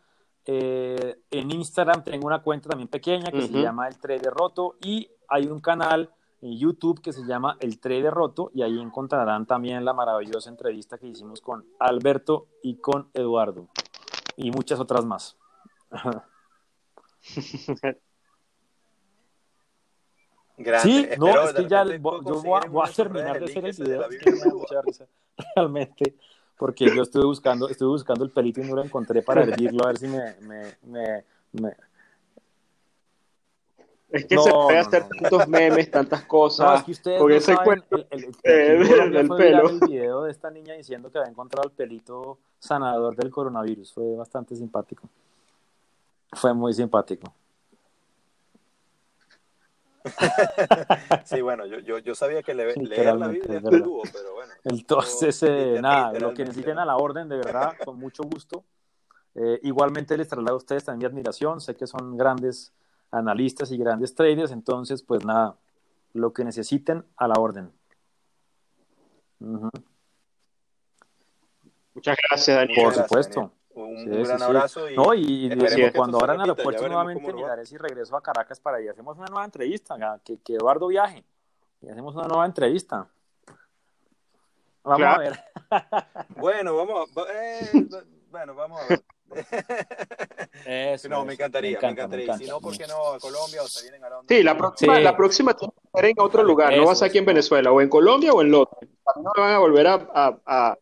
Eh, 0.47 1.21
en 1.31 1.51
Instagram 1.51 2.03
tengo 2.03 2.27
una 2.27 2.43
cuenta 2.43 2.69
también 2.69 2.87
pequeña 2.87 3.31
que 3.31 3.41
se 3.41 3.61
llama 3.61 3.87
El 3.87 3.97
Trader 3.97 4.31
Roto 4.31 4.75
y 4.79 5.09
hay 5.27 5.47
un 5.47 5.59
canal 5.59 6.11
en 6.39 6.55
YouTube 6.55 7.01
que 7.01 7.11
se 7.11 7.25
llama 7.25 7.57
El 7.59 7.79
Trader 7.79 8.13
Roto 8.13 8.51
y 8.53 8.61
ahí 8.61 8.79
encontrarán 8.79 9.47
también 9.47 9.83
la 9.83 9.93
maravillosa 9.93 10.51
entrevista 10.51 10.99
que 10.99 11.07
hicimos 11.07 11.41
con 11.41 11.65
Alberto 11.79 12.45
y 12.61 12.75
con 12.75 13.09
Eduardo 13.15 13.69
y 14.37 14.51
muchas 14.51 14.79
otras 14.79 15.03
más. 15.03 15.35
Sí, 20.81 21.07
no, 21.17 21.41
es 21.41 21.53
que 21.53 21.67
ya 21.67 21.83
yo 21.83 21.99
voy 21.99 22.59
a, 22.83 22.91
terminar 22.91 23.39
de 23.39 23.45
hacer 23.45 23.65
el 23.65 23.73
video, 23.73 24.09
es 24.09 24.17
que 24.17 24.31
me 24.31 24.39
da 24.39 24.53
mucha 24.53 24.81
risa, 24.81 25.05
realmente, 25.55 26.15
porque 26.57 26.85
yo 26.95 27.03
estuve 27.03 27.25
buscando, 27.25 27.67
estuve 27.67 27.89
buscando 27.89 28.23
el 28.23 28.31
pelito 28.31 28.61
y 28.61 28.63
no 28.63 28.75
lo 28.75 28.83
encontré 28.83 29.21
para 29.21 29.43
hervirlo, 29.43 29.83
a 29.83 29.87
ver 29.87 29.97
si 29.97 30.07
me... 30.07 30.35
me, 30.41 30.77
me, 30.83 31.25
me... 31.51 31.73
Es 34.09 34.25
que 34.27 34.37
se 34.37 34.49
puede 34.49 34.77
hacer 34.77 35.09
tantos 35.09 35.47
memes, 35.49 35.91
tantas 35.91 36.23
cosas. 36.23 36.65
No, 36.65 36.75
es 36.77 36.83
que 36.83 36.91
ustedes 36.91 37.19
porque 37.19 37.33
no 37.33 37.39
ese 37.39 37.53
saben, 37.53 37.83
el, 37.91 38.07
el, 38.11 39.15
el, 39.15 39.29
pelo. 39.35 39.69
el 39.69 39.79
video 39.79 40.23
de 40.23 40.31
esta 40.31 40.49
niña 40.49 40.75
diciendo 40.75 41.11
que 41.11 41.17
había 41.17 41.31
encontrado 41.31 41.67
el 41.67 41.75
pelito 41.75 42.37
sanador 42.57 43.17
del 43.17 43.29
coronavirus. 43.29 43.91
Fue 43.91 44.15
bastante 44.15 44.55
simpático. 44.55 45.09
Fue 46.31 46.53
muy 46.53 46.73
simpático. 46.73 47.33
sí, 51.25 51.41
bueno, 51.41 51.65
yo, 51.65 51.79
yo, 51.79 51.99
yo, 51.99 52.15
sabía 52.15 52.43
que 52.43 52.53
le, 52.53 52.73
leer 52.75 53.15
la 53.15 53.27
Biblia 53.27 53.57
es 53.57 53.63
pero 53.63 54.33
bueno. 54.33 54.53
Entonces, 54.63 55.41
eh, 55.43 55.77
nada, 55.81 56.17
lo 56.19 56.33
que 56.33 56.43
necesiten 56.43 56.79
a 56.79 56.85
la 56.85 56.97
orden, 56.97 57.29
de 57.29 57.37
verdad, 57.37 57.73
con 57.83 57.99
mucho 57.99 58.23
gusto. 58.23 58.63
Eh, 59.35 59.59
igualmente 59.63 60.17
les 60.17 60.27
traslado 60.27 60.55
a 60.55 60.57
ustedes 60.57 60.85
también 60.85 61.11
mi 61.11 61.17
admiración, 61.17 61.59
sé 61.59 61.75
que 61.75 61.87
son 61.87 62.17
grandes 62.17 62.73
analistas 63.11 63.71
y 63.71 63.77
grandes 63.77 64.15
traders, 64.15 64.51
entonces, 64.51 65.03
pues 65.03 65.25
nada, 65.25 65.57
lo 66.13 66.31
que 66.33 66.43
necesiten 66.43 67.05
a 67.17 67.27
la 67.27 67.35
orden. 67.35 67.71
Muchas 71.93 72.17
gracias, 72.29 72.57
Daniel. 72.57 72.83
Por 72.83 72.93
supuesto. 72.93 73.51
Un, 73.75 74.23
gran 74.23 74.41
abrazo. 74.41 74.89
Y 74.89 74.95
no, 74.95 75.13
y, 75.13 75.49
cuando 75.93 76.17
abran 76.17 76.37
el 76.37 76.41
aeropuerto 76.41 76.87
nuevamente 76.87 77.33
miraré 77.33 77.65
si 77.65 77.77
regreso 77.77 78.15
a 78.15 78.21
Caracas 78.21 78.59
para 78.59 78.81
y 78.81 78.87
hacemos 78.87 79.17
una 79.17 79.27
nueva 79.27 79.45
entrevista, 79.45 79.95
que, 80.23 80.37
que 80.41 80.55
Eduardo 80.55 80.87
viaje 80.87 81.25
y 81.81 81.89
hacemos 81.89 82.15
una 82.15 82.27
nueva 82.27 82.45
entrevista. 82.45 83.07
Vamos 84.83 85.07
a 85.07 85.17
ver. 85.17 85.39
bueno, 86.37 86.77
vamos, 86.77 87.09
eh, 87.29 87.87
bueno, 88.29 88.55
vamos 88.55 88.81
a 88.81 88.87
ver. 88.87 89.03
Eso, 90.65 91.09
no, 91.09 91.25
me 91.25 91.33
encantaría, 91.33 91.79
me, 91.81 91.89
encantaría. 91.89 92.37
si 92.37 92.45
no, 92.45 92.61
¿por 92.61 92.77
qué 92.77 92.87
no 92.87 93.13
a 93.13 93.19
Colombia 93.19 93.63
o 93.63 93.67
se 93.67 93.81
vienen 93.81 94.03
a 94.03 94.09
Londres? 94.09 94.37
Sí, 94.37 94.43
la 94.43 94.55
próxima, 94.57 94.99
la 94.99 95.17
próxima 95.17 95.53
tiene 95.55 95.73
que 95.73 95.99
ser 95.99 96.05
en 96.11 96.19
otro 96.19 96.43
lugar, 96.43 96.75
no 96.77 96.85
vas 96.85 97.01
aquí 97.01 97.17
en 97.17 97.25
Venezuela, 97.25 97.71
o 97.71 97.81
en 97.81 97.89
Colombia 97.89 98.31
o 98.31 98.41
en 98.41 98.51
Londres. 98.51 98.89
No 99.15 99.31
me 99.35 99.41
van 99.41 99.53
a 99.53 99.59
volver 99.59 99.87
a, 99.87 99.93
a, 100.13 100.39
a 100.45 100.77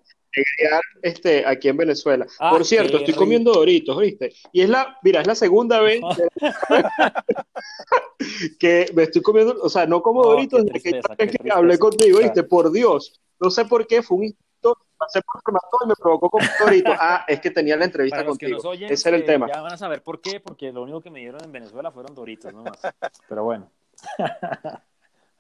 este, 1.02 1.46
aquí 1.46 1.70
en 1.70 1.78
Venezuela. 1.78 2.26
Ah, 2.40 2.52
Por 2.52 2.66
cierto, 2.66 2.98
estoy 2.98 3.14
comiendo 3.14 3.54
Doritos, 3.54 3.98
¿viste? 3.98 4.34
Y 4.52 4.62
es 4.62 4.70
la, 4.70 4.98
mira, 5.04 5.22
es 5.22 5.28
la 5.28 5.36
segunda 5.36 5.82
vez 5.82 6.02
que 8.60 8.88
me 8.94 9.04
estoy 9.04 9.22
comiendo, 9.22 9.56
o 9.62 9.70
sea, 9.70 9.86
no 9.86 10.02
como 10.02 10.24
Doritos 10.24 10.66
desde 10.66 10.92
que, 10.92 11.02
hablé 11.52 11.78
contigo, 11.78 12.20
¿viste? 12.20 12.44
Por 12.44 12.72
Dios, 12.72 13.22
no 13.40 13.50
sé 13.50 13.66
por 13.66 13.88
qué, 13.88 14.02
fue 14.02 14.18
un 14.18 14.24
instinto, 14.26 14.78
pasé 14.98 15.22
por 15.22 15.42
y 15.84 15.88
me 15.88 15.96
provocó 15.96 16.30
comer 16.30 16.50
Doritos. 16.60 16.96
Ah, 17.00 17.26
es 17.28 17.40
que 17.40 17.52
tenía 17.52 17.76
la 17.76 17.86
entrevista 17.86 18.26
contigo. 18.26 18.74
Ese 18.74 19.10
era 19.10 19.18
el 19.18 19.26
tema. 19.26 19.48
Ya 19.54 19.62
van 19.62 19.74
a 19.74 19.78
saber 19.78 20.02
por 20.02 20.22
qué, 20.22 20.40
porque 20.40 20.72
lo 20.72 20.84
único 20.84 21.02
que 21.02 21.10
me 21.10 21.20
dieron 21.20 21.44
en 21.44 21.52
Venezuela 21.52 21.92
fueron 21.92 22.16
Doritos, 22.16 22.54
nomás. 22.54 22.80
Pero 23.30 23.44
bueno. 23.44 23.70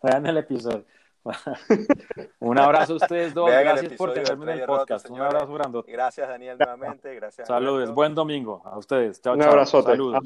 Vean 0.03 0.25
el 0.25 0.37
episodio. 0.37 0.85
un 2.39 2.57
abrazo 2.59 2.93
a 2.93 2.95
ustedes 2.97 3.33
dos. 3.33 3.49
gracias 3.49 3.93
por 3.93 4.13
tenerme 4.13 4.53
en 4.53 4.59
el 4.59 4.65
podcast. 4.65 5.09
un 5.09 5.21
abrazo 5.21 5.53
grande. 5.53 5.83
Gracias, 5.87 6.27
Daniel, 6.27 6.57
nuevamente. 6.59 7.15
Gracias. 7.15 7.47
Saludos. 7.47 7.93
Buen 7.93 8.13
domingo 8.13 8.61
a 8.65 8.77
ustedes. 8.77 9.21
Chao, 9.21 9.33
un 9.35 9.41
abrazo. 9.41 9.81
Saludos. 9.81 10.21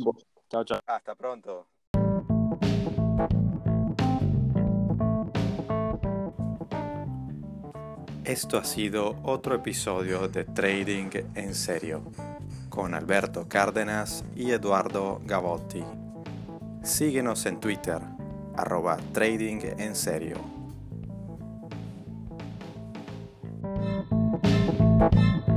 Chao, 0.49 0.63
chao. 0.63 0.79
Hasta 0.85 1.15
pronto. 1.15 1.67
Esto 8.23 8.57
ha 8.57 8.65
sido 8.65 9.15
otro 9.23 9.55
episodio 9.55 10.27
de 10.27 10.43
Trading 10.43 11.11
en 11.35 11.55
Serio 11.55 12.03
con 12.69 12.93
Alberto 12.93 13.47
Cárdenas 13.47 14.25
y 14.35 14.51
Eduardo 14.51 15.21
Gavotti. 15.23 15.83
Síguenos 16.83 17.45
en 17.45 17.59
Twitter, 17.61 17.99
arroba 18.55 18.97
Trading 19.13 19.61
en 19.77 19.95
Serio. 19.95 20.56
Música 23.77 25.56